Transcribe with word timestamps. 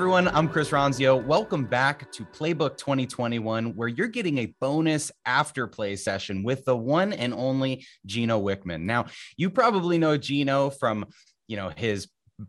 Everyone, 0.00 0.28
I'm 0.28 0.48
Chris 0.48 0.70
Ronzio. 0.70 1.22
Welcome 1.22 1.66
back 1.66 2.10
to 2.12 2.24
Playbook 2.24 2.78
2021, 2.78 3.76
where 3.76 3.86
you're 3.86 4.06
getting 4.06 4.38
a 4.38 4.54
bonus 4.58 5.12
after 5.26 5.66
play 5.66 5.94
session 5.94 6.42
with 6.42 6.64
the 6.64 6.74
one 6.74 7.12
and 7.12 7.34
only 7.34 7.86
Gino 8.06 8.40
Wickman. 8.40 8.84
Now, 8.84 9.08
you 9.36 9.50
probably 9.50 9.98
know 9.98 10.16
Gino 10.16 10.70
from 10.70 11.04
you 11.48 11.58
know 11.58 11.70
his 11.76 12.08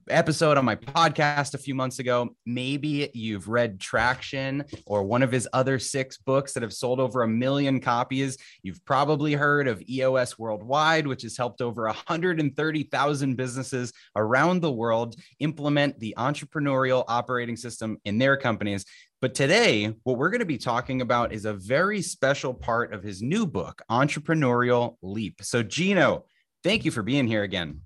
episode 0.09 0.57
on 0.57 0.65
my 0.65 0.75
podcast 0.75 1.53
a 1.53 1.57
few 1.57 1.75
months 1.75 1.99
ago. 1.99 2.29
Maybe 2.45 3.09
you've 3.13 3.47
read 3.47 3.79
Traction 3.79 4.65
or 4.85 5.03
one 5.03 5.23
of 5.23 5.31
his 5.31 5.47
other 5.53 5.79
six 5.79 6.17
books 6.17 6.53
that 6.53 6.63
have 6.63 6.73
sold 6.73 6.99
over 6.99 7.23
a 7.23 7.27
million 7.27 7.79
copies. 7.79 8.37
You've 8.63 8.83
probably 8.85 9.33
heard 9.33 9.67
of 9.67 9.81
EOS 9.89 10.37
Worldwide, 10.37 11.07
which 11.07 11.23
has 11.23 11.37
helped 11.37 11.61
over 11.61 11.83
130,000 11.83 13.35
businesses 13.35 13.93
around 14.15 14.61
the 14.61 14.71
world 14.71 15.15
implement 15.39 15.99
the 15.99 16.15
entrepreneurial 16.17 17.03
operating 17.07 17.55
system 17.55 17.97
in 18.05 18.17
their 18.17 18.37
companies. 18.37 18.85
But 19.21 19.35
today, 19.35 19.93
what 20.03 20.17
we're 20.17 20.31
going 20.31 20.39
to 20.39 20.45
be 20.45 20.57
talking 20.57 21.01
about 21.01 21.31
is 21.31 21.45
a 21.45 21.53
very 21.53 22.01
special 22.01 22.55
part 22.55 22.91
of 22.91 23.03
his 23.03 23.21
new 23.21 23.45
book, 23.45 23.81
Entrepreneurial 23.89 24.95
Leap. 25.03 25.43
So, 25.43 25.61
Gino, 25.61 26.25
thank 26.63 26.85
you 26.85 26.91
for 26.91 27.03
being 27.03 27.27
here 27.27 27.43
again. 27.43 27.81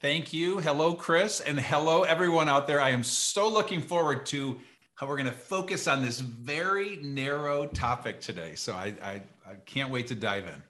Thank 0.00 0.32
you. 0.32 0.58
Hello, 0.58 0.94
Chris, 0.94 1.40
and 1.40 1.58
hello, 1.58 2.02
everyone 2.02 2.48
out 2.48 2.66
there. 2.66 2.80
I 2.80 2.90
am 2.90 3.04
so 3.04 3.48
looking 3.48 3.80
forward 3.80 4.26
to 4.26 4.58
how 4.94 5.06
we're 5.06 5.16
going 5.16 5.26
to 5.26 5.32
focus 5.32 5.86
on 5.86 6.04
this 6.04 6.20
very 6.20 6.96
narrow 7.02 7.66
topic 7.66 8.20
today. 8.20 8.54
So 8.54 8.72
I, 8.72 8.94
I, 9.02 9.22
I 9.46 9.54
can't 9.66 9.90
wait 9.90 10.08
to 10.08 10.14
dive 10.14 10.44
in. 10.44 10.62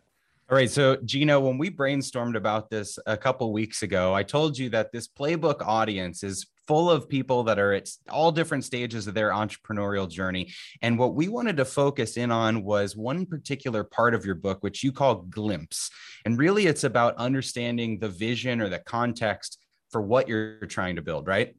All 0.51 0.57
right. 0.57 0.69
So, 0.69 0.97
Gino, 1.05 1.39
when 1.39 1.59
we 1.59 1.71
brainstormed 1.71 2.37
about 2.37 2.71
this 2.71 2.99
a 3.07 3.17
couple 3.17 3.53
weeks 3.53 3.85
ago, 3.85 4.13
I 4.13 4.25
told 4.25 4.59
you 4.59 4.69
that 4.71 4.91
this 4.91 5.07
playbook 5.07 5.65
audience 5.65 6.25
is 6.25 6.45
full 6.67 6.91
of 6.91 7.09
people 7.09 7.45
that 7.45 7.61
are 7.61 7.73
at 7.73 7.89
all 8.09 8.33
different 8.33 8.65
stages 8.65 9.07
of 9.07 9.15
their 9.15 9.31
entrepreneurial 9.31 10.11
journey. 10.11 10.53
And 10.83 10.99
what 10.99 11.15
we 11.15 11.29
wanted 11.29 11.57
to 11.59 11.65
focus 11.65 12.17
in 12.17 12.33
on 12.33 12.65
was 12.65 12.97
one 12.97 13.27
particular 13.27 13.85
part 13.85 14.13
of 14.13 14.27
your 14.27 14.35
book, 14.35 14.59
which 14.63 14.83
you 14.83 14.91
call 14.91 15.23
Glimpse. 15.23 15.89
And 16.25 16.37
really, 16.37 16.67
it's 16.67 16.83
about 16.83 17.15
understanding 17.15 18.01
the 18.01 18.09
vision 18.09 18.61
or 18.61 18.69
the 18.69 18.81
context 18.81 19.57
for 19.93 20.03
what 20.03 20.27
you're 20.27 20.67
trying 20.67 20.97
to 20.97 21.03
build, 21.03 21.29
right? 21.29 21.55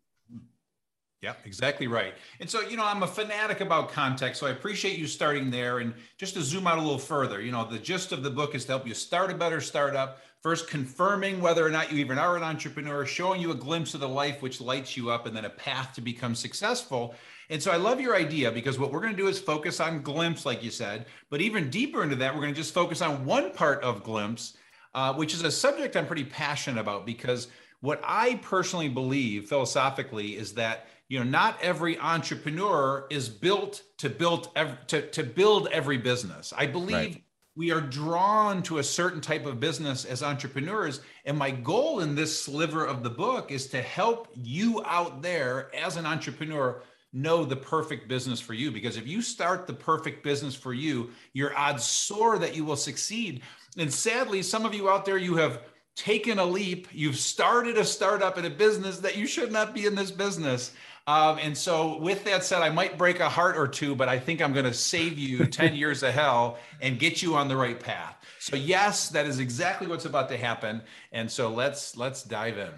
Yeah, 1.22 1.34
exactly 1.46 1.88
right. 1.88 2.16
And 2.40 2.50
so, 2.50 2.62
you 2.62 2.78
know, 2.78 2.86
I'm 2.86 3.04
a 3.04 3.08
fanatic 3.08 3.62
about 3.62 3.92
context, 3.92 4.40
so 4.40 4.48
I 4.48 4.52
appreciate 4.52 4.98
you 4.98 5.06
starting 5.06 5.52
there. 5.52 5.78
And 5.78 5.94
just 6.18 6.34
to 6.34 6.42
zoom 6.42 6.66
out 6.66 6.80
a 6.80 6.82
little 6.82 6.98
further, 6.98 7.42
you 7.42 7.52
know, 7.52 7.64
the 7.64 7.78
gist 7.78 8.12
of 8.12 8.24
the 8.24 8.32
book 8.32 8.56
is 8.56 8.66
to 8.66 8.72
help 8.72 8.88
you 8.88 8.96
start 8.96 9.30
a 9.30 9.36
better 9.36 9.62
startup, 9.62 10.20
First, 10.42 10.68
confirming 10.68 11.40
whether 11.40 11.64
or 11.64 11.70
not 11.70 11.92
you 11.92 12.00
even 12.00 12.18
are 12.18 12.36
an 12.36 12.42
entrepreneur, 12.42 13.06
showing 13.06 13.40
you 13.40 13.52
a 13.52 13.56
glimpse 13.56 13.94
of 13.94 14.00
the 14.00 14.10
life 14.10 14.42
which 14.42 14.60
lights 14.60 14.98
you 14.98 15.12
up, 15.12 15.28
and 15.28 15.38
then 15.38 15.46
a 15.46 15.52
path 15.52 15.94
to 15.94 16.02
become 16.02 16.34
successful. 16.34 17.14
And 17.52 17.62
so 17.62 17.70
I 17.72 17.76
love 17.76 18.02
your 18.02 18.16
idea 18.16 18.52
because 18.52 18.80
what 18.80 18.92
we're 18.92 19.02
going 19.02 19.16
to 19.16 19.22
do 19.22 19.28
is 19.28 19.38
focus 19.38 19.80
on 19.80 20.02
glimpse, 20.02 20.44
like 20.44 20.64
you 20.64 20.72
said. 20.72 21.06
But 21.30 21.42
even 21.42 21.70
deeper 21.70 22.02
into 22.02 22.16
that, 22.16 22.34
we're 22.34 22.42
going 22.42 22.56
to 22.56 22.60
just 22.60 22.74
focus 22.74 23.04
on 23.04 23.24
one 23.24 23.52
part 23.52 23.84
of 23.84 24.02
glimpse, 24.02 24.58
uh, 24.96 25.14
which 25.14 25.36
is 25.36 25.44
a 25.44 25.52
subject 25.52 25.96
I'm 25.96 26.08
pretty 26.08 26.26
passionate 26.26 26.82
about 26.82 27.06
because 27.06 27.48
what 27.82 28.02
I 28.04 28.40
personally 28.42 28.90
believe 28.90 29.48
philosophically 29.48 30.38
is 30.38 30.56
that 30.56 30.88
you 31.12 31.20
know 31.20 31.26
not 31.26 31.58
every 31.62 32.00
entrepreneur 32.00 33.06
is 33.10 33.28
built 33.28 33.84
to 33.98 34.10
build 34.10 34.48
to, 34.88 35.10
to 35.10 35.24
build 35.24 35.68
every 35.68 35.98
business. 35.98 36.54
I 36.56 36.68
believe. 36.68 36.96
Right 36.96 37.24
we 37.54 37.70
are 37.70 37.82
drawn 37.82 38.64
to 38.64 38.78
a 38.78 38.84
certain 38.84 39.20
type 39.20 39.46
of 39.46 39.60
business 39.60 40.06
as 40.06 40.24
entrepreneurs. 40.24 41.02
And 41.26 41.38
my 41.38 41.52
goal 41.52 42.00
in 42.00 42.16
this 42.16 42.42
sliver 42.42 42.86
of 42.86 43.04
the 43.04 43.10
book 43.10 43.52
is 43.52 43.68
to 43.68 43.82
help 43.82 44.30
you 44.34 44.82
out 44.86 45.22
there 45.22 45.70
as 45.76 45.98
an 45.98 46.06
entrepreneur 46.06 46.82
know 47.12 47.44
the 47.44 47.58
perfect 47.58 48.08
business 48.08 48.40
for 48.40 48.54
you. 48.54 48.72
Because 48.72 48.96
if 48.96 49.06
you 49.06 49.22
start 49.22 49.68
the 49.68 49.74
perfect 49.74 50.24
business 50.24 50.56
for 50.56 50.74
you, 50.74 51.10
your 51.34 51.56
odds 51.58 51.84
soar 51.84 52.40
that 52.40 52.56
you 52.56 52.64
will 52.64 52.78
succeed. 52.78 53.42
And 53.78 53.94
sadly, 53.94 54.44
some 54.44 54.66
of 54.66 54.74
you 54.74 54.90
out 54.90 55.04
there, 55.04 55.18
you 55.18 55.36
have 55.36 55.62
taken 55.96 56.40
a 56.40 56.46
leap. 56.46 56.88
You've 56.92 57.18
started 57.18 57.78
a 57.78 57.84
startup 57.86 58.38
in 58.38 58.46
a 58.46 58.50
business 58.50 59.00
that 59.00 59.18
you 59.18 59.28
should 59.28 59.52
not 59.52 59.74
be 59.74 59.86
in 59.86 59.96
this 59.96 60.12
business. 60.12 60.72
Um, 61.08 61.40
and 61.40 61.58
so, 61.58 61.98
with 61.98 62.24
that 62.26 62.44
said, 62.44 62.62
I 62.62 62.70
might 62.70 62.98
break 62.98 63.20
a 63.20 63.30
heart 63.30 63.58
or 63.58 63.68
two, 63.68 63.96
but 63.96 64.08
I 64.08 64.20
think 64.20 64.42
I'm 64.42 64.54
going 64.54 64.66
to 64.66 64.74
save 64.74 65.18
you 65.18 65.46
10 65.48 65.76
years 65.76 66.04
of 66.04 66.14
hell 66.14 66.60
and 66.80 67.00
get 67.00 67.22
you 67.22 67.36
on 67.36 67.48
the 67.48 67.58
right 67.58 67.80
path. 67.80 68.16
So, 68.40 68.56
yes, 68.56 69.10
that 69.10 69.26
is 69.26 69.40
exactly 69.40 69.88
what's 69.88 70.06
about 70.06 70.30
to 70.30 70.38
happen. 70.38 70.82
And 71.12 71.30
so, 71.30 71.50
let's 71.50 71.98
let's 71.98 72.24
dive 72.24 72.58
in. 72.58 72.72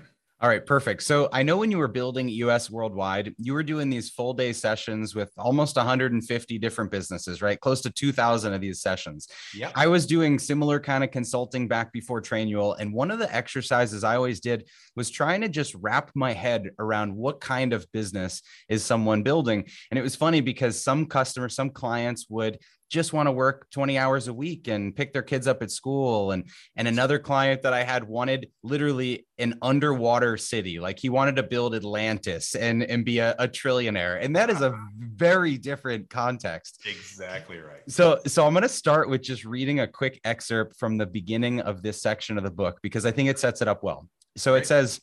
All 0.44 0.50
right, 0.50 0.66
perfect. 0.66 1.04
So 1.04 1.30
I 1.32 1.42
know 1.42 1.56
when 1.56 1.72
you 1.72 1.78
were 1.78 1.88
building 1.88 2.28
EOS 2.28 2.70
Worldwide, 2.70 3.34
you 3.38 3.54
were 3.54 3.64
doing 3.64 3.90
these 3.90 4.10
full 4.10 4.34
day 4.34 4.52
sessions 4.52 5.16
with 5.16 5.32
almost 5.38 5.78
150 5.78 6.60
different 6.60 6.92
businesses, 6.92 7.42
right? 7.42 7.58
Close 7.58 7.80
to 7.80 7.90
2,000 7.90 8.54
of 8.54 8.60
these 8.60 8.82
sessions. 8.82 9.30
Yeah. 9.56 9.72
I 9.74 9.88
was 9.88 10.06
doing 10.06 10.38
similar 10.38 10.82
kind 10.82 11.02
of 11.02 11.12
consulting 11.12 11.70
back 11.70 11.94
before 11.94 12.22
Trainual, 12.22 12.76
and 12.78 12.94
one 12.94 13.10
of 13.10 13.20
the 13.20 13.34
exercises 13.34 14.04
I 14.04 14.18
always 14.18 14.42
did 14.42 14.68
was 14.98 15.10
trying 15.10 15.40
to 15.42 15.48
just 15.48 15.76
wrap 15.76 16.12
my 16.14 16.34
head 16.34 16.72
around 16.78 17.16
what 17.16 17.40
kind 17.40 17.72
of 17.72 17.90
business 17.94 18.42
is 18.68 18.84
someone 18.84 19.24
building. 19.24 19.64
And 19.92 19.98
it 19.98 20.04
was 20.04 20.18
funny 20.18 20.42
because 20.42 20.84
some 20.84 21.06
customers, 21.06 21.56
some 21.56 21.70
clients 21.70 22.26
would 22.30 22.58
just 22.94 23.12
want 23.12 23.26
to 23.26 23.32
work 23.32 23.68
20 23.72 23.98
hours 23.98 24.28
a 24.28 24.34
week 24.34 24.68
and 24.68 24.96
pick 24.96 25.14
their 25.14 25.24
kids 25.24 25.48
up 25.48 25.64
at 25.64 25.72
school. 25.72 26.32
And 26.32 26.48
and 26.76 26.88
another 26.88 27.18
client 27.18 27.64
that 27.64 27.74
I 27.74 27.84
had 27.84 28.04
wanted 28.04 28.50
literally 28.62 29.26
an 29.40 29.58
underwater 29.64 30.38
city 30.38 30.80
like 30.80 31.00
he 31.00 31.10
wanted 31.10 31.36
to 31.38 31.44
build 31.44 31.74
Atlantis 31.74 32.54
and 32.54 32.84
and 32.84 33.04
be 33.04 33.18
a, 33.18 33.36
a 33.40 33.48
trillionaire. 33.48 34.24
And 34.24 34.36
that 34.36 34.52
is 34.52 34.62
a 34.62 34.74
ah. 34.74 34.88
very 35.00 35.58
different 35.58 36.12
context. 36.12 36.82
Exactly 36.86 37.58
right. 37.58 37.82
So 37.88 38.20
so 38.28 38.46
I'm 38.46 38.54
going 38.54 38.62
to 38.62 38.70
start 38.70 39.10
with 39.10 39.24
just 39.24 39.44
reading 39.44 39.80
a 39.80 39.88
quick 39.88 40.22
excerpt 40.24 40.78
from 40.78 41.00
the 41.00 41.08
beginning 41.08 41.62
of 41.62 41.82
this 41.82 42.00
section 42.00 42.38
of 42.38 42.44
the 42.44 42.52
book 42.52 42.78
because 42.84 43.08
I 43.08 43.12
think 43.12 43.28
it 43.28 43.40
sets 43.40 43.64
it 43.64 43.68
up 43.68 43.82
well. 43.84 44.08
So 44.38 44.54
right. 44.54 44.62
it 44.62 44.68
says 44.68 45.02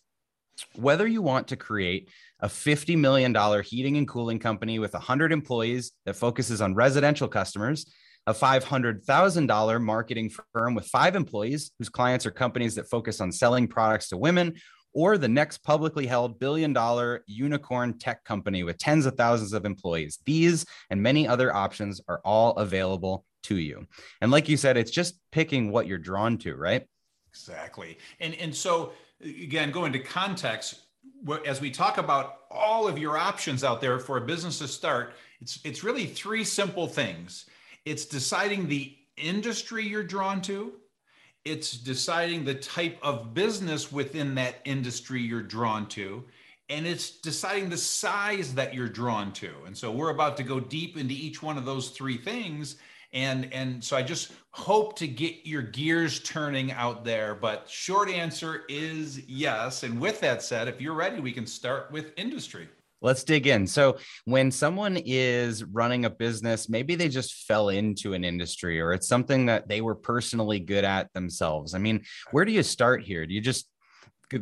whether 0.75 1.06
you 1.06 1.22
want 1.22 1.48
to 1.48 1.56
create 1.56 2.10
a 2.41 2.48
$50 2.48 2.97
million 2.97 3.34
heating 3.62 3.97
and 3.97 4.09
cooling 4.09 4.38
company 4.38 4.78
with 4.78 4.93
100 4.93 5.32
employees 5.32 5.93
that 6.06 6.16
focuses 6.16 6.60
on 6.60 6.75
residential 6.75 7.28
customers, 7.28 7.87
a 8.26 8.34
$500,000 8.34 9.82
marketing 9.82 10.31
firm 10.53 10.75
with 10.75 10.87
five 10.87 11.16
employees 11.16 11.72
whose 11.78 11.88
clients 11.88 12.26
are 12.26 12.31
companies 12.31 12.75
that 12.75 12.88
focus 12.88 13.21
on 13.21 13.32
selling 13.32 13.66
products 13.66 14.09
to 14.09 14.16
women, 14.16 14.54
or 14.93 15.19
the 15.19 15.28
next 15.28 15.59
publicly 15.59 16.06
held 16.06 16.38
billion 16.38 16.72
dollar 16.72 17.22
unicorn 17.27 17.98
tech 17.98 18.25
company 18.25 18.62
with 18.62 18.78
tens 18.78 19.06
of 19.06 19.15
thousands 19.15 19.53
of 19.53 19.65
employees. 19.65 20.19
These 20.27 20.66
and 20.91 21.03
many 21.03 21.28
other 21.28 21.54
options 21.54 22.00
are 22.09 22.21
all 22.25 22.56
available 22.56 23.25
to 23.44 23.56
you. 23.56 23.87
And 24.21 24.31
like 24.31 24.48
you 24.48 24.56
said, 24.56 24.77
it's 24.77 24.91
just 24.91 25.19
picking 25.32 25.71
what 25.71 25.87
you're 25.87 25.98
drawn 25.98 26.38
to, 26.38 26.54
right? 26.56 26.87
Exactly. 27.28 27.98
And 28.19 28.34
and 28.34 28.54
so 28.54 28.92
again, 29.20 29.70
going 29.70 29.92
to 29.92 29.98
context, 29.98 30.81
as 31.47 31.60
we 31.60 31.70
talk 31.70 31.98
about 31.98 32.41
all 32.50 32.88
of 32.88 32.98
your 32.98 33.19
options 33.19 33.62
out 33.62 33.81
there 33.81 33.98
for 33.98 34.16
a 34.16 34.20
business 34.20 34.58
to 34.58 34.68
start, 34.68 35.15
it's 35.41 35.59
it's 35.65 35.84
really 35.84 36.06
three 36.06 36.45
simple 36.45 36.86
things. 36.86 37.47
It's 37.84 38.04
deciding 38.04 38.68
the 38.68 38.97
industry 39.16 39.86
you're 39.86 40.03
drawn 40.03 40.41
to, 40.42 40.72
it's 41.45 41.72
deciding 41.72 42.45
the 42.45 42.54
type 42.54 42.98
of 43.03 43.34
business 43.34 43.91
within 43.91 44.34
that 44.36 44.56
industry 44.65 45.21
you're 45.21 45.42
drawn 45.42 45.86
to, 45.89 46.24
and 46.68 46.86
it's 46.86 47.10
deciding 47.10 47.71
the 47.71 47.77
size 47.77 48.54
that 48.54 48.74
you're 48.74 48.89
drawn 48.89 49.33
to. 49.33 49.50
And 49.66 49.77
so 49.77 49.91
we're 49.91 50.10
about 50.10 50.36
to 50.39 50.42
go 50.42 50.60
deep 50.60 50.97
into 50.97 51.15
each 51.15 51.42
one 51.42 51.59
of 51.59 51.65
those 51.65 51.91
three 51.91 52.18
things 52.18 52.77
and 53.12 53.53
and 53.53 53.83
so 53.83 53.97
i 53.97 54.03
just 54.03 54.33
hope 54.53 54.97
to 54.97 55.07
get 55.07 55.34
your 55.45 55.62
gears 55.62 56.21
turning 56.21 56.72
out 56.72 57.04
there 57.04 57.34
but 57.34 57.68
short 57.68 58.09
answer 58.09 58.62
is 58.68 59.21
yes 59.28 59.83
and 59.83 60.01
with 60.01 60.21
that 60.21 60.42
said 60.42 60.68
if 60.68 60.80
you're 60.80 60.95
ready 60.95 61.21
we 61.21 61.33
can 61.33 61.47
start 61.47 61.91
with 61.91 62.12
industry 62.16 62.68
Let's 63.03 63.24
dig 63.24 63.47
in. 63.47 63.66
So, 63.66 63.97
when 64.27 64.51
someone 64.51 64.98
is 64.98 65.65
running 65.65 66.04
a 66.04 66.10
business, 66.10 66.68
maybe 66.68 66.97
they 66.97 67.09
just 67.09 67.47
fell 67.47 67.71
into 67.71 68.12
an 68.12 68.24
industry 68.24 68.78
or 68.80 68.92
it's 68.92 69.09
something 69.09 69.47
that 69.47 69.68
they 69.68 69.80
were 69.80 69.95
personally 69.95 70.60
good 70.60 70.84
at 70.84 71.10
themselves. 71.15 71.74
I 71.74 71.78
mean, 71.78 72.03
where 72.30 72.45
do 72.45 72.53
you 72.53 72.62
start 72.62 73.03
here? 73.03 73.24
Do 73.24 73.33
you 73.33 73.41
just 73.41 73.68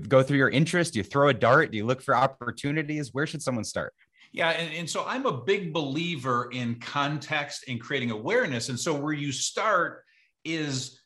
go 0.08 0.22
through 0.22 0.38
your 0.38 0.50
interest? 0.50 0.94
Do 0.94 0.98
you 0.98 1.04
throw 1.04 1.28
a 1.28 1.34
dart? 1.34 1.70
Do 1.70 1.78
you 1.78 1.86
look 1.86 2.02
for 2.02 2.16
opportunities? 2.16 3.14
Where 3.14 3.26
should 3.26 3.42
someone 3.42 3.64
start? 3.64 3.94
Yeah, 4.32 4.50
and, 4.50 4.72
and 4.74 4.88
so 4.88 5.04
I'm 5.06 5.26
a 5.26 5.44
big 5.44 5.72
believer 5.72 6.50
in 6.52 6.80
context 6.80 7.64
and 7.68 7.80
creating 7.80 8.10
awareness. 8.10 8.68
And 8.68 8.78
so 8.78 8.94
where 8.94 9.12
you 9.12 9.32
start 9.32 10.04
is 10.44 11.00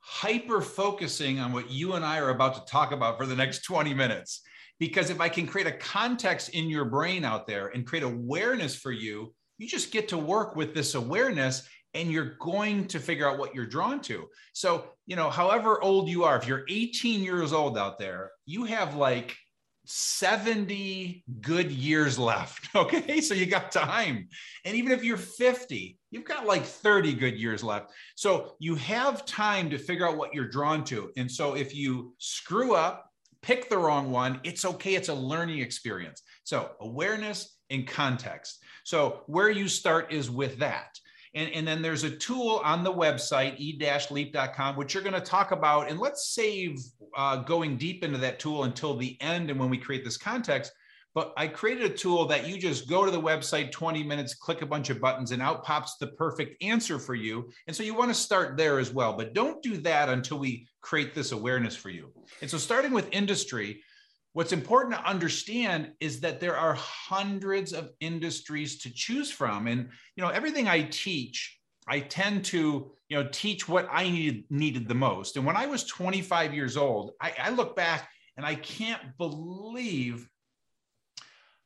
hyper 0.00 0.60
focusing 0.60 1.38
on 1.38 1.52
what 1.52 1.70
you 1.70 1.94
and 1.94 2.04
I 2.04 2.18
are 2.18 2.30
about 2.30 2.54
to 2.54 2.70
talk 2.70 2.92
about 2.92 3.16
for 3.16 3.26
the 3.26 3.36
next 3.36 3.64
20 3.64 3.94
minutes. 3.94 4.42
Because 4.78 5.10
if 5.10 5.20
I 5.20 5.28
can 5.28 5.46
create 5.46 5.66
a 5.66 5.72
context 5.72 6.50
in 6.50 6.70
your 6.70 6.86
brain 6.86 7.24
out 7.24 7.46
there 7.46 7.68
and 7.68 7.86
create 7.86 8.02
awareness 8.02 8.74
for 8.74 8.92
you, 8.92 9.34
you 9.58 9.68
just 9.68 9.92
get 9.92 10.08
to 10.08 10.18
work 10.18 10.56
with 10.56 10.74
this 10.74 10.94
awareness 10.94 11.68
and 11.92 12.10
you're 12.10 12.36
going 12.40 12.86
to 12.86 12.98
figure 12.98 13.28
out 13.28 13.38
what 13.38 13.54
you're 13.54 13.66
drawn 13.66 14.00
to. 14.00 14.26
So, 14.52 14.86
you 15.06 15.16
know, 15.16 15.28
however 15.28 15.82
old 15.82 16.08
you 16.08 16.24
are, 16.24 16.36
if 16.36 16.46
you're 16.46 16.64
18 16.68 17.22
years 17.22 17.52
old 17.52 17.76
out 17.76 17.98
there, 17.98 18.30
you 18.46 18.64
have 18.64 18.94
like 18.94 19.36
70 19.84 21.24
good 21.40 21.70
years 21.70 22.18
left. 22.18 22.68
Okay. 22.74 23.20
So 23.20 23.34
you 23.34 23.46
got 23.46 23.72
time. 23.72 24.28
And 24.64 24.76
even 24.76 24.92
if 24.92 25.02
you're 25.02 25.16
50, 25.16 25.98
you've 26.10 26.24
got 26.24 26.46
like 26.46 26.64
30 26.64 27.14
good 27.14 27.36
years 27.36 27.64
left. 27.64 27.92
So 28.14 28.54
you 28.58 28.76
have 28.76 29.26
time 29.26 29.70
to 29.70 29.78
figure 29.78 30.08
out 30.08 30.16
what 30.16 30.32
you're 30.32 30.48
drawn 30.48 30.84
to. 30.84 31.10
And 31.16 31.30
so 31.30 31.54
if 31.54 31.74
you 31.74 32.14
screw 32.18 32.74
up, 32.74 33.10
pick 33.42 33.68
the 33.68 33.78
wrong 33.78 34.10
one, 34.10 34.40
it's 34.44 34.64
okay. 34.64 34.94
It's 34.94 35.08
a 35.08 35.14
learning 35.14 35.58
experience. 35.58 36.22
So 36.44 36.70
awareness 36.80 37.56
and 37.70 37.86
context. 37.86 38.62
So 38.84 39.22
where 39.26 39.50
you 39.50 39.68
start 39.68 40.12
is 40.12 40.30
with 40.30 40.58
that. 40.58 40.98
And, 41.34 41.50
and 41.52 41.66
then 41.66 41.82
there's 41.82 42.04
a 42.04 42.10
tool 42.10 42.60
on 42.64 42.82
the 42.82 42.92
website, 42.92 43.58
e-leap.com, 43.58 44.76
which 44.76 44.94
you're 44.94 45.02
going 45.02 45.14
to 45.14 45.20
talk 45.20 45.52
about. 45.52 45.88
And 45.88 46.00
let's 46.00 46.34
save 46.34 46.80
uh, 47.16 47.36
going 47.36 47.76
deep 47.76 48.02
into 48.02 48.18
that 48.18 48.38
tool 48.38 48.64
until 48.64 48.96
the 48.96 49.16
end 49.20 49.50
and 49.50 49.58
when 49.58 49.70
we 49.70 49.78
create 49.78 50.04
this 50.04 50.16
context. 50.16 50.72
But 51.12 51.32
I 51.36 51.48
created 51.48 51.90
a 51.90 51.94
tool 51.94 52.26
that 52.26 52.46
you 52.46 52.56
just 52.56 52.88
go 52.88 53.04
to 53.04 53.10
the 53.10 53.20
website 53.20 53.72
20 53.72 54.04
minutes, 54.04 54.34
click 54.34 54.62
a 54.62 54.66
bunch 54.66 54.90
of 54.90 55.00
buttons, 55.00 55.32
and 55.32 55.42
out 55.42 55.64
pops 55.64 55.96
the 55.96 56.06
perfect 56.08 56.62
answer 56.62 57.00
for 57.00 57.16
you. 57.16 57.50
And 57.66 57.74
so 57.74 57.82
you 57.82 57.94
want 57.94 58.10
to 58.10 58.14
start 58.14 58.56
there 58.56 58.78
as 58.78 58.92
well. 58.92 59.14
But 59.14 59.34
don't 59.34 59.60
do 59.60 59.76
that 59.78 60.08
until 60.08 60.38
we 60.38 60.68
create 60.82 61.14
this 61.14 61.32
awareness 61.32 61.74
for 61.74 61.90
you. 61.90 62.12
And 62.42 62.50
so 62.50 62.58
starting 62.58 62.92
with 62.92 63.08
industry, 63.10 63.82
What's 64.32 64.52
important 64.52 64.94
to 64.94 65.04
understand 65.04 65.92
is 65.98 66.20
that 66.20 66.38
there 66.38 66.56
are 66.56 66.74
hundreds 66.74 67.72
of 67.72 67.90
industries 68.00 68.78
to 68.78 68.92
choose 68.92 69.30
from. 69.30 69.66
And 69.66 69.88
you 70.14 70.22
know, 70.22 70.28
everything 70.28 70.68
I 70.68 70.82
teach, 70.82 71.58
I 71.88 72.00
tend 72.00 72.44
to, 72.46 72.92
you 73.08 73.16
know, 73.16 73.28
teach 73.32 73.68
what 73.68 73.88
I 73.90 74.08
needed 74.08 74.44
needed 74.48 74.86
the 74.86 74.94
most. 74.94 75.36
And 75.36 75.44
when 75.44 75.56
I 75.56 75.66
was 75.66 75.84
25 75.84 76.54
years 76.54 76.76
old, 76.76 77.12
I, 77.20 77.34
I 77.42 77.50
look 77.50 77.74
back 77.74 78.08
and 78.36 78.46
I 78.46 78.54
can't 78.54 79.02
believe 79.18 80.28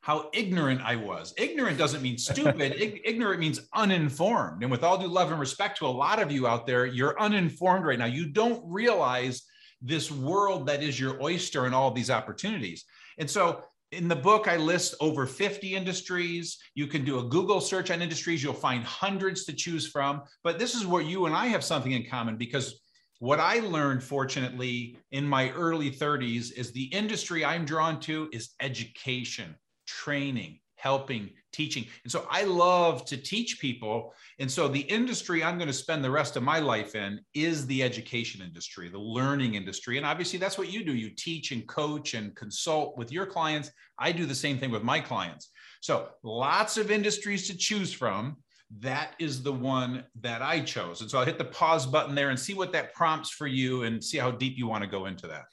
how 0.05 0.29
ignorant 0.35 0.83
I 0.83 0.97
was. 0.97 1.33
Ignorant 1.39 1.79
doesn't 1.79 2.03
mean 2.03 2.19
stupid. 2.31 2.75
ignorant 2.79 3.41
means 3.41 3.61
uninformed. 3.73 4.63
And 4.63 4.71
with 4.71 4.85
all 4.85 4.99
due 4.99 5.07
love 5.07 5.31
and 5.31 5.41
respect 5.41 5.79
to 5.79 5.87
a 5.87 5.89
lot 5.89 6.21
of 6.21 6.31
you 6.31 6.47
out 6.47 6.67
there, 6.67 6.85
you're 6.85 7.19
uninformed 7.21 7.87
right 7.87 7.99
now. 7.99 8.05
You 8.05 8.27
don't 8.27 8.63
realize 8.67 9.43
this 9.85 10.11
world 10.11 10.67
that 10.67 10.83
is 10.83 10.99
your 10.99 11.23
oyster 11.23 11.67
and 11.67 11.75
all 11.75 11.91
these 11.91 12.11
opportunities. 12.11 12.85
And 13.19 13.31
so 13.31 13.63
in 13.93 14.09
the 14.09 14.17
book, 14.17 14.49
I 14.49 14.57
list 14.57 14.95
over 14.99 15.27
50 15.27 15.77
industries. 15.77 16.59
You 16.75 16.87
can 16.87 17.05
do 17.05 17.21
a 17.21 17.25
Google 17.25 17.61
search 17.61 17.91
on 17.91 18.03
industries, 18.03 18.43
you'll 18.43 18.55
find 18.55 18.83
hundreds 18.83 19.45
to 19.45 19.53
choose 19.53 19.87
from. 19.87 20.23
But 20.43 20.59
this 20.59 20.75
is 20.75 20.87
where 20.87 21.03
you 21.03 21.27
and 21.27 21.35
I 21.35 21.47
have 21.47 21.63
something 21.63 21.93
in 21.93 22.07
common 22.07 22.37
because 22.37 22.81
what 23.21 23.39
I 23.41 23.61
learned, 23.61 24.03
fortunately, 24.03 24.99
in 25.13 25.27
my 25.27 25.51
early 25.51 25.91
30s 25.91 26.53
is 26.53 26.73
the 26.73 26.85
industry 26.85 27.45
I'm 27.45 27.65
drawn 27.65 28.01
to 28.01 28.29
is 28.33 28.51
education, 28.61 29.55
training, 29.87 30.59
helping, 30.85 31.31
teaching. 31.51 31.87
And 32.03 32.13
so 32.13 32.27
I 32.31 32.45
love 32.45 33.07
to 33.07 33.17
teach 33.17 33.59
people. 33.59 34.13
And 34.39 34.51
so 34.51 34.69
the 34.69 34.81
industry 34.81 35.43
I'm 35.43 35.57
going 35.57 35.67
to 35.69 35.73
spend 35.73 36.05
the 36.05 36.11
rest 36.11 36.37
of 36.37 36.43
my 36.43 36.59
life 36.59 36.95
in 36.95 37.21
is 37.33 37.67
the 37.67 37.83
education 37.83 38.43
industry, 38.43 38.91
the 38.91 38.99
learning 38.99 39.55
industry. 39.55 39.97
And 39.97 40.05
obviously, 40.05 40.39
that's 40.39 40.59
what 40.59 40.71
you 40.71 40.85
do. 40.85 40.95
You 40.95 41.09
teach 41.17 41.53
and 41.53 41.67
coach 41.67 42.13
and 42.13 42.37
consult 42.37 42.99
with 42.99 43.11
your 43.11 43.25
clients. 43.25 43.71
I 43.99 44.13
do 44.13 44.27
the 44.27 44.35
same 44.35 44.59
thing 44.59 44.71
with 44.71 44.83
my 44.83 45.01
clients. 45.01 45.49
So 45.81 46.11
lots 46.23 46.77
of 46.77 46.91
industries 46.91 47.49
to 47.49 47.57
choose 47.57 47.95
from. 47.95 48.37
That 48.81 49.15
is 49.19 49.43
the 49.43 49.53
one 49.53 50.05
that 50.21 50.43
I 50.43 50.61
chose. 50.61 51.01
And 51.01 51.11
so 51.11 51.19
I'll 51.19 51.25
hit 51.25 51.39
the 51.39 51.47
pause 51.47 51.87
button 51.87 52.15
there 52.15 52.29
and 52.29 52.39
see 52.39 52.53
what 52.53 52.73
that 52.73 52.93
prompts 52.93 53.31
for 53.31 53.47
you 53.47 53.85
and 53.85 54.05
see 54.05 54.19
how 54.19 54.31
deep 54.33 54.59
you 54.59 54.67
want 54.67 54.85
to 54.85 54.91
go 54.91 55.07
into 55.07 55.27
that. 55.29 55.45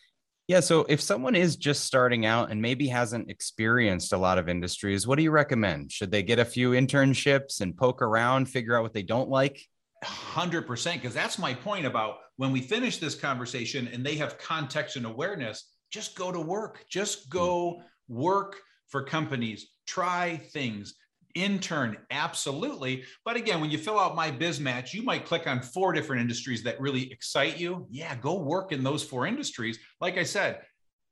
Yeah. 0.51 0.59
So 0.59 0.85
if 0.89 0.99
someone 0.99 1.33
is 1.33 1.55
just 1.55 1.85
starting 1.85 2.25
out 2.25 2.51
and 2.51 2.61
maybe 2.61 2.85
hasn't 2.89 3.29
experienced 3.31 4.11
a 4.11 4.17
lot 4.17 4.37
of 4.37 4.49
industries, 4.49 5.07
what 5.07 5.15
do 5.15 5.23
you 5.23 5.31
recommend? 5.31 5.93
Should 5.93 6.11
they 6.11 6.23
get 6.23 6.39
a 6.39 6.43
few 6.43 6.71
internships 6.71 7.61
and 7.61 7.73
poke 7.73 8.01
around, 8.01 8.49
figure 8.49 8.75
out 8.75 8.83
what 8.83 8.93
they 8.93 9.01
don't 9.01 9.29
like? 9.29 9.65
100%. 10.03 10.93
Because 10.95 11.13
that's 11.13 11.39
my 11.39 11.53
point 11.53 11.85
about 11.85 12.17
when 12.35 12.51
we 12.51 12.59
finish 12.59 12.97
this 12.97 13.15
conversation 13.15 13.87
and 13.93 14.05
they 14.05 14.15
have 14.15 14.37
context 14.39 14.97
and 14.97 15.05
awareness, 15.05 15.71
just 15.89 16.17
go 16.17 16.33
to 16.33 16.41
work. 16.41 16.83
Just 16.89 17.29
go 17.29 17.75
hmm. 18.09 18.13
work 18.13 18.57
for 18.89 19.03
companies, 19.03 19.69
try 19.87 20.35
things, 20.51 20.95
intern 21.35 21.97
absolutely. 22.11 23.03
But 23.25 23.35
again 23.35 23.61
when 23.61 23.71
you 23.71 23.77
fill 23.77 23.99
out 23.99 24.15
my 24.15 24.31
biz 24.31 24.59
match 24.59 24.93
you 24.93 25.03
might 25.03 25.25
click 25.25 25.47
on 25.47 25.61
four 25.61 25.93
different 25.93 26.21
industries 26.21 26.63
that 26.63 26.79
really 26.79 27.11
excite 27.11 27.59
you. 27.59 27.87
Yeah 27.89 28.15
go 28.15 28.41
work 28.41 28.71
in 28.71 28.83
those 28.83 29.03
four 29.03 29.27
industries. 29.27 29.79
Like 29.99 30.17
i 30.17 30.23
said 30.23 30.61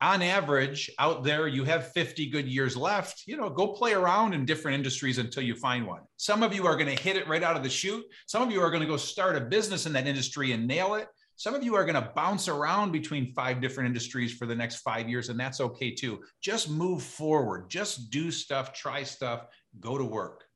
on 0.01 0.21
average 0.21 0.89
out 0.97 1.23
there 1.23 1.47
you 1.47 1.65
have 1.65 1.91
50 1.91 2.29
good 2.29 2.47
years 2.47 2.77
left. 2.77 3.23
You 3.25 3.37
know 3.37 3.49
go 3.49 3.67
play 3.67 3.93
around 3.93 4.33
in 4.33 4.45
different 4.45 4.75
industries 4.75 5.17
until 5.17 5.43
you 5.43 5.55
find 5.55 5.85
one. 5.85 6.01
Some 6.17 6.43
of 6.43 6.53
you 6.53 6.65
are 6.65 6.77
going 6.77 6.95
to 6.95 7.03
hit 7.03 7.17
it 7.17 7.27
right 7.27 7.43
out 7.43 7.57
of 7.57 7.63
the 7.63 7.69
chute. 7.69 8.05
Some 8.27 8.41
of 8.41 8.51
you 8.51 8.61
are 8.61 8.69
going 8.69 8.81
to 8.81 8.87
go 8.87 8.97
start 8.97 9.35
a 9.35 9.41
business 9.41 9.85
in 9.85 9.93
that 9.93 10.07
industry 10.07 10.51
and 10.51 10.67
nail 10.67 10.95
it. 10.95 11.07
Some 11.39 11.55
of 11.55 11.63
you 11.63 11.73
are 11.75 11.85
going 11.85 11.95
to 11.95 12.11
bounce 12.17 12.49
around 12.49 12.91
between 12.91 13.31
five 13.31 13.61
different 13.61 13.87
industries 13.87 14.33
for 14.33 14.45
the 14.45 14.53
next 14.53 14.81
five 14.81 15.07
years, 15.07 15.29
and 15.29 15.39
that's 15.39 15.61
okay 15.61 15.89
too. 15.89 16.19
Just 16.41 16.69
move 16.69 17.01
forward, 17.01 17.69
just 17.69 18.09
do 18.09 18.29
stuff, 18.29 18.73
try 18.73 19.03
stuff, 19.03 19.45
go 19.79 19.97
to 19.97 20.05
work 20.05 20.48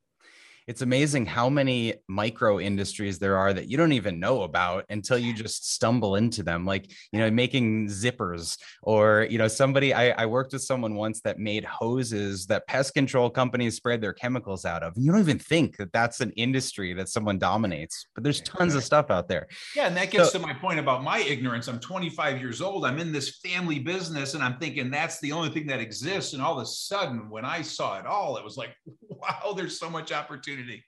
it's 0.68 0.82
amazing 0.82 1.26
how 1.26 1.50
many 1.50 1.94
micro 2.08 2.60
industries 2.60 3.20
there 3.20 3.38
are 3.38 3.54
that 3.54 3.68
you 3.68 3.78
don't 3.78 3.92
even 3.92 4.20
know 4.20 4.44
about 4.44 4.86
until 4.90 5.18
you 5.18 5.34
just 5.34 5.72
stumble 5.74 6.16
into 6.16 6.44
them 6.44 6.66
like 6.66 6.92
you 7.12 7.20
know 7.20 7.30
making 7.30 7.88
zippers 7.88 8.58
or 8.82 9.28
you 9.30 9.38
know 9.38 9.48
somebody 9.48 9.94
I, 9.94 10.10
I, 10.12 10.26
worked 10.26 10.54
with 10.54 10.64
someone 10.64 10.96
once 10.96 11.22
that 11.22 11.40
made 11.40 11.66
hoses 11.66 12.46
that 12.48 12.66
pest 12.68 12.94
control 12.94 13.30
companies 13.30 13.76
spread 13.76 14.02
their 14.02 14.14
chemicals 14.14 14.66
out 14.66 14.84
of 14.84 14.96
and 14.96 15.06
you 15.06 15.12
don't 15.12 15.22
even 15.22 15.40
think 15.40 15.78
that 15.78 15.92
that's 15.92 16.22
an 16.22 16.32
industry 16.32 16.94
that 16.94 17.10
someone 17.10 17.38
dominates 17.38 18.08
but 18.16 18.24
there's 18.24 18.42
tons 18.42 18.76
of 18.76 18.84
stuff 18.84 19.12
out 19.12 19.28
there. 19.28 19.48
Yeah 19.76 19.88
and 19.88 19.98
that 19.98 20.12
gets 20.12 20.32
so, 20.32 20.40
to 20.40 20.46
my 20.46 20.54
point 20.54 20.80
about 20.80 21.04
my 21.04 21.20
ignorance. 21.20 21.68
I'm 21.68 21.80
25 21.80 22.40
years 22.40 22.62
old. 22.62 22.86
I'm 22.86 23.00
in 23.00 23.12
this 23.12 23.38
family 23.38 23.80
business 23.80 24.34
and 24.34 24.44
i'm 24.44 24.58
thinking 24.58 24.90
that's 24.90 25.20
the 25.20 25.32
only 25.32 25.50
thing 25.50 25.68
that 25.68 25.80
exists 25.80 26.34
and 26.34 26.42
all 26.42 26.58
of 26.58 26.64
a 26.64 26.66
sudden 26.66 27.30
when 27.30 27.46
i 27.46 27.62
saw 27.62 28.00
it 28.00 28.06
all 28.06 28.38
it 28.38 28.44
was 28.44 28.58
like 28.58 28.76
wow 29.10 29.54
there's 29.56 29.80
so 29.80 29.90
much 29.90 30.12
opportunity 30.12 30.53
opportunity. 30.54 30.84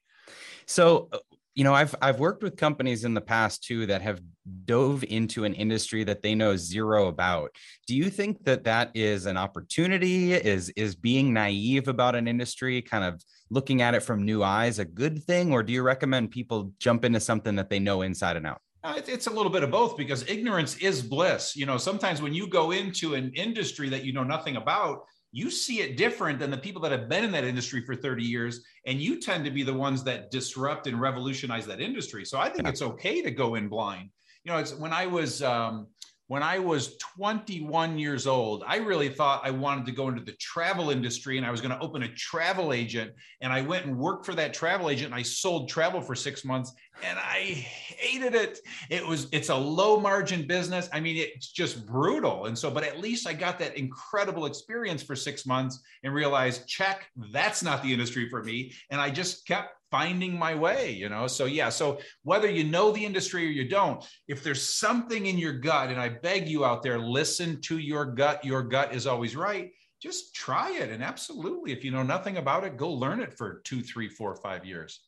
So, 0.66 1.10
uh, 1.12 1.18
you 1.54 1.64
know, 1.64 1.74
I've 1.74 1.96
I've 2.02 2.20
worked 2.20 2.44
with 2.44 2.58
companies 2.58 3.06
in 3.06 3.14
the 3.14 3.22
past 3.22 3.64
too 3.64 3.86
that 3.86 4.02
have 4.02 4.20
dove 4.66 5.06
into 5.06 5.46
an 5.46 5.54
industry 5.54 6.04
that 6.04 6.22
they 6.22 6.36
know 6.36 6.58
zero 6.58 7.08
about. 7.08 7.52
Do 7.88 7.96
you 7.96 8.10
think 8.10 8.44
that 8.44 8.66
that 8.66 8.92
is 8.94 9.26
an 9.26 9.38
opportunity? 9.38 10.34
Is 10.34 10.70
is 10.70 10.96
being 10.96 11.34
naive 11.34 11.88
about 11.88 12.16
an 12.16 12.28
industry, 12.28 12.82
kind 12.82 13.06
of 13.06 13.22
looking 13.50 13.82
at 13.82 13.94
it 13.94 14.02
from 14.02 14.26
new 14.26 14.44
eyes, 14.44 14.80
a 14.80 14.86
good 14.86 15.24
thing, 15.24 15.54
or 15.54 15.64
do 15.64 15.72
you 15.72 15.82
recommend 15.82 16.32
people 16.32 16.74
jump 16.80 17.06
into 17.06 17.22
something 17.22 17.56
that 17.56 17.70
they 17.70 17.80
know 17.80 18.02
inside 18.02 18.36
and 18.36 18.48
out? 18.48 18.60
Uh, 18.84 19.02
it's 19.08 19.28
a 19.28 19.32
little 19.32 19.52
bit 19.52 19.64
of 19.64 19.72
both 19.72 19.98
because 19.98 20.28
ignorance 20.30 20.78
is 20.78 21.02
bliss. 21.02 21.56
You 21.56 21.66
know, 21.66 21.78
sometimes 21.78 22.22
when 22.22 22.34
you 22.34 22.48
go 22.48 22.72
into 22.72 23.16
an 23.16 23.32
industry 23.34 23.90
that 23.90 24.04
you 24.04 24.14
know 24.14 24.24
nothing 24.24 24.58
about, 24.58 25.06
you 25.36 25.52
see 25.52 25.82
it 25.82 25.98
different 25.98 26.40
than 26.40 26.50
the 26.50 26.58
people 26.58 26.82
that 26.82 26.94
have 26.94 27.10
been 27.10 27.26
in 27.26 27.32
that 27.34 27.44
industry 27.44 27.82
for 27.82 27.94
30 27.94 28.24
years 28.24 28.64
and 28.86 29.02
you 29.02 29.20
tend 29.20 29.44
to 29.44 29.52
be 29.52 29.64
the 29.64 29.74
ones 29.74 30.02
that 30.02 30.32
disrupt 30.32 30.88
and 30.88 31.00
revolutionize 31.02 31.68
that 31.68 31.82
industry 31.82 32.24
so 32.24 32.40
i 32.40 32.48
think 32.48 32.64
yeah. 32.64 32.70
it's 32.70 32.82
okay 32.82 33.22
to 33.22 33.30
go 33.30 33.56
in 33.56 33.68
blind 33.68 34.10
you 34.46 34.52
know 34.52 34.58
it's 34.58 34.74
when 34.74 34.94
i 34.94 35.06
was 35.06 35.44
um, 35.44 35.88
when 36.28 36.42
I 36.42 36.58
was 36.58 36.98
21 36.98 38.00
years 38.00 38.26
old, 38.26 38.64
I 38.66 38.78
really 38.78 39.10
thought 39.10 39.42
I 39.44 39.52
wanted 39.52 39.86
to 39.86 39.92
go 39.92 40.08
into 40.08 40.24
the 40.24 40.32
travel 40.34 40.90
industry 40.90 41.38
and 41.38 41.46
I 41.46 41.52
was 41.52 41.62
going 41.62 41.72
to 41.72 41.80
open 41.80 42.02
a 42.02 42.08
travel 42.16 42.74
agent. 42.74 43.12
And 43.42 43.54
I 43.54 43.62
went 43.62 43.86
and 43.86 43.96
worked 43.96 44.26
for 44.26 44.34
that 44.34 44.52
travel 44.52 44.90
agent 44.90 45.08
and 45.08 45.16
I 45.16 45.22
sold 45.22 45.70
travel 45.70 46.02
for 46.02 46.16
six 46.16 46.44
months 46.44 46.74
and 47.04 47.20
I 47.20 47.40
hated 47.42 48.34
it. 48.34 48.60
It 48.90 49.06
was, 49.06 49.28
it's 49.32 49.50
a 49.50 49.56
low 49.56 50.00
margin 50.00 50.48
business. 50.48 50.90
I 50.92 51.00
mean, 51.00 51.18
it's 51.18 51.52
just 51.52 51.86
brutal. 51.86 52.46
And 52.46 52.58
so, 52.58 52.72
but 52.72 52.84
at 52.84 53.00
least 53.00 53.28
I 53.28 53.34
got 53.34 53.60
that 53.60 53.78
incredible 53.78 54.48
experience 54.48 55.04
for 55.04 55.16
six 55.16 55.46
months 55.46 55.80
and 56.04 56.12
realized, 56.12 56.68
check, 56.68 57.06
that's 57.32 57.62
not 57.62 57.84
the 57.84 57.94
industry 57.94 58.30
for 58.30 58.44
me. 58.44 58.74
And 58.90 59.00
I 59.00 59.12
just 59.12 59.46
kept 59.46 59.76
finding 59.96 60.38
my 60.38 60.54
way, 60.54 60.92
you 60.92 61.08
know? 61.08 61.26
So, 61.26 61.46
yeah. 61.46 61.70
So, 61.70 62.00
whether 62.24 62.50
you 62.50 62.66
know 62.66 62.92
the 62.92 63.06
industry 63.06 63.46
or 63.46 63.50
you 63.50 63.70
don't, 63.70 64.04
if 64.28 64.44
there's 64.44 64.62
something 64.62 65.26
in 65.26 65.38
your 65.38 65.54
gut, 65.54 65.90
and 65.90 66.00
I 66.00 66.10
beg 66.10 66.50
you 66.50 66.66
out 66.66 66.84
there, 66.84 67.00
listen 67.00 67.62
to 67.62 67.78
your 67.78 68.06
gut, 68.06 68.44
your 68.44 68.62
gut 68.62 68.94
is 68.94 69.08
always 69.08 69.36
right 69.36 69.72
just 70.02 70.36
try 70.36 70.72
it. 70.72 70.90
And 70.92 71.04
absolutely, 71.04 71.72
if 71.72 71.84
you 71.84 71.90
know 71.90 72.04
nothing 72.04 72.38
about 72.38 72.64
it, 72.64 72.78
go 72.78 72.92
learn 72.92 73.22
it 73.22 73.36
for 73.38 73.62
two, 73.64 73.82
three, 73.82 74.08
four, 74.08 74.36
five 74.36 74.64
years. 74.64 75.00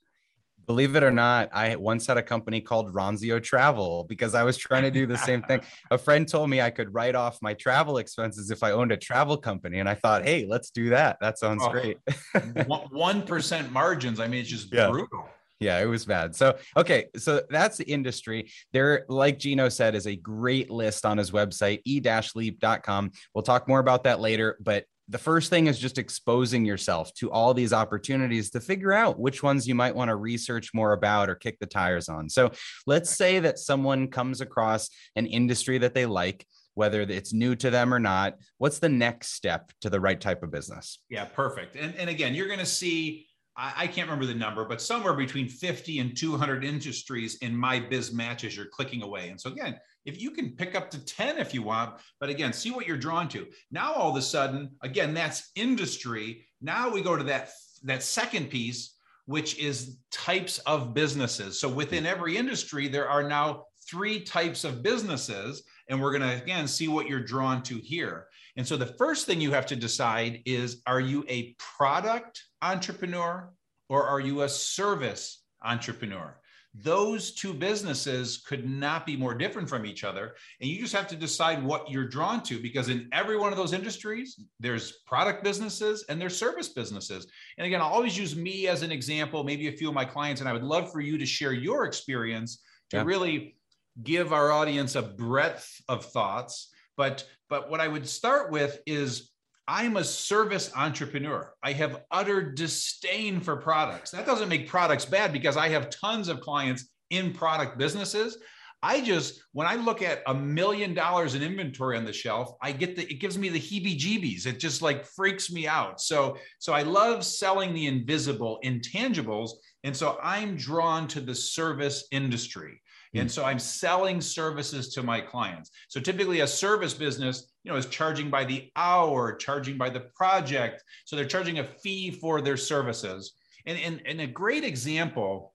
Believe 0.67 0.95
it 0.95 1.03
or 1.03 1.11
not, 1.11 1.49
I 1.53 1.75
once 1.77 2.05
had 2.05 2.17
a 2.17 2.21
company 2.21 2.61
called 2.61 2.93
Ronzio 2.93 3.41
Travel 3.41 4.05
because 4.07 4.35
I 4.35 4.43
was 4.43 4.57
trying 4.57 4.83
to 4.83 4.91
do 4.91 5.07
the 5.07 5.17
same 5.17 5.41
thing. 5.41 5.61
A 5.91 5.97
friend 5.97 6.27
told 6.27 6.49
me 6.49 6.61
I 6.61 6.69
could 6.69 6.93
write 6.93 7.15
off 7.15 7.41
my 7.41 7.53
travel 7.53 7.97
expenses 7.97 8.51
if 8.51 8.63
I 8.63 8.71
owned 8.71 8.91
a 8.91 8.97
travel 8.97 9.37
company. 9.37 9.79
And 9.79 9.87
I 9.87 9.95
thought, 9.95 10.25
hey, 10.25 10.45
let's 10.47 10.69
do 10.69 10.89
that. 10.89 11.17
That 11.21 11.39
sounds 11.39 11.63
oh, 11.63 11.69
great. 11.69 11.97
1% 12.35 13.71
margins. 13.71 14.19
I 14.19 14.27
mean, 14.27 14.41
it's 14.41 14.49
just 14.49 14.73
yeah. 14.73 14.89
brutal 14.89 15.29
yeah, 15.59 15.79
it 15.79 15.85
was 15.85 16.05
bad. 16.05 16.35
So, 16.35 16.57
okay, 16.75 17.07
so 17.17 17.41
that's 17.49 17.77
the 17.77 17.85
industry. 17.85 18.51
There, 18.73 19.05
like 19.09 19.39
Gino 19.39 19.69
said, 19.69 19.95
is 19.95 20.05
a 20.05 20.15
great 20.15 20.69
list 20.69 21.05
on 21.05 21.17
his 21.17 21.31
website, 21.31 21.81
e-leap.com. 21.85 23.11
We'll 23.33 23.41
talk 23.43 23.67
more 23.67 23.79
about 23.79 24.03
that 24.03 24.19
later, 24.19 24.57
but 24.59 24.85
the 25.09 25.17
first 25.17 25.49
thing 25.49 25.67
is 25.67 25.79
just 25.79 25.97
exposing 25.97 26.65
yourself 26.65 27.13
to 27.15 27.31
all 27.31 27.53
these 27.53 27.73
opportunities 27.73 28.49
to 28.51 28.59
figure 28.59 28.93
out 28.93 29.19
which 29.19 29.41
ones 29.41 29.67
you 29.67 29.75
might 29.75 29.95
want 29.95 30.09
to 30.09 30.15
research 30.15 30.73
more 30.73 30.93
about 30.93 31.29
or 31.29 31.35
kick 31.35 31.59
the 31.59 31.65
tires 31.65 32.09
on. 32.09 32.29
So, 32.29 32.51
let's 32.85 33.09
say 33.09 33.39
that 33.39 33.59
someone 33.59 34.07
comes 34.09 34.41
across 34.41 34.89
an 35.15 35.25
industry 35.25 35.77
that 35.79 35.93
they 35.93 36.05
like 36.05 36.45
whether 36.73 37.01
it's 37.01 37.33
new 37.33 37.55
to 37.55 37.71
them 37.71 37.91
or 37.91 37.97
not 37.97 38.35
what's 38.59 38.77
the 38.77 38.87
next 38.87 39.33
step 39.33 39.71
to 39.81 39.89
the 39.89 39.99
right 39.99 40.21
type 40.21 40.43
of 40.43 40.51
business 40.51 40.99
yeah 41.09 41.25
perfect 41.25 41.75
and, 41.75 41.95
and 41.95 42.07
again 42.07 42.35
you're 42.35 42.45
going 42.45 42.59
to 42.59 42.67
see 42.67 43.25
I, 43.57 43.73
I 43.75 43.87
can't 43.87 44.07
remember 44.07 44.25
the 44.25 44.37
number, 44.37 44.63
but 44.63 44.81
somewhere 44.81 45.13
between 45.13 45.49
50 45.49 45.99
and 45.99 46.15
200 46.15 46.63
industries 46.63 47.37
in 47.37 47.57
my 47.57 47.79
biz 47.79 48.13
matches 48.13 48.55
you're 48.55 48.67
clicking 48.67 49.01
away. 49.01 49.29
And 49.29 49.41
so 49.41 49.51
again, 49.51 49.77
if 50.07 50.21
you 50.21 50.31
can 50.31 50.51
pick 50.51 50.73
up 50.73 50.89
to 50.91 51.05
10 51.05 51.37
if 51.37 51.53
you 51.53 51.61
want, 51.61 51.99
but 52.19 52.29
again, 52.29 52.53
see 52.53 52.71
what 52.71 52.87
you're 52.87 52.97
drawn 52.97 53.27
to. 53.27 53.45
Now 53.69 53.93
all 53.93 54.09
of 54.09 54.15
a 54.15 54.21
sudden, 54.21 54.71
again, 54.81 55.13
that's 55.13 55.51
industry. 55.55 56.47
Now 56.61 56.89
we 56.89 57.01
go 57.01 57.15
to 57.15 57.23
that 57.25 57.49
that 57.83 58.01
second 58.01 58.49
piece, 58.49 58.95
which 59.25 59.59
is 59.59 59.97
types 60.09 60.59
of 60.59 60.93
businesses. 60.93 61.59
So 61.59 61.69
within 61.69 62.05
every 62.05 62.37
industry, 62.37 62.87
there 62.87 63.09
are 63.09 63.21
now 63.21 63.65
three 63.87 64.21
types 64.21 64.63
of 64.63 64.81
businesses. 64.81 65.63
And 65.89 66.01
we're 66.01 66.17
going 66.17 66.29
to, 66.29 66.41
again, 66.41 66.67
see 66.67 66.87
what 66.87 67.07
you're 67.07 67.23
drawn 67.23 67.61
to 67.63 67.77
here. 67.77 68.27
And 68.57 68.67
so 68.67 68.75
the 68.75 68.93
first 68.97 69.25
thing 69.25 69.39
you 69.39 69.51
have 69.51 69.67
to 69.67 69.75
decide 69.75 70.41
is 70.45 70.81
are 70.87 70.99
you 70.99 71.23
a 71.29 71.55
product 71.77 72.43
entrepreneur 72.61 73.49
or 73.87 74.03
are 74.03 74.19
you 74.19 74.41
a 74.41 74.49
service 74.49 75.43
entrepreneur? 75.63 76.37
Those 76.83 77.33
two 77.33 77.53
businesses 77.53 78.43
could 78.47 78.69
not 78.69 79.05
be 79.05 79.17
more 79.17 79.33
different 79.33 79.67
from 79.67 79.85
each 79.85 80.03
other. 80.03 80.35
And 80.61 80.69
you 80.69 80.79
just 80.79 80.93
have 80.93 81.07
to 81.07 81.15
decide 81.15 81.63
what 81.63 81.89
you're 81.89 82.07
drawn 82.07 82.43
to 82.43 82.61
because 82.61 82.89
in 82.89 83.09
every 83.11 83.37
one 83.37 83.51
of 83.51 83.57
those 83.57 83.73
industries, 83.73 84.39
there's 84.59 84.99
product 85.07 85.43
businesses 85.43 86.05
and 86.07 86.21
there's 86.21 86.37
service 86.37 86.69
businesses. 86.69 87.27
And 87.57 87.65
again, 87.65 87.81
I'll 87.81 87.87
always 87.87 88.17
use 88.17 88.35
me 88.35 88.67
as 88.67 88.83
an 88.83 88.91
example, 88.91 89.43
maybe 89.43 89.67
a 89.67 89.71
few 89.71 89.87
of 89.87 89.95
my 89.95 90.05
clients, 90.05 90.41
and 90.41 90.49
I 90.49 90.53
would 90.53 90.63
love 90.63 90.91
for 90.91 90.99
you 90.99 91.17
to 91.17 91.25
share 91.25 91.53
your 91.53 91.85
experience 91.85 92.61
to 92.91 92.97
yeah. 92.97 93.03
really 93.03 93.55
give 94.03 94.31
our 94.31 94.51
audience 94.51 94.95
a 94.95 95.01
breadth 95.01 95.81
of 95.89 96.05
thoughts. 96.05 96.69
But 96.95 97.25
but 97.49 97.69
what 97.69 97.79
I 97.79 97.87
would 97.87 98.07
start 98.07 98.51
with 98.51 98.81
is 98.85 99.31
I'm 99.67 99.97
a 99.97 100.03
service 100.03 100.71
entrepreneur. 100.75 101.53
I 101.61 101.73
have 101.73 102.03
utter 102.09 102.41
disdain 102.53 103.41
for 103.41 103.57
products. 103.57 104.11
That 104.11 104.25
doesn't 104.25 104.47
make 104.47 104.69
products 104.69 105.03
bad 105.03 105.33
because 105.33 105.57
I 105.57 105.67
have 105.69 105.89
tons 105.89 106.29
of 106.29 106.39
clients 106.39 106.87
in 107.09 107.33
product 107.33 107.77
businesses. 107.77 108.37
I 108.83 109.01
just, 109.01 109.41
when 109.53 109.67
I 109.67 109.75
look 109.75 110.01
at 110.01 110.21
a 110.27 110.33
million 110.33 110.93
dollars 110.93 111.35
in 111.35 111.41
inventory 111.41 111.97
on 111.97 112.05
the 112.05 112.13
shelf, 112.13 112.51
I 112.61 112.71
get 112.71 112.95
the, 112.95 113.11
it 113.11 113.19
gives 113.19 113.37
me 113.37 113.49
the 113.49 113.59
heebie 113.59 113.99
jeebies. 113.99 114.45
It 114.45 114.59
just 114.59 114.81
like 114.81 115.05
freaks 115.05 115.51
me 115.51 115.67
out. 115.67 115.99
So, 115.99 116.37
so 116.59 116.73
I 116.73 116.83
love 116.83 117.25
selling 117.25 117.73
the 117.73 117.87
invisible 117.87 118.59
intangibles. 118.63 119.51
And 119.83 119.97
so 119.97 120.19
I'm 120.21 120.55
drawn 120.55 121.07
to 121.09 121.19
the 121.19 121.33
service 121.35 122.07
industry. 122.11 122.79
And 123.15 123.23
hmm. 123.23 123.29
so 123.29 123.43
I'm 123.43 123.59
selling 123.59 124.21
services 124.21 124.93
to 124.93 125.03
my 125.03 125.21
clients. 125.21 125.71
So 125.87 125.99
typically 125.99 126.41
a 126.41 126.47
service 126.47 126.93
business, 126.93 127.51
you 127.67 127.73
know, 127.73 127.77
is 127.77 127.87
charging 127.87 128.29
by 128.29 128.45
the 128.45 128.71
hour, 128.77 129.35
charging 129.35 129.77
by 129.77 129.89
the 129.89 129.99
project. 129.99 130.81
So 131.03 131.17
they're 131.17 131.25
charging 131.25 131.59
a 131.59 131.65
fee 131.65 132.11
for 132.11 132.39
their 132.39 132.55
services. 132.55 133.33
And, 133.65 133.77
and, 133.77 134.01
and 134.05 134.21
a 134.21 134.27
great 134.27 134.63
example 134.63 135.53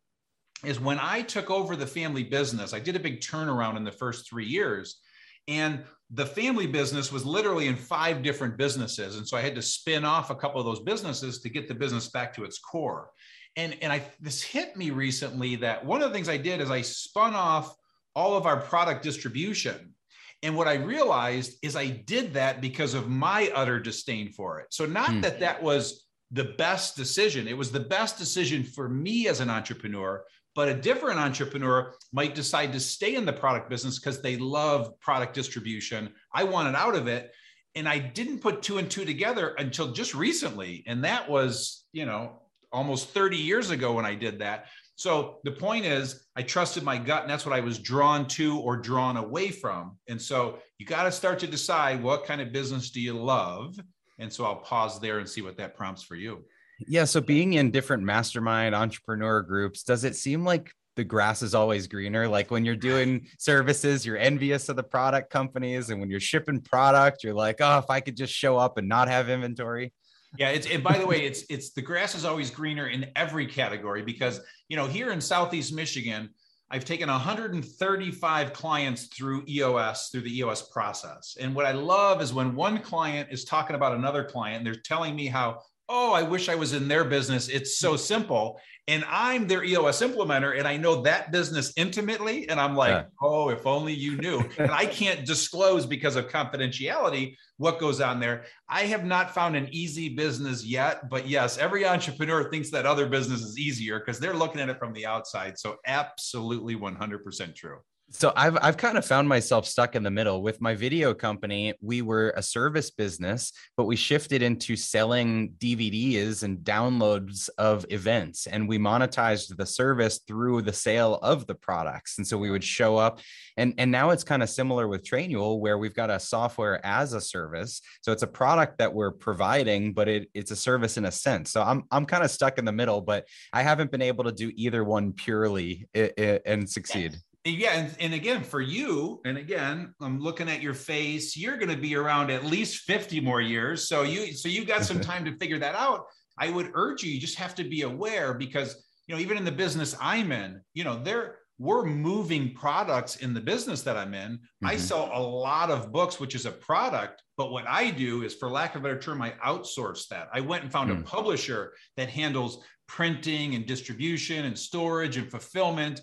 is 0.63 0.79
when 0.79 0.99
I 1.01 1.23
took 1.23 1.51
over 1.51 1.75
the 1.75 1.87
family 1.87 2.23
business, 2.23 2.75
I 2.75 2.81
did 2.81 2.97
a 2.97 3.01
big 3.01 3.21
turnaround 3.21 3.79
in 3.79 3.85
the 3.85 3.91
first 3.91 4.29
three 4.29 4.45
years. 4.45 5.01
And 5.49 5.85
the 6.11 6.27
family 6.27 6.67
business 6.67 7.11
was 7.11 7.25
literally 7.25 7.67
in 7.67 7.77
five 7.77 8.23
different 8.23 8.59
businesses. 8.59 9.17
And 9.17 9.27
so 9.27 9.39
I 9.39 9.41
had 9.41 9.55
to 9.55 9.63
spin 9.63 10.05
off 10.05 10.29
a 10.29 10.35
couple 10.35 10.61
of 10.61 10.67
those 10.67 10.81
businesses 10.81 11.41
to 11.41 11.49
get 11.49 11.67
the 11.67 11.75
business 11.75 12.11
back 12.11 12.35
to 12.35 12.45
its 12.45 12.59
core 12.59 13.09
and 13.57 13.77
and 13.83 13.93
i 13.93 14.03
this 14.19 14.43
hit 14.43 14.75
me 14.79 14.89
recently 14.89 15.57
that 15.57 15.85
one 15.85 16.01
of 16.01 16.09
the 16.09 16.15
things 16.15 16.27
i 16.27 16.39
did 16.39 16.59
is 16.63 16.71
i 16.71 16.81
spun 16.81 17.35
off 17.35 17.77
all 18.15 18.35
of 18.35 18.47
our 18.47 18.59
product 18.59 19.03
distribution 19.03 19.95
and 20.43 20.57
what 20.57 20.69
i 20.69 20.75
realized 20.75 21.59
is 21.63 21.77
i 21.77 21.87
did 21.87 22.35
that 22.35 22.61
because 22.61 22.95
of 22.95 23.09
my 23.09 23.51
utter 23.55 23.79
disdain 23.81 24.33
for 24.33 24.61
it. 24.61 24.67
So 24.71 24.87
not 24.87 25.11
mm. 25.11 25.23
that 25.23 25.41
that 25.41 25.63
was 25.63 26.07
the 26.31 26.55
best 26.57 26.97
decision. 26.97 27.47
It 27.47 27.57
was 27.57 27.71
the 27.71 27.81
best 27.81 28.17
decision 28.17 28.65
for 28.65 28.89
me 28.89 29.29
as 29.29 29.41
an 29.41 29.51
entrepreneur 29.51 30.25
but 30.55 30.69
a 30.69 30.75
different 30.75 31.19
entrepreneur 31.19 31.95
might 32.13 32.35
decide 32.35 32.73
to 32.73 32.81
stay 32.81 33.15
in 33.15 33.25
the 33.25 33.33
product 33.33 33.71
business 33.71 33.99
because 33.99 34.21
they 34.21 34.37
love 34.37 34.99
product 35.01 35.35
distribution. 35.35 36.13
I 36.33 36.45
wanted 36.45 36.75
out 36.75 36.95
of 36.95 37.07
it. 37.09 37.33
And 37.75 37.89
i 37.89 37.99
didn't 37.99 38.41
put 38.41 38.61
two 38.61 38.77
and 38.77 38.91
two 38.91 39.07
together 39.07 39.55
until 39.57 39.93
just 39.93 40.15
recently. 40.15 40.85
And 40.87 41.05
that 41.05 41.31
was 41.31 41.87
you 41.93 42.05
know 42.05 42.43
almost 42.71 43.11
30 43.11 43.37
years 43.37 43.71
ago 43.71 43.95
when 43.95 44.05
I 44.05 44.15
did 44.15 44.41
that. 44.41 44.67
So 45.03 45.39
the 45.43 45.51
point 45.51 45.85
is, 45.85 46.29
I 46.37 46.43
trusted 46.43 46.85
my 46.85 46.97
gut, 46.97 47.23
and 47.23 47.31
that's 47.31 47.45
what 47.45 47.53
I 47.53 47.59
was 47.59 47.81
drawn 47.81 48.29
to 48.29 48.61
or 48.61 48.77
drawn 48.77 49.17
away 49.17 49.51
from. 49.51 49.99
And 50.09 50.23
so 50.23 50.61
you 50.79 50.87
got 50.87 51.03
to 51.03 51.11
start 51.11 51.41
to 51.41 51.49
decide 51.49 52.01
what 52.01 52.25
kind 52.25 52.41
of 52.41 52.53
business 52.53 52.91
do 52.91 53.01
you 53.01 53.15
love. 53.15 53.75
And 54.21 54.33
so 54.33 54.45
I'll 54.45 54.61
pause 54.61 55.01
there 55.01 55.19
and 55.19 55.29
see 55.29 55.43
what 55.43 55.57
that 55.57 55.75
prompts 55.75 56.05
for 56.05 56.15
you. 56.15 56.45
Yeah. 56.87 57.05
So 57.05 57.21
being 57.21 57.55
in 57.55 57.73
different 57.73 58.05
mastermind 58.05 58.77
entrepreneur 58.77 59.43
groups, 59.43 59.83
does 59.83 60.05
it 60.05 60.15
seem 60.15 60.45
like 60.45 60.71
the 60.95 61.03
grass 61.03 61.43
is 61.43 61.53
always 61.53 61.89
greener? 61.89 62.29
Like 62.29 62.53
when 62.53 62.65
you're 62.65 62.77
doing 62.77 63.27
services, 63.41 64.07
you're 64.07 64.19
envious 64.19 64.69
of 64.69 64.77
the 64.77 64.85
product 64.85 65.31
companies. 65.31 65.91
And 65.91 65.99
when 65.99 66.11
you're 66.11 66.21
shipping 66.21 66.61
product, 66.61 67.25
you're 67.25 67.35
like, 67.35 67.57
oh, 67.59 67.79
if 67.79 67.91
I 67.91 67.99
could 67.99 68.17
just 68.17 68.33
show 68.33 68.57
up 68.57 68.79
and 68.79 68.89
not 68.89 69.09
have 69.09 69.29
inventory. 69.29 69.93
Yeah, 70.39 70.49
it's 70.49 70.67
and 70.67 70.83
by 70.83 70.99
the 70.99 71.07
way, 71.07 71.27
it's 71.27 71.45
it's 71.51 71.73
the 71.73 71.83
grass 71.83 72.15
is 72.15 72.25
always 72.25 72.51
greener 72.51 72.89
in 72.89 73.11
every 73.17 73.47
category 73.47 74.03
because 74.03 74.41
you 74.69 74.77
know 74.77 74.87
here 74.87 75.13
in 75.13 75.21
Southeast 75.21 75.75
Michigan, 75.75 76.31
I've 76.71 76.87
taken 76.87 77.11
135 77.11 78.53
clients 78.55 79.07
through 79.07 79.45
EOS 79.47 80.09
through 80.11 80.23
the 80.23 80.39
EOS 80.39 80.63
process. 80.71 81.37
And 81.39 81.55
what 81.55 81.67
I 81.67 81.73
love 81.73 82.23
is 82.23 82.33
when 82.33 82.55
one 82.55 82.81
client 82.81 83.29
is 83.31 83.45
talking 83.45 83.77
about 83.77 83.95
another 83.95 84.25
client, 84.25 84.65
they're 84.65 84.75
telling 84.75 85.15
me 85.15 85.27
how 85.27 85.61
oh, 85.89 86.13
I 86.13 86.23
wish 86.23 86.49
I 86.49 86.55
was 86.55 86.73
in 86.73 86.89
their 86.89 87.05
business. 87.05 87.49
It's 87.49 87.77
so 87.77 87.97
simple. 87.97 88.59
And 88.89 89.05
I'm 89.09 89.47
their 89.47 89.63
EOS 89.63 90.03
implementer 90.03 90.59
and 90.59 90.67
I 90.67 90.77
know 90.77 91.03
that 91.03 91.31
business 91.31 91.73
intimately. 91.77 92.49
And 92.49 92.59
I'm 92.59 92.75
like, 92.75 92.91
yeah. 92.91 93.05
oh, 93.23 93.49
if 93.51 93.65
only 93.65 93.93
you 93.93 94.17
knew. 94.17 94.43
and 94.59 94.73
I 94.73 94.87
can't 94.87 95.25
disclose 95.25 95.87
because 95.87 96.17
of 96.17 96.29
confidentiality 96.29 97.37
what 97.59 97.79
goes 97.79 98.01
on 98.01 98.19
there. 98.19 98.45
I 98.69 98.83
have 98.83 99.05
not 99.05 99.33
found 99.33 99.55
an 99.55 99.69
easy 99.71 100.09
business 100.09 100.65
yet. 100.65 101.09
But 101.09 101.29
yes, 101.29 101.59
every 101.59 101.87
entrepreneur 101.87 102.51
thinks 102.51 102.71
that 102.71 102.85
other 102.85 103.07
business 103.07 103.43
is 103.43 103.57
easier 103.57 104.01
because 104.01 104.19
they're 104.19 104.35
looking 104.35 104.61
at 104.61 104.69
it 104.69 104.81
from 104.81 104.93
the 104.93 105.07
outside. 105.07 105.59
So 105.59 105.77
absolutely 105.87 106.75
100% 106.75 107.55
true. 107.55 107.79
So 108.15 108.31
I've 108.37 108.59
I've 108.61 108.77
kind 108.77 108.99
of 108.99 109.07
found 109.07 109.27
myself 109.27 109.67
stuck 109.67 109.97
in 109.97 110.03
the 110.03 110.11
middle 110.11 110.43
with 110.43 110.61
my 110.61 110.75
video 110.75 111.15
company. 111.15 111.73
We 111.81 112.03
were 112.03 112.35
a 112.37 112.43
service 112.43 112.91
business, 112.91 113.53
but 113.75 113.87
we 113.87 113.97
shifted 113.97 114.43
into 114.43 114.77
selling 114.77 115.55
DVDs 115.59 116.43
and 116.43 116.59
downloads 116.59 117.49
of 117.57 117.87
events 117.89 118.47
and 118.47 118.69
we 118.69 118.79
monetized 118.79 119.57
the 119.57 119.65
service 119.65 120.21
through 120.27 120.63
the 120.63 120.75
sale 120.75 121.15
of 121.23 121.47
the 121.47 121.55
products. 121.55 122.19
And 122.19 122.27
so 122.27 122.37
we 122.37 122.51
would 122.51 122.63
show 122.63 122.99
up 122.99 123.21
and 123.57 123.73
and 123.79 123.91
now 123.91 124.11
it's 124.11 124.25
kind 124.25 124.43
of 124.43 124.51
similar 124.51 124.89
with 124.89 125.05
Trainual 125.05 125.59
where 125.59 125.79
we've 125.79 125.95
got 125.95 126.11
a 126.11 126.21
software 126.21 126.85
as 126.85 127.15
a 127.15 127.21
service. 127.21 127.81
So 128.03 128.13
it's 128.13 128.23
a 128.23 128.27
product 128.27 128.79
that 128.79 128.93
we're 128.93 129.13
providing, 129.13 129.95
but 129.95 130.09
it, 130.09 130.29
it's 130.35 130.51
a 130.51 130.57
service 130.57 130.99
in 130.99 131.07
a 131.07 131.13
sense. 131.13 131.51
So 131.51 131.63
I'm 131.63 131.85
I'm 131.91 132.05
kind 132.05 132.23
of 132.23 132.31
stuck 132.31 132.59
in 132.59 132.67
the 132.67 132.73
middle, 132.73 133.01
but 133.01 133.27
I 133.55 133.63
haven't 133.63 133.91
been 133.91 134.03
able 134.03 134.25
to 134.25 134.33
do 134.33 134.53
either 134.55 134.85
one 134.85 135.15
purely 135.15 135.89
and 135.95 136.69
succeed 136.69 137.19
yeah 137.45 137.73
and, 137.73 137.97
and 137.99 138.15
again 138.15 138.43
for 138.43 138.61
you 138.61 139.21
and 139.25 139.37
again 139.37 139.93
i'm 140.01 140.21
looking 140.21 140.49
at 140.49 140.63
your 140.63 140.75
face 140.75 141.37
you're 141.37 141.57
going 141.57 141.69
to 141.69 141.77
be 141.77 141.97
around 141.97 142.31
at 142.31 142.45
least 142.45 142.85
50 142.85 143.21
more 143.21 143.41
years 143.41 143.89
so 143.89 144.03
you 144.03 144.33
so 144.33 144.49
you've 144.49 144.69
got 144.69 144.85
some 144.85 145.01
time 145.13 145.25
to 145.25 145.37
figure 145.39 145.59
that 145.59 145.75
out 145.75 146.07
i 146.39 146.51
would 146.51 146.71
urge 146.75 147.03
you 147.03 147.11
you 147.11 147.21
just 147.21 147.39
have 147.39 147.55
to 147.57 147.65
be 147.65 147.83
aware 147.83 148.35
because 148.35 148.85
you 149.07 149.15
know 149.15 149.21
even 149.21 149.37
in 149.37 149.45
the 149.45 149.53
business 149.53 149.97
i'm 150.01 150.31
in 150.31 150.61
you 150.75 150.85
know 150.85 151.03
there 151.03 151.39
we're 151.63 151.85
moving 151.85 152.53
products 152.55 153.17
in 153.17 153.33
the 153.35 153.41
business 153.41 153.83
that 153.83 153.97
I'm 153.97 154.15
in. 154.15 154.33
Mm-hmm. 154.33 154.67
I 154.67 154.77
sell 154.77 155.11
a 155.15 155.23
lot 155.23 155.71
of 155.71 155.93
books, 155.93 156.19
which 156.19 156.35
is 156.35 156.45
a 156.45 156.51
product. 156.51 157.23
But 157.37 157.53
what 157.53 157.69
I 157.69 157.91
do 157.91 158.25
is, 158.25 158.35
for 158.35 158.51
lack 158.51 158.75
of 158.75 158.81
a 158.81 158.85
better 158.85 158.99
term, 158.99 159.23
I 159.23 159.31
outsource 159.45 160.09
that. 160.09 160.29
I 160.33 160.41
went 160.41 160.65
and 160.65 160.73
found 160.73 160.91
mm. 160.91 161.01
a 161.01 161.05
publisher 161.05 161.73
that 161.97 162.09
handles 162.09 162.65
printing 162.89 163.55
and 163.55 163.65
distribution 163.65 164.45
and 164.45 164.59
storage 164.59 165.17
and 165.17 165.31
fulfillment. 165.31 166.01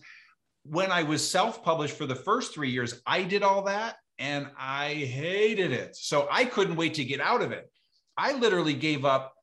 When 0.69 0.91
I 0.91 1.03
was 1.03 1.27
self 1.27 1.63
published 1.63 1.97
for 1.97 2.05
the 2.05 2.15
first 2.15 2.53
three 2.53 2.69
years, 2.69 3.01
I 3.05 3.23
did 3.23 3.43
all 3.43 3.63
that 3.63 3.97
and 4.19 4.47
I 4.57 4.93
hated 4.93 5.71
it. 5.71 5.95
So 5.95 6.27
I 6.29 6.45
couldn't 6.45 6.75
wait 6.75 6.95
to 6.95 7.03
get 7.03 7.21
out 7.21 7.41
of 7.41 7.51
it. 7.51 7.71
I 8.17 8.33
literally 8.33 8.73
gave 8.73 9.05
up 9.05 9.33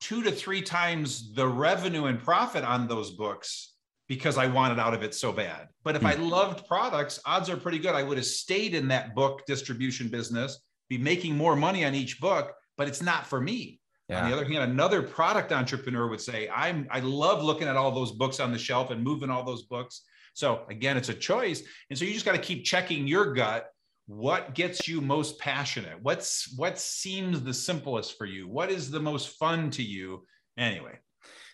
two 0.00 0.22
to 0.22 0.30
three 0.30 0.62
times 0.62 1.34
the 1.34 1.46
revenue 1.46 2.04
and 2.04 2.22
profit 2.22 2.64
on 2.64 2.86
those 2.86 3.10
books 3.10 3.74
because 4.06 4.36
I 4.38 4.46
wanted 4.46 4.78
out 4.78 4.94
of 4.94 5.02
it 5.02 5.14
so 5.14 5.32
bad. 5.32 5.68
But 5.82 5.96
if 5.96 6.02
mm-hmm. 6.02 6.22
I 6.22 6.24
loved 6.24 6.66
products, 6.66 7.18
odds 7.24 7.48
are 7.48 7.56
pretty 7.56 7.78
good 7.78 7.94
I 7.94 8.02
would 8.02 8.18
have 8.18 8.26
stayed 8.26 8.74
in 8.74 8.88
that 8.88 9.14
book 9.14 9.42
distribution 9.46 10.08
business, 10.08 10.60
be 10.88 10.98
making 10.98 11.36
more 11.36 11.56
money 11.56 11.84
on 11.84 11.94
each 11.94 12.20
book, 12.20 12.52
but 12.76 12.86
it's 12.86 13.02
not 13.02 13.26
for 13.26 13.40
me. 13.40 13.80
Yeah. 14.08 14.22
On 14.22 14.30
the 14.30 14.36
other 14.36 14.44
hand, 14.44 14.70
another 14.70 15.02
product 15.02 15.50
entrepreneur 15.52 16.06
would 16.08 16.20
say, 16.20 16.48
I'm 16.54 16.86
I 16.90 17.00
love 17.00 17.42
looking 17.42 17.68
at 17.68 17.76
all 17.76 17.90
those 17.90 18.12
books 18.12 18.38
on 18.38 18.52
the 18.52 18.58
shelf 18.58 18.90
and 18.90 19.02
moving 19.02 19.30
all 19.30 19.42
those 19.42 19.62
books. 19.62 20.02
So 20.34 20.62
again, 20.68 20.96
it's 20.96 21.08
a 21.08 21.14
choice. 21.14 21.62
And 21.88 21.98
so 21.98 22.04
you 22.04 22.12
just 22.12 22.26
got 22.26 22.32
to 22.32 22.38
keep 22.38 22.64
checking 22.64 23.06
your 23.06 23.32
gut. 23.32 23.66
What 24.06 24.54
gets 24.54 24.86
you 24.86 25.00
most 25.00 25.38
passionate? 25.38 25.96
What's 26.02 26.54
what 26.56 26.78
seems 26.78 27.40
the 27.40 27.54
simplest 27.54 28.18
for 28.18 28.26
you? 28.26 28.46
What 28.46 28.70
is 28.70 28.90
the 28.90 29.00
most 29.00 29.38
fun 29.38 29.70
to 29.70 29.82
you? 29.82 30.26
Anyway, 30.58 30.98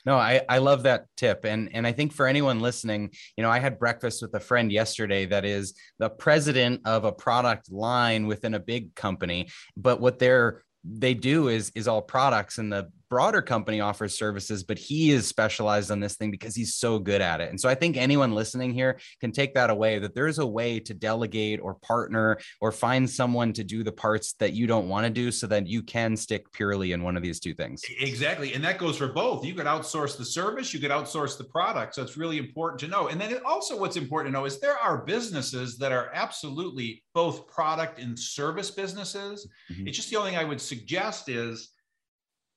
no, 0.06 0.16
I, 0.16 0.42
I 0.48 0.58
love 0.58 0.84
that 0.84 1.06
tip. 1.16 1.44
And, 1.44 1.68
and 1.74 1.86
I 1.86 1.92
think 1.92 2.12
for 2.12 2.26
anyone 2.26 2.60
listening, 2.60 3.10
you 3.36 3.42
know, 3.42 3.50
I 3.50 3.58
had 3.58 3.78
breakfast 3.78 4.22
with 4.22 4.34
a 4.34 4.40
friend 4.40 4.72
yesterday 4.72 5.26
that 5.26 5.44
is 5.44 5.74
the 5.98 6.08
president 6.08 6.80
of 6.84 7.04
a 7.04 7.12
product 7.12 7.70
line 7.70 8.26
within 8.26 8.54
a 8.54 8.60
big 8.60 8.94
company. 8.94 9.48
But 9.76 10.00
what 10.00 10.18
they're 10.18 10.62
they 10.82 11.12
do 11.12 11.48
is 11.48 11.70
is 11.74 11.86
all 11.86 12.00
products 12.00 12.56
and 12.56 12.72
the 12.72 12.90
broader 13.10 13.42
company 13.42 13.80
offers 13.80 14.16
services 14.16 14.62
but 14.62 14.78
he 14.78 15.10
is 15.10 15.26
specialized 15.26 15.90
on 15.90 16.00
this 16.00 16.16
thing 16.16 16.30
because 16.30 16.54
he's 16.54 16.74
so 16.74 16.98
good 16.98 17.20
at 17.20 17.40
it. 17.40 17.50
And 17.50 17.60
so 17.60 17.68
i 17.68 17.74
think 17.74 17.96
anyone 17.96 18.32
listening 18.32 18.72
here 18.72 18.98
can 19.20 19.32
take 19.32 19.52
that 19.54 19.68
away 19.68 19.98
that 19.98 20.14
there's 20.14 20.38
a 20.38 20.46
way 20.46 20.80
to 20.80 20.94
delegate 20.94 21.60
or 21.60 21.74
partner 21.74 22.38
or 22.60 22.72
find 22.72 23.08
someone 23.08 23.52
to 23.52 23.64
do 23.64 23.82
the 23.82 23.92
parts 23.92 24.34
that 24.34 24.52
you 24.52 24.66
don't 24.66 24.88
want 24.88 25.04
to 25.04 25.10
do 25.10 25.30
so 25.30 25.46
that 25.48 25.66
you 25.66 25.82
can 25.82 26.16
stick 26.16 26.50
purely 26.52 26.92
in 26.92 27.02
one 27.02 27.16
of 27.16 27.22
these 27.22 27.40
two 27.40 27.54
things. 27.54 27.82
Exactly. 28.00 28.54
And 28.54 28.62
that 28.64 28.78
goes 28.78 28.96
for 28.96 29.08
both. 29.08 29.44
You 29.44 29.54
could 29.54 29.66
outsource 29.66 30.16
the 30.16 30.24
service 30.24 30.72
you 30.72 30.80
could 30.80 30.90
outsource 30.90 31.36
the 31.36 31.44
product. 31.44 31.94
So 31.94 32.02
it's 32.02 32.16
really 32.16 32.38
important 32.38 32.80
to 32.80 32.88
know. 32.88 33.08
And 33.08 33.20
then 33.20 33.36
also 33.44 33.78
what's 33.78 33.96
important 33.96 34.32
to 34.32 34.38
know 34.38 34.46
is 34.46 34.60
there 34.60 34.78
are 34.78 34.98
businesses 34.98 35.76
that 35.78 35.92
are 35.92 36.10
absolutely 36.14 37.02
both 37.14 37.48
product 37.48 37.98
and 37.98 38.18
service 38.18 38.70
businesses. 38.70 39.48
Mm-hmm. 39.70 39.88
it's 39.88 39.96
just 39.96 40.10
the 40.10 40.16
only 40.16 40.30
thing 40.30 40.38
i 40.38 40.44
would 40.44 40.60
suggest 40.60 41.28
is 41.28 41.70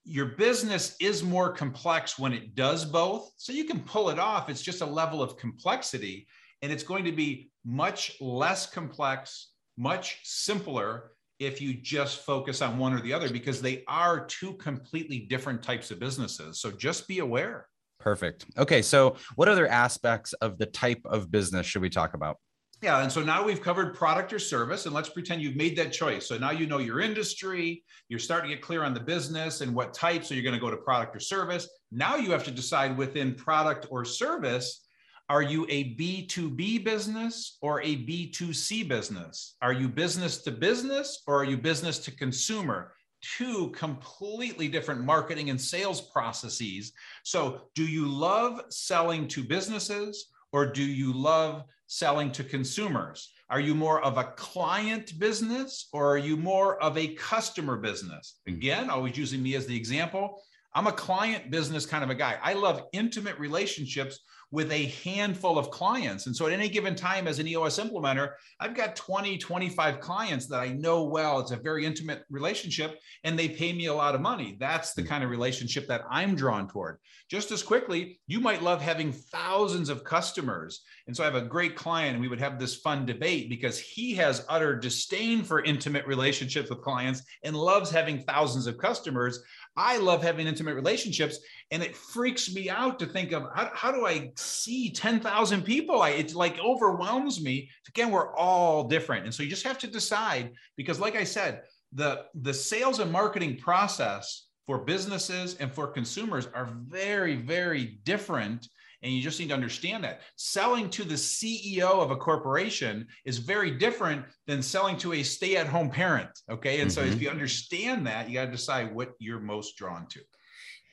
your 0.05 0.25
business 0.25 0.95
is 0.99 1.23
more 1.23 1.51
complex 1.53 2.19
when 2.19 2.33
it 2.33 2.55
does 2.55 2.83
both. 2.85 3.31
So 3.37 3.53
you 3.53 3.63
can 3.65 3.79
pull 3.79 4.09
it 4.09 4.19
off. 4.19 4.49
It's 4.49 4.61
just 4.61 4.81
a 4.81 4.85
level 4.85 5.21
of 5.21 5.37
complexity, 5.37 6.27
and 6.61 6.71
it's 6.71 6.83
going 6.83 7.05
to 7.05 7.11
be 7.11 7.51
much 7.65 8.17
less 8.19 8.69
complex, 8.69 9.51
much 9.77 10.19
simpler 10.23 11.11
if 11.39 11.61
you 11.61 11.73
just 11.73 12.19
focus 12.19 12.61
on 12.61 12.77
one 12.77 12.93
or 12.93 13.01
the 13.01 13.13
other 13.13 13.29
because 13.29 13.61
they 13.61 13.83
are 13.87 14.25
two 14.25 14.53
completely 14.53 15.19
different 15.19 15.63
types 15.63 15.91
of 15.91 15.99
businesses. 15.99 16.59
So 16.59 16.71
just 16.71 17.07
be 17.07 17.19
aware. 17.19 17.67
Perfect. 17.99 18.45
Okay. 18.57 18.81
So, 18.81 19.15
what 19.35 19.47
other 19.47 19.67
aspects 19.67 20.33
of 20.33 20.57
the 20.57 20.65
type 20.65 21.01
of 21.05 21.31
business 21.31 21.65
should 21.65 21.81
we 21.81 21.89
talk 21.89 22.13
about? 22.13 22.37
Yeah. 22.83 23.01
And 23.01 23.09
so 23.09 23.23
now 23.23 23.41
we've 23.45 23.61
covered 23.61 23.95
product 23.95 24.33
or 24.33 24.39
service, 24.39 24.85
and 24.85 24.93
let's 24.93 25.07
pretend 25.07 25.41
you've 25.41 25.55
made 25.55 25.77
that 25.77 25.93
choice. 25.93 26.27
So 26.27 26.37
now 26.37 26.51
you 26.51 26.67
know 26.67 26.79
your 26.79 26.99
industry, 26.99 27.81
you're 28.09 28.19
starting 28.19 28.49
to 28.49 28.57
get 28.57 28.61
clear 28.61 28.83
on 28.83 28.93
the 28.93 28.99
business 28.99 29.61
and 29.61 29.73
what 29.73 29.93
type. 29.93 30.25
So 30.25 30.33
you're 30.33 30.43
going 30.43 30.53
to 30.53 30.59
go 30.59 30.69
to 30.69 30.75
product 30.75 31.15
or 31.15 31.21
service. 31.21 31.69
Now 31.93 32.17
you 32.17 32.31
have 32.31 32.43
to 32.43 32.51
decide 32.51 32.97
within 32.97 33.35
product 33.35 33.87
or 33.89 34.03
service 34.03 34.81
are 35.29 35.41
you 35.41 35.65
a 35.69 35.95
B2B 35.95 36.83
business 36.83 37.57
or 37.61 37.81
a 37.81 37.95
B2C 37.95 38.89
business? 38.89 39.55
Are 39.61 39.71
you 39.71 39.87
business 39.87 40.39
to 40.39 40.51
business 40.51 41.23
or 41.25 41.39
are 41.39 41.45
you 41.45 41.55
business 41.55 41.99
to 41.99 42.11
consumer? 42.11 42.93
Two 43.37 43.69
completely 43.69 44.67
different 44.67 45.05
marketing 45.05 45.49
and 45.49 45.59
sales 45.59 46.01
processes. 46.01 46.91
So, 47.23 47.61
do 47.73 47.85
you 47.85 48.05
love 48.05 48.63
selling 48.67 49.29
to 49.29 49.45
businesses 49.45 50.32
or 50.53 50.65
do 50.67 50.83
you 50.83 51.11
love 51.11 51.65
selling 51.87 52.31
to 52.31 52.43
consumers? 52.43 53.33
Are 53.49 53.59
you 53.59 53.75
more 53.75 54.01
of 54.01 54.17
a 54.17 54.33
client 54.37 55.19
business 55.19 55.89
or 55.91 56.13
are 56.13 56.17
you 56.17 56.37
more 56.37 56.81
of 56.81 56.97
a 56.97 57.13
customer 57.15 57.75
business? 57.75 58.39
Again, 58.47 58.89
always 58.89 59.17
using 59.17 59.43
me 59.43 59.55
as 59.55 59.65
the 59.65 59.75
example. 59.75 60.41
I'm 60.73 60.87
a 60.87 60.91
client 60.91 61.51
business 61.51 61.85
kind 61.85 62.03
of 62.03 62.09
a 62.09 62.15
guy. 62.15 62.37
I 62.41 62.53
love 62.53 62.83
intimate 62.93 63.37
relationships 63.37 64.19
with 64.53 64.71
a 64.71 64.85
handful 65.03 65.57
of 65.57 65.71
clients. 65.71 66.27
And 66.27 66.35
so 66.35 66.45
at 66.45 66.53
any 66.53 66.69
given 66.69 66.93
time 66.93 67.27
as 67.27 67.39
an 67.39 67.47
EOS 67.47 67.79
implementer, 67.79 68.33
I've 68.59 68.75
got 68.75 68.95
20, 68.95 69.39
25 69.39 69.99
clients 69.99 70.45
that 70.45 70.59
I 70.59 70.67
know 70.67 71.05
well. 71.05 71.39
It's 71.39 71.49
a 71.49 71.55
very 71.55 71.87
intimate 71.87 72.23
relationship 72.29 72.99
and 73.23 73.37
they 73.37 73.49
pay 73.49 73.73
me 73.73 73.87
a 73.87 73.93
lot 73.95 74.13
of 74.13 74.21
money. 74.21 74.55
That's 74.59 74.93
the 74.93 75.01
hmm. 75.01 75.07
kind 75.07 75.23
of 75.23 75.31
relationship 75.31 75.87
that 75.87 76.03
I'm 76.07 76.35
drawn 76.35 76.67
toward. 76.67 76.99
Just 77.31 77.49
as 77.49 77.63
quickly, 77.63 78.19
you 78.27 78.39
might 78.39 78.61
love 78.61 78.79
having 78.79 79.11
thousands 79.11 79.89
of 79.89 80.03
customers. 80.03 80.83
And 81.07 81.17
so 81.17 81.23
I 81.23 81.25
have 81.25 81.35
a 81.35 81.41
great 81.41 81.75
client 81.75 82.13
and 82.13 82.21
we 82.21 82.27
would 82.27 82.39
have 82.39 82.59
this 82.59 82.75
fun 82.75 83.07
debate 83.07 83.49
because 83.49 83.79
he 83.79 84.13
has 84.13 84.45
utter 84.49 84.75
disdain 84.75 85.41
for 85.41 85.63
intimate 85.63 86.05
relationships 86.05 86.69
with 86.69 86.83
clients 86.83 87.23
and 87.43 87.55
loves 87.55 87.89
having 87.89 88.19
thousands 88.19 88.67
of 88.67 88.77
customers. 88.77 89.41
I 89.75 89.97
love 89.97 90.21
having 90.21 90.47
intimate 90.47 90.75
relationships, 90.75 91.39
and 91.71 91.81
it 91.81 91.95
freaks 91.95 92.53
me 92.53 92.69
out 92.69 92.99
to 92.99 93.05
think 93.05 93.31
of 93.31 93.43
how, 93.55 93.71
how 93.73 93.91
do 93.91 94.05
I 94.05 94.31
see 94.35 94.91
10,000 94.91 95.63
people? 95.63 96.01
I, 96.01 96.11
it 96.11 96.35
like 96.35 96.59
overwhelms 96.59 97.41
me. 97.41 97.69
Again, 97.87 98.11
we're 98.11 98.35
all 98.35 98.87
different. 98.87 99.25
And 99.25 99.33
so 99.33 99.41
you 99.41 99.49
just 99.49 99.65
have 99.65 99.79
to 99.79 99.87
decide 99.87 100.51
because, 100.77 100.99
like 100.99 101.15
I 101.15 101.23
said, 101.23 101.63
the, 101.93 102.25
the 102.35 102.53
sales 102.53 102.99
and 102.99 103.11
marketing 103.11 103.57
process 103.57 104.47
for 104.65 104.79
businesses 104.79 105.55
and 105.55 105.71
for 105.71 105.87
consumers 105.87 106.47
are 106.53 106.73
very, 106.87 107.35
very 107.35 107.99
different 108.03 108.67
and 109.03 109.11
you 109.11 109.21
just 109.21 109.39
need 109.39 109.49
to 109.49 109.53
understand 109.53 110.03
that. 110.03 110.21
Selling 110.37 110.89
to 110.91 111.03
the 111.03 111.15
CEO 111.15 112.01
of 112.01 112.11
a 112.11 112.15
corporation 112.15 113.05
is 113.25 113.37
very 113.37 113.71
different 113.71 114.25
than 114.47 114.61
selling 114.61 114.97
to 114.97 115.13
a 115.13 115.23
stay 115.23 115.57
at 115.57 115.67
home 115.67 115.89
parent. 115.89 116.29
Okay. 116.49 116.79
And 116.79 116.89
mm-hmm. 116.89 116.95
so 116.95 117.05
if 117.05 117.15
mm-hmm. 117.15 117.23
you 117.23 117.29
understand 117.29 118.07
that, 118.07 118.29
you 118.29 118.35
got 118.35 118.45
to 118.45 118.51
decide 118.51 118.95
what 118.95 119.11
you're 119.19 119.41
most 119.41 119.77
drawn 119.77 120.07
to. 120.07 120.21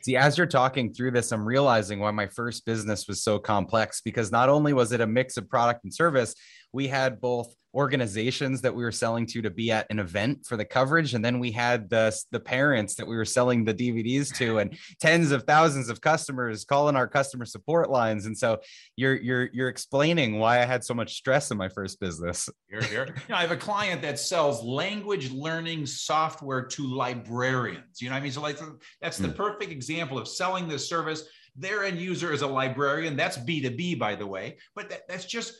See, 0.03 0.17
as 0.17 0.39
you're 0.39 0.47
talking 0.47 0.95
through 0.95 1.11
this, 1.11 1.31
I'm 1.31 1.45
realizing 1.45 2.01
why 2.01 2.11
my 2.11 2.27
first 2.27 2.65
business 2.65 3.07
was 3.07 3.23
so 3.23 3.39
complex 3.39 4.01
because 4.01 4.33
not 4.33 4.49
only 4.49 4.73
was 4.73 4.93
it 4.93 5.03
a 5.03 5.07
mix 5.07 5.37
of 5.37 5.49
product 5.49 5.85
and 5.85 5.93
service, 5.93 6.35
we 6.73 6.89
had 6.89 7.21
both 7.21 7.55
organizations 7.75 8.61
that 8.63 8.75
we 8.75 8.83
were 8.83 8.91
selling 8.91 9.25
to 9.27 9.41
to 9.43 9.51
be 9.51 9.71
at 9.71 9.87
an 9.91 10.01
event 10.01 10.45
for 10.45 10.57
the 10.57 10.65
coverage 10.65 11.15
and 11.15 11.25
then 11.25 11.39
we 11.39 11.53
had 11.53 11.89
the 11.89 12.13
the 12.33 12.41
parents 12.41 12.97
that 12.97 13.07
we 13.07 13.15
were 13.15 13.25
selling 13.25 13.65
the 13.65 13.73
DVDs 13.73 14.35
to 14.35 14.59
and 14.59 14.77
tens 15.01 15.31
of 15.31 15.45
thousands 15.45 15.89
of 15.89 16.01
customers 16.01 16.65
calling 16.65 16.97
our 16.97 17.07
customer 17.07 17.45
support 17.45 17.89
lines. 17.89 18.27
And 18.27 18.37
so 18.37 18.59
you're 18.97 19.17
you're 19.17 19.51
you're 19.53 19.69
explaining 19.69 20.39
why 20.39 20.61
I 20.61 20.65
had 20.65 20.83
so 20.83 20.95
much 20.95 21.15
stress 21.15 21.51
in 21.53 21.59
my 21.59 21.69
first 21.69 22.01
business. 22.01 22.49
Here 22.69 22.83
here 22.83 23.07
you 23.07 23.15
know, 23.29 23.37
I 23.37 23.43
have 23.43 23.53
a 23.53 23.57
client 23.57 24.03
that 24.03 24.19
sells 24.19 24.65
language 24.65 25.31
learning 25.31 25.87
software 25.87 26.63
to 26.63 26.87
librarians. 26.87 28.01
You 28.01 28.11
know 28.11 28.17
I 28.17 28.21
mean? 28.21 28.33
So 28.33 28.41
like 28.41 28.59
that's 29.01 29.19
the 29.19 29.29
mm. 29.29 29.37
perfect 29.37 29.71
example 29.71 30.19
of 30.19 30.27
selling 30.27 30.67
this 30.67 30.89
service. 30.89 31.23
Their 31.57 31.85
end 31.85 32.01
user 32.01 32.33
is 32.33 32.43
a 32.43 32.47
librarian. 32.47 33.17
That's 33.17 33.39
B2B 33.39 33.99
by 33.99 34.17
the 34.17 34.27
way 34.27 34.57
but 34.75 34.89
that, 34.91 35.09
that's 35.09 35.25
just 35.25 35.55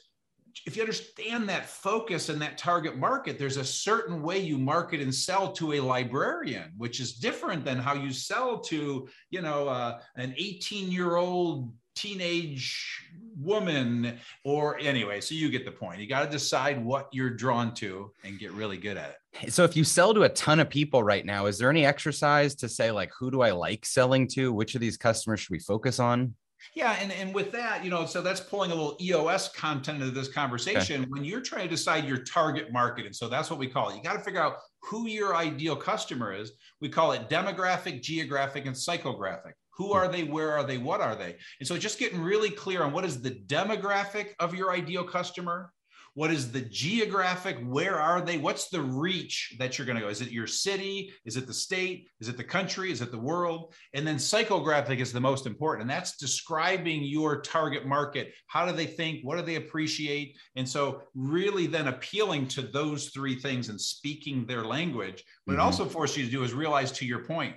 if 0.67 0.77
you 0.77 0.83
understand 0.83 1.49
that 1.49 1.67
focus 1.67 2.29
and 2.29 2.41
that 2.43 2.59
target 2.59 2.97
market, 2.97 3.39
there's 3.39 3.57
a 3.57 3.65
certain 3.65 4.23
way 4.23 4.39
you 4.39 4.59
market 4.59 5.01
and 5.01 5.15
sell 5.15 5.53
to 5.53 5.75
a 5.75 5.81
librarian, 5.81 6.73
which 6.77 7.01
is 7.01 7.15
different 7.15 7.65
than 7.65 7.79
how 7.79 7.95
you 7.95 8.13
sell 8.13 8.59
to, 8.59 9.09
you 9.31 9.43
know, 9.43 9.69
uh, 9.69 10.01
an 10.17 10.35
18 10.37 10.91
year 10.91 11.17
old 11.17 11.73
teenage 11.95 13.05
woman 13.37 14.17
or 14.45 14.79
anyway 14.79 15.21
so 15.21 15.35
you 15.35 15.51
get 15.51 15.65
the 15.65 15.71
point. 15.71 16.01
You 16.01 16.07
got 16.07 16.25
to 16.25 16.31
decide 16.31 16.83
what 16.83 17.09
you're 17.13 17.31
drawn 17.31 17.75
to 17.75 18.13
and 18.25 18.39
get 18.39 18.53
really 18.53 18.77
good 18.77 18.97
at 18.97 19.17
it. 19.43 19.53
So 19.53 19.65
if 19.65 19.77
you 19.77 19.85
sell 19.85 20.15
to 20.15 20.23
a 20.23 20.29
ton 20.31 20.61
of 20.61 20.71
people 20.71 21.03
right 21.03 21.27
now 21.27 21.47
is 21.47 21.59
there 21.59 21.69
any 21.69 21.85
exercise 21.85 22.55
to 22.57 22.69
say 22.69 22.91
like 22.91 23.11
who 23.19 23.31
do 23.31 23.43
i 23.43 23.51
like 23.51 23.85
selling 23.85 24.29
to? 24.29 24.53
Which 24.53 24.75
of 24.75 24.81
these 24.81 24.97
customers 24.97 25.41
should 25.41 25.51
we 25.51 25.59
focus 25.59 25.99
on 25.99 26.35
yeah, 26.75 26.97
and, 27.01 27.13
and 27.13 27.35
with 27.35 27.53
that, 27.53 27.85
you 27.85 27.91
know, 27.91 28.07
so 28.07 28.23
that's 28.23 28.41
pulling 28.41 28.71
a 28.71 28.75
little 28.75 28.97
EOS 29.01 29.49
content 29.49 30.01
into 30.01 30.13
this 30.13 30.29
conversation. 30.29 31.03
Okay. 31.03 31.11
When 31.11 31.25
you're 31.25 31.41
trying 31.41 31.65
to 31.65 31.71
decide 31.71 32.05
your 32.05 32.19
target 32.19 32.73
market, 32.73 33.07
and 33.07 33.15
so 33.15 33.29
that's 33.29 33.51
what 33.51 33.59
we 33.59 33.67
call 33.67 33.91
it. 33.91 33.97
You 33.97 34.03
got 34.03 34.15
to 34.15 34.21
figure 34.21 34.41
out 34.41 34.57
who 34.83 35.07
your 35.07 35.37
ideal 35.37 35.77
customer 35.77 36.33
is. 36.33 36.53
We 36.81 36.89
call 36.89 37.13
it 37.13 37.29
demographic, 37.29 38.03
geographic, 38.03 38.67
and 38.67 38.75
psychographic. 38.75 39.53
Who 39.77 39.93
are 39.93 40.09
they? 40.09 40.25
Where 40.25 40.53
are 40.53 40.65
they? 40.65 40.79
What 40.79 41.01
are 41.01 41.17
they? 41.17 41.37
And 41.59 41.67
so 41.67 41.79
just 41.79 41.99
getting 41.99 42.21
really 42.21 42.51
clear 42.51 42.83
on 42.83 42.93
what 42.93 43.05
is 43.05 43.23
the 43.23 43.31
demographic 43.31 44.29
of 44.39 44.55
your 44.55 44.73
ideal 44.73 45.05
customer, 45.05 45.73
what 46.15 46.31
is 46.31 46.51
the 46.51 46.63
geographic? 46.63 47.59
Where 47.63 48.01
are 48.01 48.21
they? 48.21 48.39
What's 48.39 48.69
the 48.69 48.81
reach 48.81 49.55
that 49.59 49.79
you're 49.79 49.87
going 49.87 49.97
to 49.97 50.03
go? 50.03 50.09
Is 50.09 50.21
it 50.21 50.31
your 50.31 50.47
city? 50.47 51.13
Is 51.25 51.37
it 51.37 51.47
the 51.47 51.55
state? 51.55 52.09
Is 52.21 52.29
it 52.29 52.37
the 52.37 52.45
country? 52.45 52.91
Is 52.91 53.01
it 53.01 53.11
the 53.11 53.19
world? 53.19 53.75
And 53.95 54.07
then 54.07 54.17
psychographic 54.17 54.99
is 54.99 55.13
the 55.13 55.21
most 55.21 55.47
important. 55.47 55.83
And 55.83 55.91
that's 55.91 56.17
describing 56.17 57.05
your 57.05 57.41
target 57.41 57.87
market. 57.87 58.33
How 58.47 58.67
do 58.67 58.73
they 58.73 58.87
think? 58.87 59.21
What 59.23 59.37
do 59.37 59.43
they 59.43 59.57
appreciate? 59.57 60.37
And 60.57 60.69
so, 60.69 61.03
really, 61.15 61.67
then 61.67 61.89
appealing 61.89 62.49
to 62.49 62.63
those 62.63 63.11
three 63.11 63.37
things 63.37 63.69
and 63.69 63.81
speaking 63.81 64.47
their 64.47 64.65
language. 64.65 65.25
What 65.45 65.55
mm-hmm. 65.55 65.61
it 65.61 65.65
also 65.65 65.85
forces 65.85 66.19
you 66.19 66.25
to 66.25 66.31
do 66.31 66.43
is 66.43 66.53
realize, 66.53 66.93
to 66.93 67.07
your 67.07 67.25
point, 67.25 67.55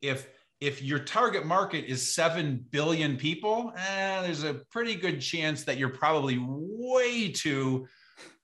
if 0.00 0.28
if 0.60 0.82
your 0.82 0.98
target 0.98 1.46
market 1.46 1.86
is 1.86 2.14
7 2.14 2.64
billion 2.70 3.16
people, 3.16 3.72
eh, 3.76 4.22
there's 4.22 4.44
a 4.44 4.54
pretty 4.70 4.94
good 4.94 5.20
chance 5.20 5.64
that 5.64 5.78
you're 5.78 5.88
probably 5.88 6.38
way 6.40 7.30
too 7.30 7.86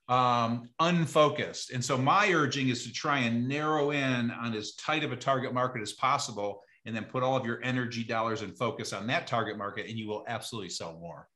um, 0.09 0.69
unfocused. 0.79 1.71
And 1.71 1.83
so 1.83 1.97
my 1.97 2.31
urging 2.31 2.69
is 2.69 2.83
to 2.83 2.91
try 2.91 3.19
and 3.19 3.47
narrow 3.47 3.91
in 3.91 4.31
on 4.31 4.53
as 4.55 4.73
tight 4.75 5.03
of 5.03 5.11
a 5.11 5.17
target 5.17 5.53
market 5.53 5.81
as 5.81 5.93
possible 5.93 6.63
and 6.85 6.95
then 6.95 7.03
put 7.03 7.21
all 7.21 7.35
of 7.35 7.45
your 7.45 7.61
energy 7.63 8.03
dollars 8.03 8.41
and 8.41 8.57
focus 8.57 8.93
on 8.93 9.05
that 9.07 9.27
target 9.27 9.57
market 9.57 9.87
and 9.87 9.99
you 9.99 10.07
will 10.07 10.23
absolutely 10.27 10.69
sell 10.69 10.97
more. 10.99 11.27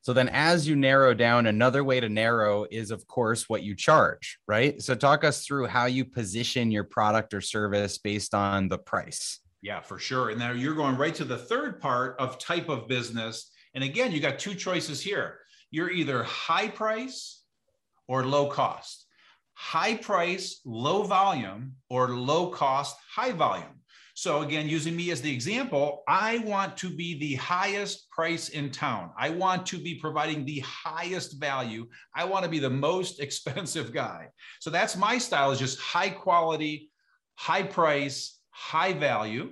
So 0.00 0.12
then 0.12 0.28
as 0.28 0.68
you 0.68 0.76
narrow 0.76 1.14
down, 1.14 1.46
another 1.46 1.82
way 1.82 1.98
to 1.98 2.08
narrow 2.08 2.66
is 2.70 2.90
of 2.90 3.06
course 3.08 3.48
what 3.48 3.62
you 3.62 3.74
charge, 3.74 4.38
right? 4.46 4.80
So 4.80 4.94
talk 4.94 5.24
us 5.24 5.44
through 5.44 5.66
how 5.66 5.86
you 5.86 6.04
position 6.04 6.70
your 6.70 6.84
product 6.84 7.34
or 7.34 7.40
service 7.40 7.98
based 7.98 8.34
on 8.34 8.68
the 8.68 8.78
price. 8.78 9.40
Yeah, 9.64 9.80
for 9.80 9.98
sure. 9.98 10.28
And 10.28 10.38
now 10.38 10.52
you're 10.52 10.74
going 10.74 10.98
right 10.98 11.14
to 11.14 11.24
the 11.24 11.38
third 11.38 11.80
part 11.80 12.16
of 12.18 12.38
type 12.38 12.68
of 12.68 12.86
business. 12.86 13.50
And 13.74 13.82
again, 13.82 14.12
you 14.12 14.20
got 14.20 14.38
two 14.38 14.54
choices 14.54 15.00
here. 15.00 15.38
You're 15.70 15.90
either 15.90 16.22
high 16.22 16.68
price 16.68 17.40
or 18.06 18.26
low 18.26 18.50
cost. 18.50 19.06
High 19.54 19.96
price, 19.96 20.60
low 20.66 21.04
volume, 21.04 21.76
or 21.88 22.10
low 22.10 22.48
cost, 22.50 22.94
high 23.10 23.32
volume. 23.32 23.80
So, 24.12 24.42
again, 24.42 24.68
using 24.68 24.94
me 24.94 25.10
as 25.10 25.22
the 25.22 25.32
example, 25.32 26.02
I 26.06 26.38
want 26.40 26.76
to 26.76 26.90
be 26.90 27.18
the 27.18 27.36
highest 27.36 28.10
price 28.10 28.50
in 28.50 28.70
town. 28.70 29.12
I 29.18 29.30
want 29.30 29.64
to 29.68 29.78
be 29.78 29.94
providing 29.94 30.44
the 30.44 30.60
highest 30.60 31.40
value. 31.40 31.86
I 32.14 32.24
want 32.24 32.44
to 32.44 32.50
be 32.50 32.58
the 32.58 32.68
most 32.68 33.18
expensive 33.26 33.94
guy. 33.94 34.28
So, 34.60 34.68
that's 34.68 34.94
my 34.94 35.16
style 35.16 35.52
is 35.52 35.58
just 35.58 35.80
high 35.80 36.10
quality, 36.10 36.90
high 37.36 37.62
price, 37.62 38.40
high 38.54 38.92
value. 38.92 39.50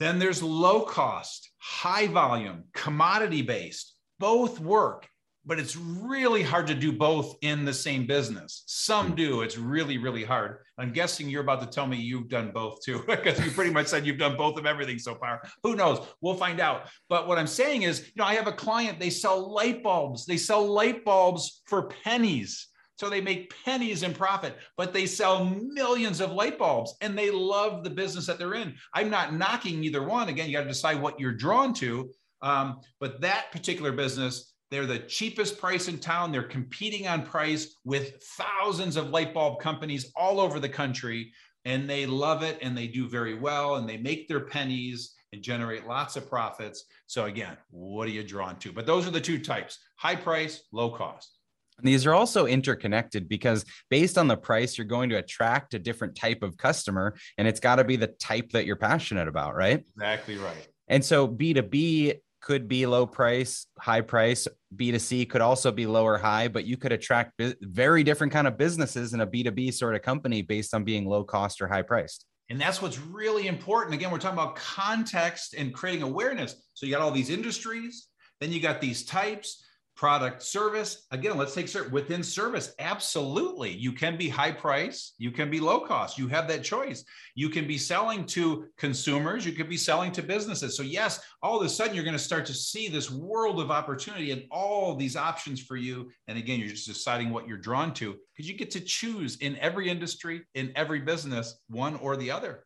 Then 0.00 0.18
there's 0.18 0.42
low 0.42 0.82
cost, 0.82 1.50
high 1.58 2.06
volume, 2.06 2.64
commodity 2.72 3.42
based. 3.42 3.94
Both 4.18 4.60
work, 4.60 5.08
but 5.44 5.58
it's 5.58 5.76
really 5.76 6.42
hard 6.42 6.68
to 6.68 6.74
do 6.74 6.92
both 6.92 7.36
in 7.42 7.64
the 7.64 7.74
same 7.74 8.06
business. 8.06 8.62
Some 8.66 9.08
hmm. 9.08 9.14
do. 9.14 9.42
It's 9.42 9.58
really, 9.58 9.98
really 9.98 10.24
hard. 10.24 10.58
I'm 10.78 10.92
guessing 10.92 11.28
you're 11.28 11.42
about 11.42 11.60
to 11.60 11.66
tell 11.66 11.86
me 11.86 11.96
you've 11.96 12.28
done 12.28 12.52
both 12.52 12.80
too, 12.82 13.02
because 13.08 13.44
you 13.44 13.50
pretty 13.50 13.72
much 13.72 13.88
said 13.88 14.06
you've 14.06 14.18
done 14.18 14.36
both 14.36 14.56
of 14.56 14.66
everything 14.66 14.98
so 14.98 15.16
far. 15.16 15.42
Who 15.64 15.74
knows? 15.74 16.06
We'll 16.20 16.34
find 16.34 16.60
out. 16.60 16.88
But 17.08 17.26
what 17.26 17.38
I'm 17.38 17.46
saying 17.46 17.82
is, 17.82 18.06
you 18.06 18.12
know, 18.16 18.24
I 18.24 18.34
have 18.34 18.46
a 18.46 18.52
client, 18.52 19.00
they 19.00 19.10
sell 19.10 19.52
light 19.52 19.82
bulbs. 19.82 20.26
They 20.26 20.36
sell 20.36 20.64
light 20.64 21.04
bulbs 21.04 21.62
for 21.66 21.88
pennies. 22.04 22.68
So 22.96 23.10
they 23.10 23.20
make 23.20 23.52
pennies 23.64 24.02
in 24.02 24.14
profit, 24.14 24.56
but 24.76 24.92
they 24.92 25.06
sell 25.06 25.44
millions 25.44 26.20
of 26.20 26.32
light 26.32 26.58
bulbs 26.58 26.94
and 27.00 27.18
they 27.18 27.30
love 27.30 27.82
the 27.82 27.90
business 27.90 28.26
that 28.26 28.38
they're 28.38 28.54
in. 28.54 28.74
I'm 28.94 29.10
not 29.10 29.34
knocking 29.34 29.82
either 29.82 30.02
one. 30.02 30.28
Again, 30.28 30.48
you 30.48 30.56
got 30.56 30.62
to 30.62 30.68
decide 30.68 31.00
what 31.00 31.18
you're 31.18 31.32
drawn 31.32 31.74
to. 31.74 32.10
Um, 32.42 32.80
but 33.00 33.20
that 33.22 33.50
particular 33.50 33.90
business, 33.90 34.52
they're 34.70 34.86
the 34.86 35.00
cheapest 35.00 35.58
price 35.58 35.88
in 35.88 35.98
town. 35.98 36.30
They're 36.30 36.42
competing 36.42 37.08
on 37.08 37.24
price 37.24 37.76
with 37.84 38.22
thousands 38.36 38.96
of 38.96 39.10
light 39.10 39.34
bulb 39.34 39.60
companies 39.60 40.12
all 40.14 40.38
over 40.40 40.60
the 40.60 40.68
country. 40.68 41.32
And 41.64 41.88
they 41.88 42.06
love 42.06 42.42
it 42.42 42.58
and 42.60 42.76
they 42.76 42.86
do 42.86 43.08
very 43.08 43.34
well 43.34 43.76
and 43.76 43.88
they 43.88 43.96
make 43.96 44.28
their 44.28 44.40
pennies 44.40 45.14
and 45.32 45.42
generate 45.42 45.86
lots 45.86 46.16
of 46.16 46.28
profits. 46.28 46.84
So, 47.06 47.24
again, 47.24 47.56
what 47.70 48.06
are 48.06 48.12
you 48.12 48.22
drawn 48.22 48.58
to? 48.60 48.72
But 48.72 48.86
those 48.86 49.06
are 49.06 49.10
the 49.10 49.20
two 49.20 49.38
types 49.38 49.78
high 49.96 50.16
price, 50.16 50.62
low 50.70 50.90
cost. 50.90 51.38
These 51.82 52.06
are 52.06 52.14
also 52.14 52.46
interconnected 52.46 53.28
because 53.28 53.64
based 53.90 54.16
on 54.16 54.28
the 54.28 54.36
price, 54.36 54.78
you're 54.78 54.86
going 54.86 55.10
to 55.10 55.16
attract 55.16 55.74
a 55.74 55.78
different 55.78 56.16
type 56.16 56.42
of 56.42 56.56
customer, 56.56 57.14
and 57.36 57.48
it's 57.48 57.60
got 57.60 57.76
to 57.76 57.84
be 57.84 57.96
the 57.96 58.06
type 58.06 58.50
that 58.52 58.64
you're 58.64 58.76
passionate 58.76 59.28
about, 59.28 59.54
right? 59.54 59.84
Exactly 59.96 60.36
right. 60.36 60.68
And 60.88 61.04
so 61.04 61.26
B2B 61.26 62.20
could 62.40 62.68
be 62.68 62.84
low 62.84 63.06
price, 63.06 63.66
high 63.78 64.02
price. 64.02 64.46
B2C 64.76 65.28
could 65.30 65.40
also 65.40 65.72
be 65.72 65.86
low 65.86 66.04
or 66.04 66.18
high, 66.18 66.46
but 66.46 66.66
you 66.66 66.76
could 66.76 66.92
attract 66.92 67.40
very 67.62 68.02
different 68.04 68.32
kind 68.32 68.46
of 68.46 68.58
businesses 68.58 69.14
in 69.14 69.20
a 69.22 69.26
B2B 69.26 69.72
sort 69.72 69.94
of 69.94 70.02
company 70.02 70.42
based 70.42 70.74
on 70.74 70.84
being 70.84 71.06
low 71.06 71.24
cost 71.24 71.62
or 71.62 71.68
high 71.68 71.82
priced. 71.82 72.26
And 72.50 72.60
that's 72.60 72.82
what's 72.82 72.98
really 72.98 73.46
important. 73.46 73.94
Again, 73.94 74.10
we're 74.10 74.18
talking 74.18 74.38
about 74.38 74.56
context 74.56 75.54
and 75.54 75.72
creating 75.72 76.02
awareness. 76.02 76.54
So 76.74 76.84
you 76.84 76.92
got 76.92 77.00
all 77.00 77.10
these 77.10 77.30
industries, 77.30 78.08
then 78.40 78.52
you 78.52 78.60
got 78.60 78.80
these 78.80 79.06
types, 79.06 79.64
product 79.96 80.42
service 80.42 81.06
again 81.12 81.36
let's 81.36 81.54
take 81.54 81.68
certain 81.68 81.92
within 81.92 82.22
service 82.22 82.74
absolutely 82.78 83.70
you 83.70 83.92
can 83.92 84.16
be 84.16 84.28
high 84.28 84.50
price 84.50 85.14
you 85.18 85.30
can 85.30 85.48
be 85.50 85.60
low 85.60 85.80
cost 85.80 86.18
you 86.18 86.28
have 86.28 86.48
that 86.48 86.64
choice. 86.64 87.04
You 87.34 87.48
can 87.48 87.66
be 87.66 87.78
selling 87.78 88.26
to 88.26 88.66
consumers 88.76 89.46
you 89.46 89.52
could 89.52 89.68
be 89.68 89.76
selling 89.76 90.12
to 90.12 90.22
businesses. 90.22 90.76
So 90.76 90.82
yes 90.82 91.20
all 91.42 91.58
of 91.58 91.66
a 91.66 91.68
sudden 91.68 91.94
you're 91.94 92.04
going 92.04 92.16
to 92.16 92.22
start 92.22 92.46
to 92.46 92.54
see 92.54 92.88
this 92.88 93.10
world 93.10 93.60
of 93.60 93.70
opportunity 93.70 94.30
and 94.32 94.44
all 94.50 94.94
these 94.94 95.16
options 95.16 95.60
for 95.60 95.76
you. 95.76 96.10
And 96.28 96.38
again 96.38 96.60
you're 96.60 96.68
just 96.68 96.86
deciding 96.86 97.30
what 97.30 97.46
you're 97.46 97.58
drawn 97.58 97.94
to 97.94 98.16
because 98.34 98.50
you 98.50 98.56
get 98.56 98.70
to 98.72 98.80
choose 98.80 99.36
in 99.36 99.56
every 99.58 99.88
industry 99.88 100.42
in 100.54 100.72
every 100.76 101.00
business 101.00 101.60
one 101.68 101.96
or 101.96 102.16
the 102.16 102.30
other 102.30 102.64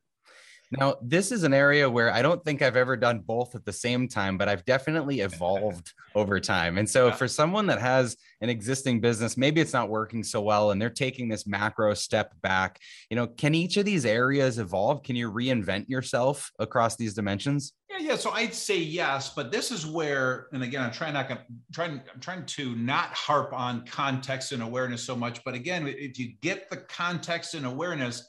now, 0.70 0.96
this 1.00 1.32
is 1.32 1.44
an 1.44 1.54
area 1.54 1.88
where 1.88 2.12
I 2.12 2.20
don't 2.20 2.44
think 2.44 2.60
I've 2.60 2.76
ever 2.76 2.96
done 2.96 3.20
both 3.20 3.54
at 3.54 3.64
the 3.64 3.72
same 3.72 4.06
time, 4.06 4.36
but 4.36 4.48
I've 4.48 4.64
definitely 4.66 5.20
evolved 5.20 5.92
over 6.14 6.38
time. 6.40 6.76
And 6.76 6.88
so, 6.88 7.10
for 7.10 7.26
someone 7.26 7.66
that 7.68 7.80
has 7.80 8.16
an 8.42 8.50
existing 8.50 9.00
business, 9.00 9.38
maybe 9.38 9.62
it's 9.62 9.72
not 9.72 9.88
working 9.88 10.22
so 10.22 10.42
well 10.42 10.70
and 10.70 10.80
they're 10.80 10.90
taking 10.90 11.28
this 11.28 11.46
macro 11.46 11.94
step 11.94 12.34
back, 12.42 12.80
you 13.08 13.16
know, 13.16 13.26
can 13.26 13.54
each 13.54 13.78
of 13.78 13.86
these 13.86 14.04
areas 14.04 14.58
evolve? 14.58 15.02
Can 15.02 15.16
you 15.16 15.32
reinvent 15.32 15.88
yourself 15.88 16.50
across 16.58 16.96
these 16.96 17.14
dimensions? 17.14 17.72
Yeah, 17.88 17.98
yeah. 18.00 18.16
So 18.16 18.30
I'd 18.30 18.54
say 18.54 18.78
yes, 18.78 19.32
but 19.34 19.50
this 19.50 19.72
is 19.72 19.86
where, 19.86 20.48
and 20.52 20.62
again, 20.62 20.82
I'm 20.82 20.92
trying 20.92 21.14
not 21.14 21.30
to, 21.30 21.38
trying, 21.72 22.02
I'm 22.12 22.20
trying 22.20 22.44
to 22.44 22.76
not 22.76 23.14
harp 23.14 23.54
on 23.54 23.86
context 23.86 24.52
and 24.52 24.62
awareness 24.62 25.02
so 25.02 25.16
much. 25.16 25.42
But 25.44 25.54
again, 25.54 25.86
if 25.86 26.18
you 26.18 26.34
get 26.42 26.68
the 26.68 26.76
context 26.76 27.54
and 27.54 27.64
awareness, 27.64 28.28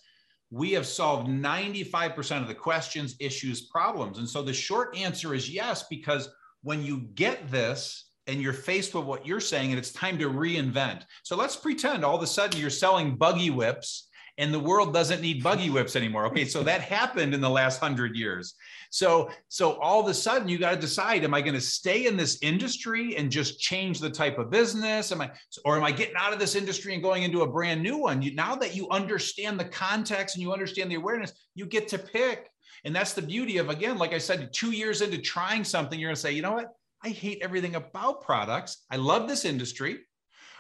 we 0.52 0.72
have 0.72 0.86
solved 0.86 1.28
95% 1.28 2.42
of 2.42 2.48
the 2.48 2.56
questions, 2.56 3.16
issues, 3.20 3.62
problems. 3.62 4.18
And 4.18 4.28
so 4.28 4.42
the 4.42 4.54
short 4.54 4.98
answer 4.98 5.34
is 5.34 5.50
yes, 5.50 5.84
because 5.90 6.30
when 6.62 6.84
you 6.84 7.02
get 7.14 7.50
this 7.52 8.10
and 8.28 8.42
you're 8.42 8.54
faced 8.54 8.94
with 8.94 9.06
what 9.06 9.26
you're 9.26 9.40
saying 9.40 9.72
and 9.72 9.80
it's 9.80 9.92
time 9.92 10.18
to 10.20 10.30
reinvent. 10.30 11.04
So 11.24 11.36
let's 11.36 11.56
pretend 11.56 12.06
all 12.06 12.16
of 12.16 12.22
a 12.22 12.28
sudden 12.28 12.60
you're 12.60 12.70
selling 12.70 13.16
buggy 13.16 13.50
whips 13.50 14.09
and 14.40 14.54
the 14.54 14.60
world 14.60 14.94
doesn't 14.94 15.22
need 15.22 15.44
buggy 15.44 15.70
whips 15.70 15.98
anymore. 15.98 16.26
Okay, 16.28 16.46
so 16.46 16.64
that 16.64 16.80
happened 16.80 17.34
in 17.34 17.42
the 17.42 17.50
last 17.50 17.80
hundred 17.80 18.16
years. 18.16 18.56
So, 18.90 19.30
so 19.50 19.74
all 19.82 20.00
of 20.00 20.08
a 20.08 20.14
sudden 20.14 20.48
you 20.48 20.58
got 20.58 20.72
to 20.72 20.80
decide: 20.80 21.26
Am 21.26 21.34
I 21.34 21.42
going 21.42 21.56
to 21.56 21.62
stay 21.62 22.08
in 22.08 22.16
this 22.16 22.40
industry 22.42 23.18
and 23.18 23.30
just 23.30 23.60
change 23.60 24.00
the 24.00 24.10
type 24.10 24.40
of 24.40 24.50
business? 24.50 25.12
Am 25.12 25.20
I, 25.20 25.30
or 25.66 25.78
am 25.78 25.84
I 25.84 25.92
getting 25.92 26.16
out 26.18 26.32
of 26.32 26.40
this 26.40 26.56
industry 26.56 26.94
and 26.94 27.04
going 27.04 27.24
into 27.24 27.42
a 27.42 27.48
brand 27.48 27.84
new 27.84 27.98
one? 27.98 28.22
You, 28.22 28.34
now 28.34 28.56
that 28.56 28.76
you 28.76 28.90
understand 28.90 29.60
the 29.60 29.66
context 29.66 30.36
and 30.36 30.42
you 30.42 30.54
understand 30.54 30.90
the 30.90 30.96
awareness, 30.96 31.34
you 31.54 31.66
get 31.66 31.90
to 31.90 32.00
pick. 32.00 32.50
And 32.86 32.96
that's 32.96 33.12
the 33.12 33.22
beauty 33.22 33.58
of 33.58 33.70
again, 33.70 33.98
like 33.98 34.14
I 34.14 34.20
said, 34.20 34.54
two 34.54 34.72
years 34.72 35.02
into 35.02 35.18
trying 35.18 35.66
something, 35.66 36.00
you're 36.00 36.08
going 36.08 36.16
to 36.16 36.22
say, 36.22 36.32
you 36.32 36.42
know 36.42 36.54
what? 36.54 36.72
I 37.04 37.10
hate 37.10 37.40
everything 37.42 37.76
about 37.76 38.22
products. 38.22 38.86
I 38.90 38.96
love 38.96 39.28
this 39.28 39.44
industry. 39.44 40.00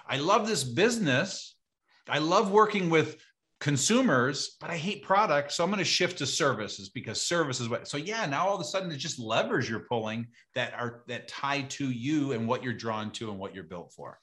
I 0.05 0.17
love 0.17 0.47
this 0.47 0.65
business. 0.65 1.55
I 2.09 2.17
love 2.17 2.51
working 2.51 2.89
with 2.89 3.17
consumers, 3.59 4.55
but 4.61 4.69
I 4.69 4.77
hate 4.77 5.03
products. 5.03 5.55
So 5.55 5.63
I'm 5.63 5.69
going 5.69 5.79
to 5.79 5.85
shift 5.85 6.17
to 6.19 6.25
services 6.25 6.89
because 6.89 7.21
services. 7.21 7.67
What, 7.67 7.87
so 7.87 7.97
yeah, 7.97 8.25
now 8.25 8.47
all 8.47 8.55
of 8.55 8.61
a 8.61 8.65
sudden 8.65 8.91
it's 8.91 9.01
just 9.01 9.19
levers 9.19 9.69
you're 9.69 9.81
pulling 9.81 10.27
that 10.55 10.73
are 10.73 11.03
that 11.07 11.27
tie 11.27 11.61
to 11.63 11.89
you 11.89 12.31
and 12.31 12.47
what 12.47 12.63
you're 12.63 12.73
drawn 12.73 13.11
to 13.11 13.29
and 13.29 13.39
what 13.39 13.53
you're 13.53 13.65
built 13.65 13.91
for. 13.93 14.17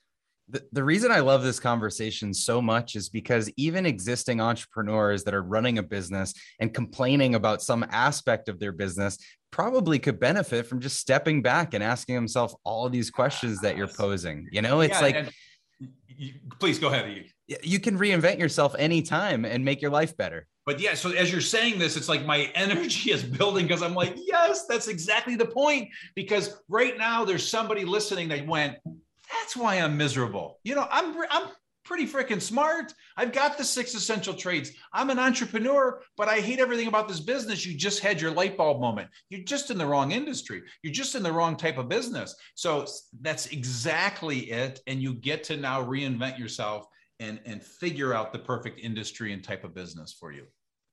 The, 0.49 0.63
the 0.73 0.85
reason 0.85 1.11
I 1.11 1.21
love 1.21 1.43
this 1.43 1.59
conversation 1.59 2.33
so 2.33 2.63
much 2.63 2.95
is 2.95 3.09
because 3.09 3.51
even 3.57 3.85
existing 3.85 4.41
entrepreneurs 4.41 5.25
that 5.25 5.35
are 5.35 5.43
running 5.43 5.79
a 5.79 5.83
business 5.83 6.33
and 6.61 6.73
complaining 6.73 7.35
about 7.35 7.63
some 7.63 7.85
aspect 7.91 8.49
of 8.49 8.61
their 8.61 8.71
business 8.71 9.19
probably 9.51 9.99
could 9.99 10.21
benefit 10.21 10.67
from 10.67 10.81
just 10.81 11.01
stepping 11.01 11.43
back 11.43 11.75
and 11.75 11.83
asking 11.83 12.15
themselves 12.15 12.55
all 12.63 12.89
these 12.89 13.11
questions 13.11 13.61
that 13.61 13.77
you're 13.77 13.89
posing. 13.89 14.49
You 14.53 14.63
know, 14.63 14.81
it's 14.81 14.95
yeah, 14.95 15.01
like 15.01 15.17
and- 15.17 16.33
please 16.61 16.79
go 16.79 16.89
ahead. 16.89 17.25
You 17.63 17.79
can 17.79 17.99
reinvent 17.99 18.39
yourself 18.39 18.75
anytime 18.79 19.45
and 19.45 19.65
make 19.65 19.81
your 19.81 19.91
life 19.91 20.17
better. 20.17 20.47
But 20.65 20.81
yeah, 20.81 20.95
so 20.95 21.13
as 21.13 21.31
you're 21.31 21.41
saying 21.41 21.79
this, 21.79 21.97
it's 21.97 22.09
like 22.09 22.27
my 22.27 22.51
energy 22.55 23.13
is 23.13 23.23
building 23.23 23.67
because 23.67 23.83
I'm 23.83 23.95
like, 23.95 24.15
yes, 24.17 24.67
that's 24.67 24.89
exactly 24.89 25.37
the 25.37 25.47
point. 25.47 25.89
Because 26.15 26.61
right 26.69 26.99
now 26.99 27.25
there's 27.25 27.49
somebody 27.49 27.85
listening 27.85 28.29
that 28.29 28.47
went, 28.47 28.77
that's 28.85 29.57
why 29.57 29.77
I'm 29.77 29.97
miserable. 29.97 30.59
You 30.65 30.75
know, 30.75 30.87
I'm 30.91 31.15
I'm 31.31 31.49
pretty 31.87 32.07
freaking 32.07 32.43
smart. 32.43 32.93
I've 33.17 33.33
got 33.33 33.57
the 33.57 33.65
six 33.65 33.95
essential 33.95 34.35
traits. 34.35 34.73
I'm 34.93 35.09
an 35.09 35.21
entrepreneur, 35.21 36.03
but 36.17 36.29
I 36.29 36.41
hate 36.41 36.59
everything 36.59 36.89
about 36.89 37.07
this 37.07 37.21
business. 37.21 37.65
You 37.65 37.77
just 37.77 38.01
had 38.01 38.21
your 38.21 38.33
light 38.33 38.57
bulb 38.57 38.81
moment. 38.81 39.09
You're 39.31 39.45
just 39.45 39.71
in 39.71 39.79
the 39.79 39.87
wrong 39.87 40.11
industry. 40.11 40.63
You're 40.83 40.93
just 40.93 41.15
in 41.15 41.23
the 41.23 41.33
wrong 41.33 41.57
type 41.57 41.79
of 41.79 41.89
business. 41.89 42.35
So 42.55 42.87
that's 43.21 43.47
exactly 43.47 44.51
it. 44.51 44.81
And 44.89 45.01
you 45.01 45.15
get 45.15 45.45
to 45.45 45.57
now 45.57 45.83
reinvent 45.83 46.39
yourself 46.39 46.89
and, 47.21 47.41
and 47.47 47.63
figure 47.63 48.15
out 48.15 48.33
the 48.33 48.39
perfect 48.39 48.81
industry 48.81 49.33
and 49.33 49.43
type 49.43 49.65
of 49.65 49.75
business 49.75 50.17
for 50.19 50.33
you. 50.33 50.45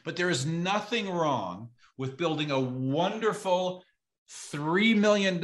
but 0.04 0.16
there 0.16 0.30
is 0.30 0.46
nothing 0.46 1.10
wrong 1.10 1.68
with 1.98 2.16
building 2.16 2.50
a 2.50 2.58
wonderful 2.58 3.84
$3 4.30 4.96
million 4.96 5.42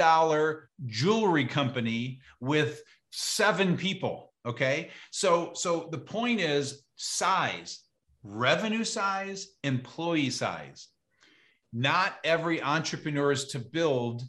jewelry 0.87 1.47
company 1.47 2.21
with 2.41 2.83
seven 3.11 3.77
people. 3.77 4.33
Okay. 4.47 4.91
So, 5.11 5.53
so 5.55 5.89
the 5.91 5.99
point 5.99 6.41
is 6.41 6.85
size, 6.97 7.81
revenue 8.23 8.85
size, 8.85 9.49
employee 9.63 10.31
size. 10.31 10.89
Not 11.73 12.15
every 12.25 12.63
entrepreneur 12.63 13.33
is 13.33 13.47
to 13.47 13.59
build 13.59 14.23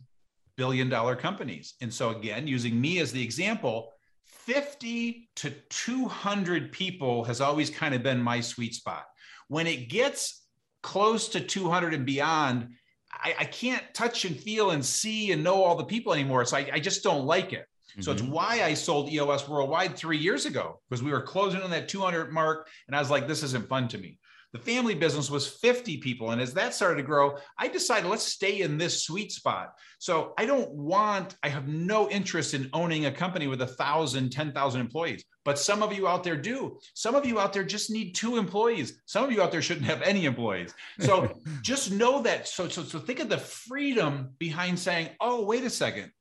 billion 0.58 0.90
dollar 0.90 1.16
companies. 1.16 1.76
And 1.82 1.94
so, 1.94 2.10
again, 2.10 2.48
using 2.48 2.80
me 2.80 3.00
as 3.00 3.12
the 3.12 3.24
example, 3.24 3.92
50 4.26 5.30
to 5.38 5.50
200 5.70 6.72
people 6.72 7.24
has 7.24 7.42
always 7.42 7.70
kind 7.70 7.96
of 7.96 8.04
been 8.04 8.22
my 8.22 8.42
sweet 8.42 8.76
spot. 8.76 9.06
When 9.48 9.68
it 9.68 9.90
gets 9.90 10.44
close 10.82 11.30
to 11.30 11.40
200 11.40 11.94
and 11.94 12.06
beyond, 12.06 12.70
I, 13.12 13.36
I, 13.40 13.46
can't 13.46 13.84
touch 13.94 14.26
and 14.26 14.38
feel 14.38 14.72
and 14.72 14.86
see 14.86 15.32
and 15.32 15.44
know 15.44 15.64
all 15.64 15.76
the 15.76 15.84
people 15.84 16.14
anymore. 16.14 16.46
So 16.46 16.58
I, 16.58 16.70
I 16.74 16.80
just 16.80 17.04
don't 17.04 17.26
like 17.26 17.54
it. 17.54 17.66
Mm-hmm. 17.92 18.02
So 18.02 18.12
it's 18.12 18.22
mm-hmm. 18.22 18.32
why 18.32 18.62
I 18.64 18.74
sold 18.74 19.10
EOS 19.10 19.48
Worldwide 19.48 19.96
three 19.96 20.18
years 20.18 20.46
ago 20.46 20.80
because 20.90 21.02
we 21.02 21.12
were 21.12 21.22
closing 21.22 21.62
on 21.62 21.72
that 21.72 21.88
200 21.88 22.32
mark. 22.32 22.68
And 22.88 22.96
I 22.96 23.00
was 23.00 23.10
like, 23.10 23.28
this 23.28 23.42
isn't 23.42 23.68
fun 23.68 23.88
to 23.90 23.98
me. 23.98 24.20
The 24.56 24.62
family 24.62 24.96
business 24.96 25.30
was 25.30 25.46
50 25.46 25.98
people. 25.98 26.32
And 26.32 26.42
as 26.42 26.54
that 26.54 26.74
started 26.74 26.96
to 26.96 27.04
grow, 27.04 27.36
I 27.60 27.68
decided 27.68 28.10
let's 28.10 28.24
stay 28.24 28.62
in 28.62 28.78
this 28.78 29.04
sweet 29.04 29.34
spot. 29.34 29.74
So 30.00 30.34
I 30.38 30.46
don't 30.46 30.72
want, 30.72 31.36
I 31.44 31.50
have 31.50 31.68
no 31.68 32.10
interest 32.10 32.54
in 32.54 32.70
owning 32.72 33.06
a 33.06 33.12
company 33.12 33.48
with 33.48 33.62
a 33.64 33.68
thousand, 33.68 34.30
10,000 34.30 34.80
employees. 34.80 35.26
But 35.44 35.60
some 35.60 35.84
of 35.84 35.92
you 35.92 36.08
out 36.08 36.24
there 36.24 36.38
do. 36.38 36.80
Some 36.94 37.16
of 37.16 37.26
you 37.26 37.38
out 37.38 37.52
there 37.52 37.66
just 37.66 37.92
need 37.92 38.16
two 38.16 38.38
employees. 38.38 39.02
Some 39.06 39.26
of 39.26 39.32
you 39.34 39.42
out 39.42 39.52
there 39.52 39.62
shouldn't 39.62 39.88
have 39.88 40.02
any 40.02 40.24
employees. 40.24 40.74
So 41.02 41.34
just 41.62 41.92
know 41.92 42.22
that. 42.22 42.48
So, 42.48 42.70
so, 42.70 42.84
so 42.84 42.98
think 42.98 43.20
of 43.20 43.28
the 43.28 43.40
freedom 43.40 44.36
behind 44.40 44.80
saying, 44.80 45.10
oh, 45.20 45.44
wait 45.44 45.66
a 45.66 45.70
second. 45.70 46.14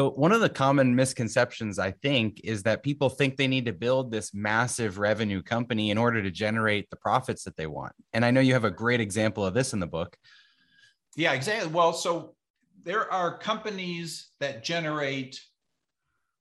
So, 0.00 0.08
one 0.12 0.32
of 0.32 0.40
the 0.40 0.48
common 0.48 0.96
misconceptions, 0.96 1.78
I 1.78 1.90
think, 1.90 2.40
is 2.42 2.62
that 2.62 2.82
people 2.82 3.10
think 3.10 3.36
they 3.36 3.46
need 3.46 3.66
to 3.66 3.74
build 3.74 4.10
this 4.10 4.32
massive 4.32 4.96
revenue 4.96 5.42
company 5.42 5.90
in 5.90 5.98
order 5.98 6.22
to 6.22 6.30
generate 6.30 6.88
the 6.88 6.96
profits 6.96 7.44
that 7.44 7.54
they 7.58 7.66
want. 7.66 7.92
And 8.14 8.24
I 8.24 8.30
know 8.30 8.40
you 8.40 8.54
have 8.54 8.64
a 8.64 8.70
great 8.70 9.02
example 9.02 9.44
of 9.44 9.52
this 9.52 9.74
in 9.74 9.78
the 9.78 9.86
book. 9.86 10.16
Yeah, 11.16 11.34
exactly. 11.34 11.70
Well, 11.70 11.92
so 11.92 12.34
there 12.82 13.12
are 13.12 13.36
companies 13.36 14.30
that 14.40 14.64
generate 14.64 15.38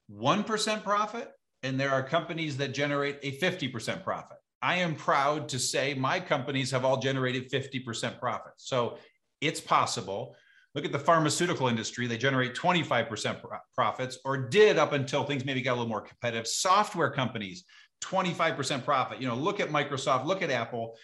1% 0.10 0.82
profit, 0.82 1.30
and 1.62 1.78
there 1.78 1.92
are 1.92 2.02
companies 2.02 2.56
that 2.60 2.74
generate 2.74 3.20
a 3.24 3.38
50% 3.40 4.06
profit. 4.06 4.38
I 4.62 4.78
am 4.78 4.96
proud 4.96 5.50
to 5.50 5.60
say 5.60 5.94
my 5.96 6.22
companies 6.22 6.72
have 6.72 6.86
all 6.86 6.96
generated 6.96 7.52
50% 7.52 8.22
profit. 8.22 8.54
So, 8.56 9.00
it's 9.42 9.60
possible 9.60 10.38
Look 10.76 10.86
at 10.86 10.92
the 10.92 11.00
pharmaceutical 11.00 11.68
industry. 11.68 12.06
They 12.06 12.18
generate 12.18 12.54
25% 12.54 13.44
profits 13.74 14.20
or 14.24 14.38
did 14.38 14.78
up 14.78 14.94
until 14.94 15.24
things 15.24 15.44
maybe 15.44 15.62
got 15.62 15.72
a 15.72 15.78
little 15.78 15.88
more 15.88 16.02
competitive. 16.02 16.48
Software 16.48 17.10
companies, 17.10 17.66
25% 18.04 18.86
profit. 18.86 19.20
You 19.20 19.28
know, 19.28 19.36
look 19.36 19.60
at 19.60 19.70
Microsoft, 19.70 20.26
look 20.26 20.42
at 20.42 20.52
Apple. 20.52 20.96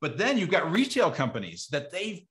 But 0.00 0.16
then 0.16 0.38
you've 0.38 0.50
got 0.50 0.72
retail 0.72 1.10
companies 1.10 1.68
that 1.70 1.90
they 1.92 2.26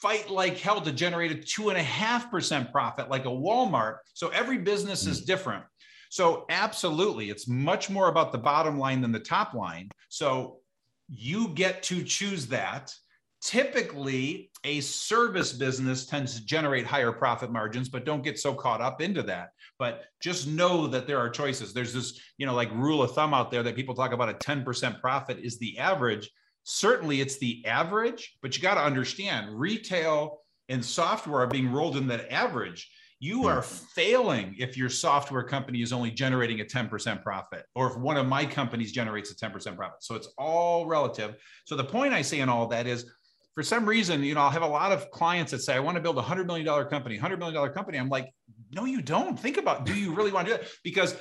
fight 0.00 0.30
like 0.30 0.56
hell 0.56 0.80
to 0.80 0.92
generate 0.92 1.30
a 1.30 1.34
two 1.34 1.68
and 1.68 1.76
a 1.76 1.82
half 1.82 2.30
percent 2.30 2.72
profit, 2.72 3.10
like 3.10 3.26
a 3.26 3.28
Walmart. 3.28 3.96
So 4.14 4.28
every 4.28 4.58
business 4.58 5.06
is 5.06 5.20
hmm. 5.20 5.26
different. 5.26 5.64
So 6.10 6.46
absolutely, 6.50 7.30
it's 7.30 7.46
much 7.46 7.88
more 7.88 8.08
about 8.08 8.32
the 8.32 8.38
bottom 8.38 8.78
line 8.78 9.00
than 9.00 9.12
the 9.12 9.20
top 9.20 9.54
line. 9.54 9.90
So 10.08 10.58
you 11.08 11.48
get 11.48 11.82
to 11.84 12.02
choose 12.02 12.46
that 12.46 12.92
typically 13.42 14.49
a 14.64 14.80
service 14.80 15.52
business 15.52 16.06
tends 16.06 16.34
to 16.34 16.44
generate 16.44 16.86
higher 16.86 17.12
profit 17.12 17.50
margins 17.50 17.88
but 17.88 18.04
don't 18.04 18.22
get 18.22 18.38
so 18.38 18.54
caught 18.54 18.80
up 18.80 19.00
into 19.00 19.22
that. 19.22 19.50
But 19.78 20.04
just 20.20 20.46
know 20.46 20.86
that 20.88 21.06
there 21.06 21.18
are 21.18 21.30
choices. 21.30 21.72
There's 21.72 21.94
this 21.94 22.20
you 22.36 22.46
know 22.46 22.54
like 22.54 22.70
rule 22.72 23.02
of 23.02 23.12
thumb 23.12 23.34
out 23.34 23.50
there 23.50 23.62
that 23.62 23.76
people 23.76 23.94
talk 23.94 24.12
about 24.12 24.28
a 24.28 24.34
10% 24.34 25.00
profit 25.00 25.38
is 25.38 25.58
the 25.58 25.78
average. 25.78 26.30
Certainly 26.64 27.20
it's 27.20 27.38
the 27.38 27.64
average 27.66 28.36
but 28.42 28.56
you 28.56 28.62
got 28.62 28.74
to 28.74 28.82
understand 28.82 29.58
retail 29.58 30.40
and 30.68 30.84
software 30.84 31.42
are 31.42 31.46
being 31.46 31.72
rolled 31.72 31.96
in 31.96 32.06
that 32.08 32.30
average. 32.30 32.90
You 33.18 33.42
hmm. 33.42 33.46
are 33.46 33.62
failing 33.62 34.56
if 34.58 34.76
your 34.76 34.88
software 34.88 35.42
company 35.42 35.82
is 35.82 35.92
only 35.92 36.10
generating 36.10 36.60
a 36.60 36.64
10% 36.64 37.22
profit 37.22 37.64
or 37.74 37.90
if 37.90 37.96
one 37.96 38.16
of 38.16 38.26
my 38.26 38.44
companies 38.44 38.92
generates 38.92 39.30
a 39.30 39.34
10% 39.34 39.76
profit. 39.76 40.02
So 40.02 40.14
it's 40.14 40.28
all 40.38 40.86
relative. 40.86 41.36
So 41.64 41.76
the 41.76 41.84
point 41.84 42.12
i 42.12 42.22
say 42.22 42.40
in 42.40 42.48
all 42.48 42.66
that 42.68 42.86
is 42.86 43.10
for 43.60 43.64
some 43.64 43.84
reason, 43.84 44.22
you 44.22 44.34
know, 44.34 44.40
I'll 44.40 44.48
have 44.48 44.62
a 44.62 44.66
lot 44.66 44.90
of 44.90 45.10
clients 45.10 45.52
that 45.52 45.58
say, 45.58 45.74
I 45.74 45.80
want 45.80 45.96
to 45.96 46.00
build 46.00 46.16
a 46.16 46.22
hundred 46.22 46.46
million 46.46 46.64
dollar 46.64 46.86
company, 46.86 47.18
hundred 47.18 47.40
million 47.40 47.54
dollar 47.54 47.68
company. 47.68 47.98
I'm 47.98 48.08
like, 48.08 48.32
no, 48.72 48.86
you 48.86 49.02
don't 49.02 49.38
think 49.38 49.58
about, 49.58 49.84
do 49.84 49.94
you 49.94 50.14
really 50.14 50.32
want 50.32 50.48
to 50.48 50.54
do 50.54 50.58
that? 50.62 50.70
Because 50.82 51.14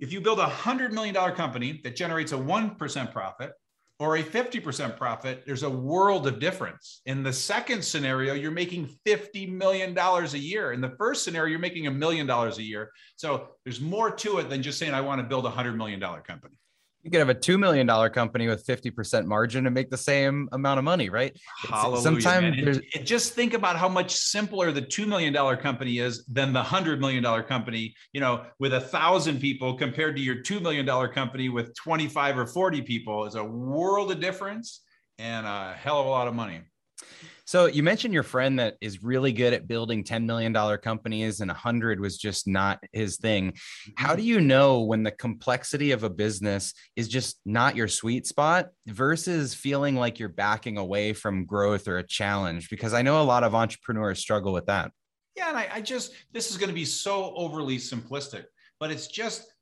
if 0.00 0.10
you 0.10 0.22
build 0.22 0.38
a 0.38 0.46
hundred 0.46 0.94
million 0.94 1.14
dollar 1.14 1.32
company 1.32 1.82
that 1.84 1.94
generates 1.94 2.32
a 2.32 2.36
1% 2.36 3.12
profit 3.12 3.52
or 3.98 4.16
a 4.16 4.22
50% 4.22 4.96
profit, 4.96 5.42
there's 5.44 5.64
a 5.64 5.68
world 5.68 6.26
of 6.26 6.40
difference. 6.40 7.02
In 7.04 7.22
the 7.22 7.30
second 7.30 7.84
scenario, 7.84 8.32
you're 8.32 8.52
making 8.52 8.88
$50 9.06 9.52
million 9.52 9.94
a 9.98 10.24
year. 10.38 10.72
In 10.72 10.80
the 10.80 10.94
first 10.96 11.24
scenario, 11.24 11.50
you're 11.50 11.58
making 11.58 11.88
a 11.88 11.90
million 11.90 12.26
dollars 12.26 12.56
a 12.56 12.62
year. 12.62 12.90
So 13.16 13.48
there's 13.66 13.82
more 13.82 14.10
to 14.10 14.38
it 14.38 14.48
than 14.48 14.62
just 14.62 14.78
saying, 14.78 14.94
I 14.94 15.02
want 15.02 15.20
to 15.20 15.26
build 15.26 15.44
a 15.44 15.50
hundred 15.50 15.76
million 15.76 16.00
dollar 16.00 16.22
company. 16.22 16.54
You 17.02 17.10
could 17.10 17.18
have 17.18 17.28
a 17.28 17.34
$2 17.34 17.58
million 17.58 17.86
company 18.10 18.46
with 18.46 18.64
50% 18.64 19.24
margin 19.24 19.66
and 19.66 19.74
make 19.74 19.90
the 19.90 19.96
same 19.96 20.48
amount 20.52 20.78
of 20.78 20.84
money, 20.84 21.08
right? 21.08 21.36
Hallelujah, 21.68 22.00
sometimes 22.00 22.80
just 23.02 23.34
think 23.34 23.54
about 23.54 23.76
how 23.76 23.88
much 23.88 24.14
simpler 24.14 24.70
the 24.70 24.82
$2 24.82 25.08
million 25.08 25.34
company 25.56 25.98
is 25.98 26.24
than 26.26 26.52
the 26.52 26.62
$100 26.62 27.00
million 27.00 27.24
company, 27.42 27.92
you 28.12 28.20
know, 28.20 28.44
with 28.60 28.74
a 28.74 28.80
thousand 28.80 29.40
people 29.40 29.74
compared 29.74 30.14
to 30.14 30.22
your 30.22 30.36
$2 30.36 30.62
million 30.62 30.86
company 31.08 31.48
with 31.48 31.74
25 31.74 32.38
or 32.38 32.46
40 32.46 32.82
people 32.82 33.24
is 33.24 33.34
a 33.34 33.44
world 33.44 34.12
of 34.12 34.20
difference 34.20 34.82
and 35.18 35.44
a 35.44 35.74
hell 35.76 36.00
of 36.00 36.06
a 36.06 36.10
lot 36.10 36.28
of 36.28 36.34
money. 36.34 36.60
So 37.44 37.66
you 37.66 37.82
mentioned 37.82 38.14
your 38.14 38.22
friend 38.22 38.58
that 38.58 38.76
is 38.80 39.02
really 39.02 39.32
good 39.32 39.52
at 39.52 39.66
building 39.66 40.04
$10 40.04 40.24
million 40.24 40.54
companies 40.78 41.40
and 41.40 41.48
100 41.48 42.00
was 42.00 42.16
just 42.16 42.46
not 42.46 42.82
his 42.92 43.16
thing. 43.16 43.54
How 43.96 44.10
mm-hmm. 44.10 44.16
do 44.18 44.22
you 44.22 44.40
know 44.40 44.82
when 44.82 45.02
the 45.02 45.10
complexity 45.10 45.90
of 45.90 46.04
a 46.04 46.10
business 46.10 46.72
is 46.94 47.08
just 47.08 47.40
not 47.44 47.74
your 47.74 47.88
sweet 47.88 48.26
spot 48.26 48.68
versus 48.86 49.54
feeling 49.54 49.96
like 49.96 50.18
you're 50.18 50.28
backing 50.28 50.78
away 50.78 51.12
from 51.12 51.44
growth 51.44 51.88
or 51.88 51.98
a 51.98 52.06
challenge? 52.06 52.70
Because 52.70 52.94
I 52.94 53.02
know 53.02 53.20
a 53.20 53.24
lot 53.24 53.44
of 53.44 53.54
entrepreneurs 53.54 54.20
struggle 54.20 54.52
with 54.52 54.66
that. 54.66 54.92
Yeah, 55.36 55.48
and 55.48 55.56
I, 55.56 55.68
I 55.74 55.80
just, 55.80 56.12
this 56.32 56.50
is 56.50 56.58
going 56.58 56.68
to 56.68 56.74
be 56.74 56.84
so 56.84 57.34
overly 57.34 57.78
simplistic, 57.78 58.44
but 58.78 58.90
it's 58.90 59.08
just, 59.08 59.52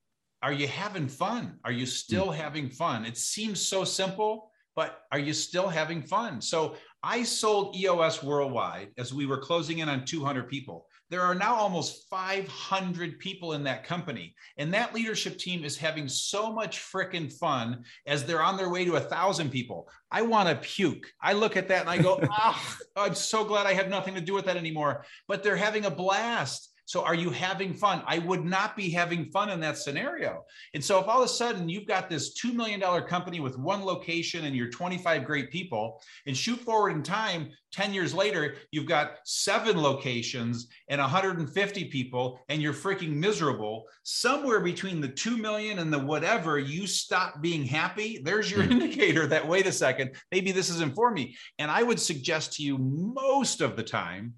are 0.42 0.52
you 0.52 0.66
having 0.66 1.08
fun? 1.08 1.58
Are 1.64 1.72
you 1.72 1.86
still 1.86 2.28
mm. 2.28 2.34
having 2.34 2.70
fun? 2.70 3.04
It 3.04 3.16
seems 3.16 3.60
so 3.60 3.84
simple, 3.84 4.50
but 4.74 5.02
are 5.12 5.18
you 5.18 5.32
still 5.32 5.68
having 5.68 6.02
fun? 6.02 6.40
So 6.40 6.76
I 7.02 7.22
sold 7.22 7.76
EOS 7.76 8.22
worldwide 8.22 8.88
as 8.98 9.14
we 9.14 9.24
were 9.24 9.38
closing 9.38 9.78
in 9.78 9.88
on 9.88 10.04
200 10.04 10.48
people. 10.48 10.86
There 11.08 11.22
are 11.22 11.34
now 11.34 11.54
almost 11.54 12.08
500 12.08 13.18
people 13.18 13.54
in 13.54 13.64
that 13.64 13.84
company. 13.84 14.34
And 14.58 14.72
that 14.72 14.94
leadership 14.94 15.38
team 15.38 15.64
is 15.64 15.76
having 15.76 16.08
so 16.08 16.52
much 16.52 16.78
freaking 16.78 17.32
fun 17.32 17.84
as 18.06 18.24
they're 18.24 18.42
on 18.42 18.56
their 18.56 18.68
way 18.68 18.84
to 18.84 18.96
a 18.96 19.00
thousand 19.00 19.50
people. 19.50 19.88
I 20.10 20.22
want 20.22 20.48
to 20.48 20.54
puke. 20.54 21.06
I 21.20 21.32
look 21.32 21.56
at 21.56 21.68
that 21.68 21.80
and 21.80 21.90
I 21.90 21.98
go, 21.98 22.20
ah, 22.30 22.76
I'm 22.96 23.14
so 23.14 23.44
glad 23.44 23.66
I 23.66 23.72
have 23.72 23.88
nothing 23.88 24.14
to 24.14 24.20
do 24.20 24.34
with 24.34 24.44
that 24.44 24.56
anymore. 24.56 25.04
But 25.26 25.42
they're 25.42 25.56
having 25.56 25.86
a 25.86 25.90
blast. 25.90 26.69
So 26.90 27.04
are 27.04 27.14
you 27.14 27.30
having 27.30 27.72
fun? 27.72 28.02
I 28.04 28.18
would 28.18 28.44
not 28.44 28.76
be 28.76 28.90
having 28.90 29.26
fun 29.26 29.48
in 29.48 29.60
that 29.60 29.78
scenario. 29.78 30.44
And 30.74 30.84
so 30.84 30.98
if 30.98 31.06
all 31.06 31.22
of 31.22 31.26
a 31.26 31.32
sudden 31.32 31.68
you've 31.68 31.86
got 31.86 32.10
this 32.10 32.36
$2 32.42 32.52
million 32.52 32.80
company 33.04 33.38
with 33.38 33.56
one 33.56 33.84
location 33.84 34.44
and 34.44 34.56
you're 34.56 34.70
25 34.70 35.24
great 35.24 35.52
people 35.52 36.02
and 36.26 36.36
shoot 36.36 36.58
forward 36.58 36.96
in 36.96 37.04
time, 37.04 37.50
10 37.70 37.94
years 37.94 38.12
later, 38.12 38.56
you've 38.72 38.88
got 38.88 39.18
seven 39.24 39.80
locations 39.80 40.66
and 40.88 41.00
150 41.00 41.84
people 41.84 42.40
and 42.48 42.60
you're 42.60 42.74
freaking 42.74 43.14
miserable. 43.14 43.84
Somewhere 44.02 44.58
between 44.58 45.00
the 45.00 45.10
2 45.10 45.36
million 45.36 45.78
and 45.78 45.92
the 45.92 45.98
whatever, 46.00 46.58
you 46.58 46.88
stop 46.88 47.40
being 47.40 47.64
happy. 47.64 48.20
There's 48.24 48.50
your 48.50 48.64
hmm. 48.64 48.72
indicator 48.72 49.28
that, 49.28 49.46
wait 49.46 49.68
a 49.68 49.72
second, 49.72 50.16
maybe 50.32 50.50
this 50.50 50.70
isn't 50.70 50.96
for 50.96 51.12
me. 51.12 51.36
And 51.60 51.70
I 51.70 51.84
would 51.84 52.00
suggest 52.00 52.54
to 52.54 52.64
you 52.64 52.78
most 52.78 53.60
of 53.60 53.76
the 53.76 53.84
time, 53.84 54.34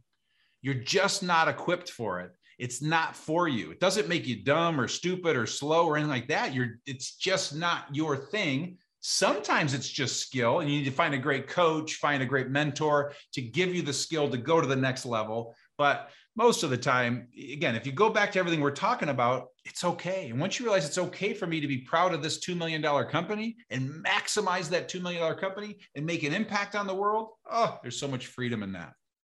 you're 0.62 0.74
just 0.74 1.22
not 1.22 1.48
equipped 1.48 1.90
for 1.90 2.20
it 2.20 2.32
it's 2.62 2.80
not 2.80 3.16
for 3.16 3.48
you. 3.48 3.72
It 3.72 3.80
doesn't 3.80 4.08
make 4.08 4.24
you 4.24 4.44
dumb 4.44 4.80
or 4.80 4.86
stupid 4.86 5.36
or 5.36 5.46
slow 5.46 5.86
or 5.86 5.96
anything 5.96 6.10
like 6.10 6.28
that. 6.28 6.54
You're 6.54 6.78
it's 6.86 7.16
just 7.16 7.56
not 7.56 7.86
your 7.92 8.16
thing. 8.16 8.78
Sometimes 9.00 9.74
it's 9.74 9.88
just 9.88 10.20
skill 10.20 10.60
and 10.60 10.70
you 10.70 10.78
need 10.78 10.84
to 10.84 10.92
find 10.92 11.12
a 11.12 11.18
great 11.18 11.48
coach, 11.48 11.94
find 11.94 12.22
a 12.22 12.26
great 12.26 12.50
mentor 12.50 13.14
to 13.32 13.42
give 13.42 13.74
you 13.74 13.82
the 13.82 13.92
skill 13.92 14.30
to 14.30 14.36
go 14.36 14.60
to 14.60 14.66
the 14.68 14.76
next 14.76 15.04
level. 15.04 15.56
But 15.76 16.10
most 16.36 16.62
of 16.62 16.70
the 16.70 16.76
time, 16.76 17.26
again, 17.36 17.74
if 17.74 17.84
you 17.84 17.90
go 17.90 18.08
back 18.08 18.30
to 18.30 18.38
everything 18.38 18.60
we're 18.60 18.70
talking 18.70 19.08
about, 19.08 19.48
it's 19.64 19.82
okay. 19.82 20.30
And 20.30 20.38
once 20.38 20.60
you 20.60 20.64
realize 20.64 20.86
it's 20.86 20.98
okay 20.98 21.34
for 21.34 21.48
me 21.48 21.60
to 21.60 21.66
be 21.66 21.78
proud 21.78 22.14
of 22.14 22.22
this 22.22 22.38
$2 22.38 22.56
million 22.56 22.80
company 23.06 23.56
and 23.70 23.90
maximize 24.04 24.68
that 24.70 24.88
$2 24.88 25.02
million 25.02 25.36
company 25.36 25.78
and 25.96 26.06
make 26.06 26.22
an 26.22 26.32
impact 26.32 26.76
on 26.76 26.86
the 26.86 26.94
world, 26.94 27.30
oh, 27.50 27.76
there's 27.82 27.98
so 27.98 28.06
much 28.06 28.28
freedom 28.28 28.62
in 28.62 28.70
that. 28.72 28.92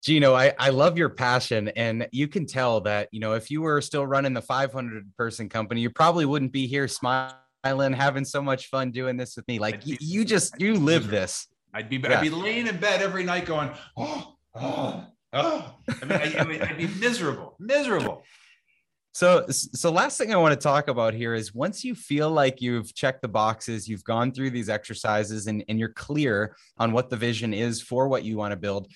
Gino, 0.03 0.35
I, 0.35 0.53
I 0.59 0.71
love 0.71 0.99
your 0.99 1.09
passion. 1.09 1.69
And 1.69 2.09
you 2.11 2.27
can 2.27 2.45
tell 2.45 2.81
that, 2.83 3.09
you 3.13 3.21
know, 3.21 3.35
if 3.35 3.51
you 3.51 3.63
were 3.63 3.81
still 3.81 4.07
running 4.07 4.35
the 4.35 4.43
500 4.43 5.17
person 5.17 5.49
company, 5.49 5.81
you 5.81 5.91
probably 5.91 6.27
wouldn't 6.27 6.53
be 6.53 6.67
here 6.67 6.89
smiling, 6.89 7.93
having 7.93 8.25
so 8.25 8.43
much 8.43 8.67
fun 8.67 8.91
doing 8.91 9.17
this 9.17 9.37
with 9.37 9.47
me. 9.47 9.61
Like 9.61 9.85
be, 9.85 9.97
you 10.01 10.25
just, 10.25 10.61
you 10.61 10.75
live 10.75 11.09
this. 11.09 11.47
I'd 11.73 11.89
be, 11.89 11.99
yeah. 11.99 12.19
I'd 12.19 12.21
be 12.21 12.31
laying 12.31 12.67
in 12.67 12.79
bed 12.79 13.01
every 13.01 13.23
night 13.23 13.47
going, 13.47 13.71
oh, 13.97 14.35
oh, 14.57 15.07
oh. 15.33 15.75
I 15.89 16.05
mean, 16.05 16.19
I, 16.19 16.35
I 16.41 16.45
mean, 16.45 16.63
I'd 16.63 16.79
be 16.79 16.89
miserable, 16.89 17.55
miserable. 17.61 18.25
So, 19.15 19.45
so 19.49 19.91
last 19.91 20.17
thing 20.17 20.33
I 20.33 20.39
want 20.39 20.59
to 20.59 20.61
talk 20.61 20.89
about 20.89 21.13
here 21.13 21.35
is 21.35 21.55
once 21.55 21.85
you 21.85 21.95
feel 21.95 22.31
like 22.31 22.63
you've 22.63 22.95
checked 22.95 23.21
the 23.21 23.29
boxes, 23.29 23.87
you've 23.87 24.05
gone 24.05 24.33
through 24.33 24.51
these 24.51 24.71
exercises 24.71 25.49
and, 25.49 25.63
and 25.69 25.79
you're 25.79 25.91
clear 25.91 26.57
on 26.79 26.93
what 26.93 27.11
the 27.11 27.17
vision 27.17 27.53
is 27.53 27.83
for 27.83 28.09
what 28.09 28.25
you 28.25 28.39
want 28.39 28.53
to 28.53 28.57
build, 28.57 28.91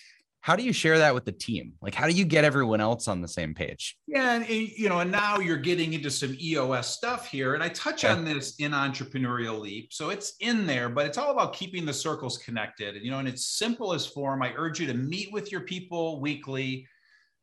how 0.46 0.54
do 0.54 0.62
you 0.62 0.72
share 0.72 0.98
that 0.98 1.12
with 1.12 1.24
the 1.24 1.32
team? 1.32 1.72
Like 1.82 1.92
how 1.92 2.06
do 2.06 2.12
you 2.12 2.24
get 2.24 2.44
everyone 2.44 2.80
else 2.80 3.08
on 3.08 3.20
the 3.20 3.26
same 3.26 3.52
page? 3.52 3.96
Yeah 4.06 4.34
and 4.34 4.48
you 4.48 4.88
know 4.88 5.00
and 5.00 5.10
now 5.10 5.40
you're 5.40 5.56
getting 5.56 5.92
into 5.92 6.08
some 6.08 6.36
EOS 6.40 6.86
stuff 6.86 7.26
here 7.26 7.54
and 7.54 7.64
i 7.64 7.68
touch 7.70 8.04
okay. 8.04 8.12
on 8.12 8.24
this 8.24 8.54
in 8.60 8.70
entrepreneurial 8.70 9.58
leap. 9.58 9.92
So 9.92 10.10
it's 10.10 10.34
in 10.38 10.64
there 10.64 10.88
but 10.88 11.04
it's 11.04 11.18
all 11.18 11.32
about 11.32 11.52
keeping 11.52 11.84
the 11.84 11.92
circles 11.92 12.38
connected 12.38 12.94
and 12.94 13.04
you 13.04 13.10
know 13.10 13.18
in 13.18 13.26
its 13.26 13.58
simplest 13.58 14.14
form. 14.14 14.40
I 14.40 14.52
urge 14.56 14.78
you 14.78 14.86
to 14.86 14.94
meet 14.94 15.32
with 15.32 15.50
your 15.50 15.62
people 15.62 16.20
weekly 16.20 16.86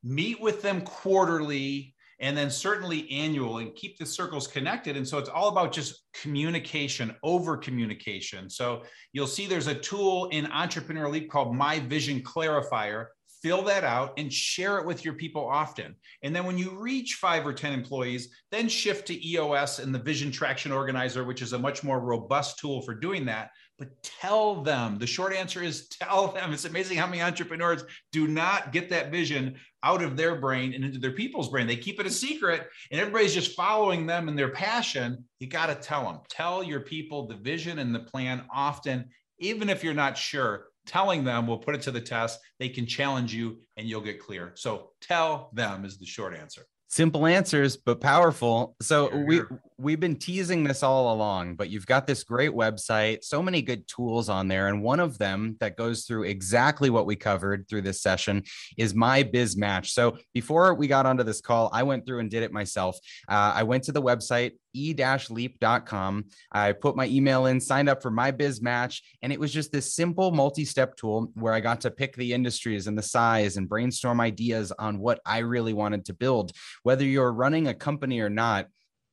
meet 0.01 0.39
with 0.39 0.61
them 0.61 0.79
quarterly 0.81 1.92
and 2.19 2.37
then 2.37 2.49
certainly 2.49 3.09
annual 3.11 3.57
and 3.59 3.75
keep 3.75 3.97
the 3.97 4.05
circles 4.05 4.47
connected. 4.47 4.97
And 4.97 5.07
so 5.07 5.17
it's 5.17 5.29
all 5.29 5.49
about 5.49 5.71
just 5.71 6.05
communication, 6.13 7.15
over 7.23 7.57
communication. 7.57 8.49
So 8.49 8.83
you'll 9.11 9.27
see 9.27 9.45
there's 9.45 9.67
a 9.67 9.75
tool 9.75 10.27
in 10.31 10.45
Entrepreneur 10.47 11.09
Leap 11.09 11.29
called 11.29 11.55
My 11.55 11.79
Vision 11.79 12.21
Clarifier. 12.21 13.07
Fill 13.41 13.61
that 13.63 13.83
out 13.83 14.13
and 14.17 14.31
share 14.31 14.77
it 14.77 14.85
with 14.85 15.03
your 15.03 15.15
people 15.15 15.45
often. 15.45 15.95
And 16.23 16.33
then 16.33 16.45
when 16.45 16.57
you 16.57 16.69
reach 16.79 17.15
five 17.15 17.45
or 17.45 17.51
10 17.51 17.73
employees, 17.73 18.29
then 18.51 18.69
shift 18.69 19.07
to 19.07 19.27
EOS 19.27 19.79
and 19.79 19.93
the 19.93 19.99
Vision 19.99 20.31
Traction 20.31 20.71
Organizer, 20.71 21.25
which 21.25 21.41
is 21.41 21.51
a 21.51 21.59
much 21.59 21.83
more 21.83 21.99
robust 21.99 22.59
tool 22.59 22.81
for 22.81 22.95
doing 22.95 23.25
that 23.25 23.49
but 23.79 24.03
tell 24.03 24.61
them. 24.61 24.97
The 24.97 25.07
short 25.07 25.33
answer 25.33 25.61
is 25.61 25.87
tell 25.87 26.27
them. 26.29 26.53
It's 26.53 26.65
amazing 26.65 26.97
how 26.97 27.07
many 27.07 27.21
entrepreneurs 27.21 27.83
do 28.11 28.27
not 28.27 28.71
get 28.71 28.89
that 28.89 29.11
vision 29.11 29.59
out 29.83 30.01
of 30.01 30.15
their 30.15 30.35
brain 30.35 30.73
and 30.73 30.83
into 30.83 30.99
their 30.99 31.11
people's 31.11 31.49
brain. 31.49 31.67
They 31.67 31.75
keep 31.75 31.99
it 31.99 32.05
a 32.05 32.11
secret 32.11 32.69
and 32.91 32.99
everybody's 32.99 33.33
just 33.33 33.55
following 33.55 34.05
them 34.05 34.27
and 34.27 34.37
their 34.37 34.49
passion. 34.49 35.25
You 35.39 35.47
got 35.47 35.67
to 35.67 35.75
tell 35.75 36.05
them. 36.05 36.19
Tell 36.29 36.63
your 36.63 36.79
people 36.79 37.27
the 37.27 37.35
vision 37.35 37.79
and 37.79 37.93
the 37.93 37.99
plan 37.99 38.45
often, 38.53 39.09
even 39.39 39.69
if 39.69 39.83
you're 39.83 39.93
not 39.93 40.17
sure. 40.17 40.67
Telling 40.85 41.23
them 41.23 41.47
will 41.47 41.59
put 41.59 41.75
it 41.75 41.81
to 41.83 41.91
the 41.91 42.01
test. 42.01 42.39
They 42.59 42.67
can 42.67 42.85
challenge 42.85 43.33
you 43.33 43.59
and 43.77 43.87
you'll 43.87 44.01
get 44.01 44.19
clear. 44.19 44.51
So 44.55 44.91
tell 44.99 45.49
them 45.53 45.85
is 45.85 45.97
the 45.97 46.05
short 46.05 46.35
answer 46.35 46.65
simple 46.93 47.25
answers 47.25 47.75
but 47.75 47.99
powerful 47.99 48.75
so 48.79 49.09
we 49.25 49.41
we've 49.83 49.99
been 49.99 50.15
teasing 50.15 50.63
this 50.63 50.81
all 50.81 51.13
along 51.13 51.55
but 51.55 51.69
you've 51.69 51.85
got 51.85 52.07
this 52.07 52.23
great 52.23 52.51
website 52.51 53.23
so 53.23 53.41
many 53.41 53.61
good 53.61 53.87
tools 53.87 54.29
on 54.29 54.47
there 54.47 54.67
and 54.67 54.81
one 54.81 54.99
of 54.99 55.17
them 55.17 55.57
that 55.59 55.77
goes 55.77 56.05
through 56.05 56.23
exactly 56.23 56.89
what 56.89 57.05
we 57.05 57.15
covered 57.15 57.67
through 57.67 57.81
this 57.81 58.01
session 58.01 58.41
is 58.77 58.93
MyBiz 58.93 59.57
Match 59.57 59.91
so 59.91 60.17
before 60.33 60.73
we 60.73 60.87
got 60.87 61.05
onto 61.05 61.23
this 61.23 61.41
call 61.41 61.69
i 61.73 61.83
went 61.83 62.05
through 62.05 62.19
and 62.19 62.29
did 62.29 62.43
it 62.43 62.51
myself 62.51 62.97
uh, 63.27 63.51
i 63.55 63.63
went 63.63 63.83
to 63.83 63.91
the 63.91 64.01
website 64.01 64.53
e-leap.com. 64.73 66.25
I 66.51 66.71
put 66.71 66.95
my 66.95 67.07
email 67.07 67.45
in, 67.45 67.59
signed 67.59 67.89
up 67.89 68.01
for 68.01 68.11
MyBiz 68.11 68.61
Match, 68.61 69.03
and 69.21 69.31
it 69.31 69.39
was 69.39 69.53
just 69.53 69.71
this 69.71 69.95
simple 69.95 70.31
multi-step 70.31 70.95
tool 70.95 71.31
where 71.35 71.53
I 71.53 71.59
got 71.59 71.81
to 71.81 71.91
pick 71.91 72.15
the 72.15 72.33
industries 72.33 72.87
and 72.87 72.97
the 72.97 73.03
size 73.03 73.57
and 73.57 73.69
brainstorm 73.69 74.19
ideas 74.19 74.71
on 74.79 74.99
what 74.99 75.19
I 75.25 75.39
really 75.39 75.73
wanted 75.73 76.05
to 76.05 76.13
build. 76.13 76.51
Whether 76.83 77.05
you're 77.05 77.31
running 77.31 77.67
a 77.67 77.73
company 77.73 78.19
or 78.19 78.29
not, 78.29 78.67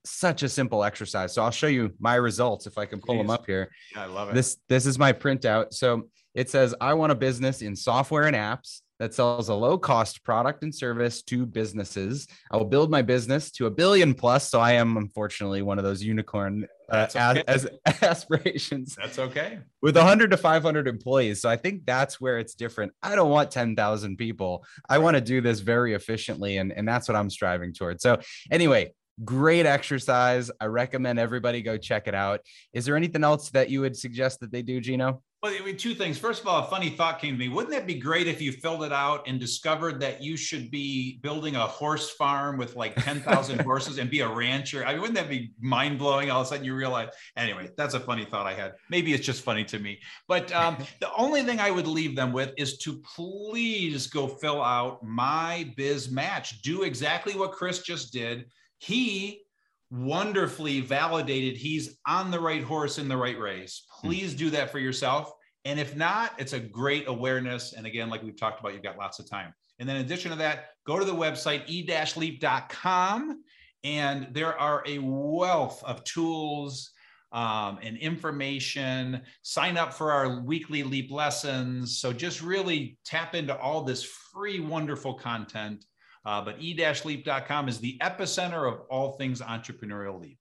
such 0.05 0.43
a 0.43 0.49
simple 0.49 0.85
exercise. 0.85 1.35
So 1.35 1.43
I'll 1.43 1.51
show 1.51 1.67
you 1.67 1.93
my 1.99 2.15
results 2.15 2.67
if 2.67 2.79
I 2.79 2.87
can 2.87 3.01
pull 3.01 3.17
Jeez. 3.17 3.19
them 3.19 3.31
up 3.31 3.47
here. 3.47 3.71
Yeah, 3.95 4.03
I 4.03 4.07
love 4.07 4.31
it. 4.31 4.35
This 4.35 4.57
this 4.69 4.87
is 4.87 4.99
my 4.99 5.13
printout. 5.13 5.73
So 5.75 6.09
it 6.35 6.49
says 6.49 6.75
I 6.81 6.95
want 6.95 7.13
a 7.13 7.17
business 7.17 7.63
in 7.63 7.77
software 7.77 8.27
and 8.27 8.37
apps 8.37 8.81
that 9.01 9.15
sells 9.15 9.49
a 9.49 9.55
low 9.55 9.79
cost 9.79 10.23
product 10.25 10.63
and 10.63 10.75
service 10.75 11.23
to 11.23 11.47
businesses. 11.47 12.29
I 12.53 12.59
will 12.59 12.67
build 12.67 12.91
my 12.91 13.01
business 13.01 13.51
to 13.53 13.65
a 13.65 13.71
billion 13.71 14.13
plus. 14.13 14.51
So 14.51 14.61
I 14.61 14.73
am 14.73 14.99
unfortunately 14.99 15.63
one 15.63 15.79
of 15.79 15.85
those 15.85 16.03
unicorn 16.03 16.67
uh, 16.91 17.07
okay. 17.09 17.43
as, 17.49 17.67
as, 17.87 18.03
aspirations. 18.03 18.95
That's 19.01 19.19
okay. 19.19 19.61
With 19.81 19.97
100 19.97 20.31
to 20.33 20.37
500 20.37 20.87
employees. 20.87 21.41
So 21.41 21.49
I 21.49 21.57
think 21.57 21.87
that's 21.87 22.21
where 22.21 22.39
it's 22.39 22.55
different. 22.55 22.93
I 23.03 23.15
don't 23.15 23.31
want 23.31 23.51
10,000 23.51 24.16
people. 24.18 24.66
I 24.87 24.99
want 24.99 25.14
to 25.14 25.22
do 25.22 25.41
this 25.41 25.61
very 25.61 25.95
efficiently. 25.95 26.59
And, 26.59 26.70
and 26.70 26.87
that's 26.87 27.09
what 27.09 27.16
I'm 27.16 27.31
striving 27.31 27.72
towards. 27.72 28.03
So 28.03 28.20
anyway, 28.51 28.93
great 29.25 29.66
exercise. 29.66 30.51
I 30.61 30.66
recommend 30.66 31.18
everybody 31.18 31.62
go 31.62 31.77
check 31.77 32.09
it 32.09 32.14
out. 32.14 32.41
Is 32.73 32.85
there 32.85 32.97
anything 32.97 33.25
else 33.25 33.51
that 33.51 33.71
you 33.71 33.81
would 33.83 33.97
suggest 33.97 34.41
that 34.41 34.53
they 34.53 34.62
do, 34.62 34.81
Gino? 34.81 35.23
Well, 35.43 35.55
I 35.59 35.64
mean, 35.64 35.79
two 35.79 35.95
things. 35.95 36.18
First 36.18 36.43
of 36.43 36.49
all, 36.49 36.62
a 36.62 36.68
funny 36.68 36.91
thought 36.91 37.18
came 37.18 37.33
to 37.33 37.39
me. 37.39 37.49
Wouldn't 37.49 37.73
that 37.73 37.87
be 37.87 37.95
great 37.95 38.27
if 38.27 38.43
you 38.43 38.53
filled 38.53 38.85
it 38.85 38.93
out 38.93 39.27
and 39.27 39.41
discovered 39.41 39.99
that 40.01 40.23
you 40.23 40.37
should 40.37 40.71
be 40.71 41.18
building 41.23 41.57
a 41.57 41.66
horse 41.66 42.11
farm 42.11 42.59
with 42.59 42.77
like 42.77 42.95
10,000 42.97 43.61
horses 43.64 43.97
and 43.97 44.11
be 44.11 44.21
a 44.21 44.29
rancher? 44.29 44.85
I 44.85 44.93
mean, 44.93 45.01
wouldn't 45.01 45.16
that 45.16 45.31
be 45.31 45.53
mind 45.59 45.99
blowing? 45.99 46.31
All 46.31 46.43
of 46.43 46.47
a 46.47 46.51
sudden 46.51 46.66
you 46.66 46.75
realize, 46.75 47.09
anyway, 47.39 47.71
that's 47.75 47.95
a 47.95 48.01
funny 48.01 48.27
thought 48.27 48.47
I 48.47 48.53
had. 48.53 48.75
Maybe 48.91 49.14
it's 49.14 49.25
just 49.25 49.41
funny 49.41 49.64
to 49.64 49.79
me. 49.79 50.01
But 50.29 50.53
um, 50.53 50.77
the 51.01 51.11
only 51.14 51.43
thing 51.43 51.59
I 51.59 51.71
would 51.71 51.87
leave 51.87 52.14
them 52.14 52.33
with 52.33 52.53
is 52.59 52.77
to 52.79 53.01
please 53.16 54.09
go 54.09 54.29
fill 54.29 54.62
out 54.62 55.03
MyBiz 55.03 56.11
Match. 56.11 56.61
Do 56.61 56.83
exactly 56.83 57.35
what 57.35 57.53
Chris 57.53 57.79
just 57.79 58.12
did. 58.12 58.45
He 58.81 59.43
wonderfully 59.91 60.81
validated 60.81 61.57
he's 61.57 61.99
on 62.07 62.31
the 62.31 62.41
right 62.41 62.62
horse 62.62 62.99
in 62.99 63.09
the 63.09 63.16
right 63.16 63.39
race. 63.39 63.87
Please 64.01 64.35
do 64.35 64.49
that 64.51 64.70
for 64.70 64.78
yourself. 64.78 65.33
And 65.66 65.78
if 65.78 65.95
not, 65.95 66.33
it's 66.39 66.55
a 66.55 66.61
great 66.61 67.07
awareness. 67.07 67.74
And 67.74 67.87
again, 67.87 68.09
like 68.09 68.22
we've 68.22 68.39
talked 68.39 68.61
about, 68.61 68.72
you've 68.72 68.83
got 68.83 68.97
lots 68.97 69.18
of 69.18 69.28
time. 69.28 69.53
And 69.78 69.89
then 69.89 69.97
in 69.97 70.05
addition 70.05 70.31
to 70.31 70.39
that, 70.39 70.70
go 70.87 70.99
to 70.99 71.05
the 71.05 71.14
website 71.14 71.68
e-leap.com 71.68 73.43
and 73.85 74.28
there 74.33 74.59
are 74.59 74.83
a 74.87 74.99
wealth 74.99 75.83
of 75.85 76.03
tools 76.05 76.91
um, 77.33 77.78
and 77.83 77.99
information. 77.99 79.20
Sign 79.43 79.76
up 79.76 79.93
for 79.93 80.12
our 80.12 80.41
weekly 80.41 80.83
leap 80.83 81.11
lessons. 81.11 81.99
So 81.99 82.12
just 82.12 82.43
really 82.43 82.99
tap 83.05 83.35
into 83.35 83.57
all 83.57 83.83
this 83.83 84.05
free, 84.05 84.61
wonderful 84.61 85.14
content 85.14 85.85
uh, 86.25 86.43
but 86.43 86.57
e-leap.com 86.61 87.68
is 87.68 87.79
the 87.79 87.99
epicenter 88.03 88.71
of 88.71 88.81
all 88.91 89.12
things 89.12 89.41
entrepreneurial 89.41 90.21
leap. 90.21 90.39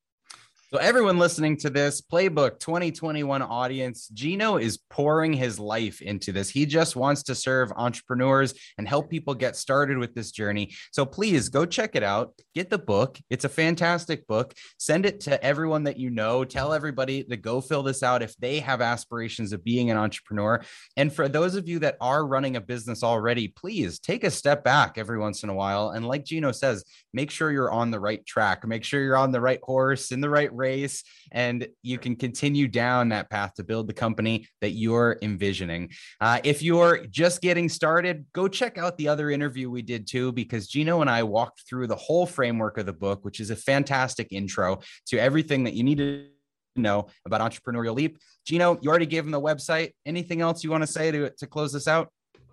So, 0.71 0.77
everyone 0.77 1.17
listening 1.17 1.57
to 1.57 1.71
this 1.71 1.99
Playbook 1.99 2.59
2021 2.59 3.41
audience, 3.41 4.07
Gino 4.09 4.57
is 4.57 4.77
pouring 4.77 5.33
his 5.33 5.57
life 5.57 5.99
into 5.99 6.31
this. 6.31 6.47
He 6.47 6.67
just 6.67 6.95
wants 6.95 7.23
to 7.23 7.33
serve 7.33 7.71
entrepreneurs 7.75 8.53
and 8.77 8.87
help 8.87 9.09
people 9.09 9.33
get 9.33 9.55
started 9.55 9.97
with 9.97 10.13
this 10.13 10.29
journey. 10.29 10.75
So, 10.91 11.07
please 11.07 11.49
go 11.49 11.65
check 11.65 11.95
it 11.95 12.03
out. 12.03 12.33
Get 12.53 12.69
the 12.69 12.77
book. 12.77 13.17
It's 13.31 13.45
a 13.45 13.49
fantastic 13.49 14.27
book. 14.27 14.53
Send 14.77 15.07
it 15.07 15.21
to 15.21 15.43
everyone 15.43 15.85
that 15.85 15.97
you 15.97 16.11
know. 16.11 16.45
Tell 16.45 16.71
everybody 16.71 17.23
to 17.23 17.35
go 17.35 17.61
fill 17.61 17.81
this 17.81 18.03
out 18.03 18.21
if 18.21 18.37
they 18.37 18.59
have 18.59 18.79
aspirations 18.79 19.53
of 19.53 19.63
being 19.63 19.89
an 19.89 19.97
entrepreneur. 19.97 20.61
And 20.95 21.11
for 21.11 21.27
those 21.27 21.55
of 21.55 21.67
you 21.67 21.79
that 21.79 21.97
are 21.99 22.27
running 22.27 22.57
a 22.57 22.61
business 22.61 23.01
already, 23.01 23.47
please 23.47 23.97
take 23.97 24.23
a 24.23 24.29
step 24.29 24.63
back 24.63 24.99
every 24.99 25.17
once 25.17 25.41
in 25.41 25.49
a 25.49 25.55
while. 25.55 25.89
And, 25.89 26.07
like 26.07 26.25
Gino 26.25 26.51
says, 26.51 26.83
make 27.11 27.31
sure 27.31 27.49
you're 27.49 27.71
on 27.71 27.89
the 27.89 27.99
right 27.99 28.23
track, 28.23 28.67
make 28.67 28.83
sure 28.83 29.01
you're 29.01 29.17
on 29.17 29.31
the 29.31 29.41
right 29.41 29.61
horse 29.63 30.11
in 30.11 30.21
the 30.21 30.29
right 30.29 30.53
race 30.59 31.03
and 31.31 31.67
you 31.81 31.97
can 31.97 32.15
continue 32.15 32.67
down 32.67 33.09
that 33.09 33.29
path 33.29 33.55
to 33.55 33.63
build 33.63 33.87
the 33.87 33.93
company 33.93 34.47
that 34.61 34.71
you're 34.71 35.17
envisioning. 35.21 35.89
Uh, 36.21 36.39
if 36.43 36.61
you're 36.61 37.05
just 37.07 37.41
getting 37.41 37.67
started, 37.69 38.25
go 38.33 38.47
check 38.47 38.77
out 38.77 38.97
the 38.97 39.07
other 39.07 39.31
interview 39.31 39.69
we 39.69 39.81
did 39.81 40.05
too, 40.05 40.31
because 40.31 40.67
Gino 40.67 41.01
and 41.01 41.09
I 41.09 41.23
walked 41.23 41.63
through 41.67 41.87
the 41.87 41.95
whole 41.95 42.25
framework 42.25 42.77
of 42.77 42.85
the 42.85 42.93
book, 42.93 43.25
which 43.25 43.39
is 43.39 43.49
a 43.49 43.55
fantastic 43.55 44.27
intro 44.31 44.79
to 45.07 45.17
everything 45.17 45.63
that 45.63 45.73
you 45.73 45.83
need 45.83 45.97
to 45.97 46.27
know 46.75 47.07
about 47.25 47.41
entrepreneurial 47.41 47.95
leap. 47.95 48.17
Gino, 48.45 48.77
you 48.81 48.89
already 48.89 49.05
gave 49.05 49.25
him 49.25 49.31
the 49.31 49.41
website. 49.41 49.93
Anything 50.05 50.41
else 50.41 50.63
you 50.63 50.71
want 50.71 50.83
to 50.83 50.87
say 50.87 51.11
to, 51.11 51.29
to 51.31 51.47
close 51.47 51.73
this 51.73 51.87
out? 51.87 52.11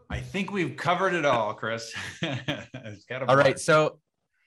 I 0.09 0.21
think 0.21 0.53
we've 0.53 0.77
covered 0.77 1.15
it 1.15 1.25
all, 1.25 1.55
Chris. 1.55 1.93
all 3.29 3.37
right. 3.37 3.59
So 3.59 3.99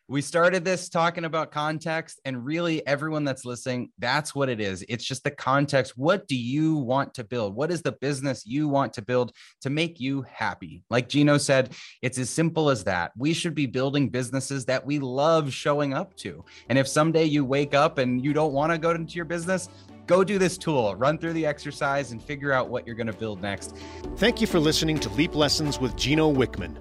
we 0.10 0.22
started 0.22 0.66
this 0.66 0.90
talking 0.90 1.26
about 1.26 1.52
context 1.52 2.20
and 2.26 2.44
really 2.44 2.86
everyone 2.88 3.24
that's 3.24 3.46
listening 3.46 3.92
that's 4.00 4.34
what 4.34 4.50
it 4.50 4.60
is. 4.60 4.84
It's 4.90 5.06
just 5.06 5.24
the 5.24 5.30
context. 5.30 5.94
What 5.98 6.28
do 6.28 6.36
you 6.36 6.78
want 6.78 7.14
to 7.14 7.24
build? 7.24 7.56
What 7.56 7.72
is 7.72 7.84
the 7.84 7.92
business 7.92 8.44
you 8.44 8.68
want 8.68 8.92
to 8.94 9.04
build 9.04 9.34
to 9.62 9.70
make 9.70 10.00
you 10.00 10.24
happy? 10.24 10.84
Like 10.90 11.10
gino 11.10 11.38
said 11.38 11.74
it's 12.02 12.18
as 12.18 12.32
simple 12.32 12.72
as 12.72 12.84
that. 12.86 13.12
We 13.16 13.34
should 13.34 13.54
be 13.54 13.68
building 13.68 14.10
businesses 14.10 14.66
that 14.66 14.84
we 14.84 14.98
love 14.98 15.54
showing 15.54 15.94
up 15.94 16.16
to. 16.18 16.44
And 16.70 16.80
if 16.80 16.88
someday 16.88 17.26
you 17.26 17.46
wake 17.46 17.76
up 17.76 18.00
and 18.00 18.26
you 18.26 18.34
don't 18.34 18.54
want 18.54 18.72
to 18.72 18.80
go 18.80 18.90
into 18.90 19.14
your 19.14 19.26
business 19.26 19.70
go 20.08 20.24
do 20.24 20.40
this 20.40 20.58
tool, 20.58 20.96
run 20.96 21.20
through 21.20 21.34
the 21.34 21.46
exercise, 21.46 22.12
and 22.12 22.20
figure 22.20 22.52
out 22.52 22.68
what 22.68 22.88
you're 22.88 22.96
going 22.96 23.06
to 23.06 23.14
build 23.14 23.44
next. 23.44 23.76
Thank 24.18 24.42
you 24.42 24.48
for 24.48 24.60
listening 24.60 25.00
to 25.02 25.10
Leap 25.10 25.36
Lessons 25.36 25.80
with 25.80 25.96
Gino 25.96 26.34
Wickman. 26.34 26.76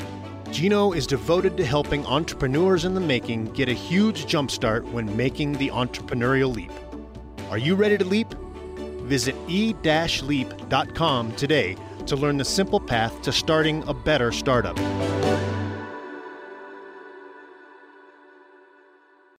Gino 0.51 0.92
is 0.92 1.07
devoted 1.07 1.57
to 1.59 1.64
helping 1.64 2.05
entrepreneurs 2.07 2.84
in 2.84 2.94
the 2.94 3.01
making 3.01 3.46
get 3.53 3.68
a 3.68 3.74
huge 3.74 4.26
jumpstart 4.26 4.82
when 4.90 5.14
making 5.16 5.53
the 5.53 5.68
entrepreneurial 5.68 6.55
leap. 6.55 6.72
Are 7.51 7.59
you 7.59 7.74
ready 7.74 7.99
to 7.99 8.05
leap? 8.05 8.32
Visit 9.03 9.36
e-leap.com 9.46 11.32
today 11.36 11.76
to 12.07 12.16
learn 12.16 12.38
the 12.38 12.44
simple 12.44 12.80
path 12.80 13.20
to 13.22 13.32
starting 13.32 13.86
a 13.86 13.94
better 13.94 14.32
startup. 14.32 14.78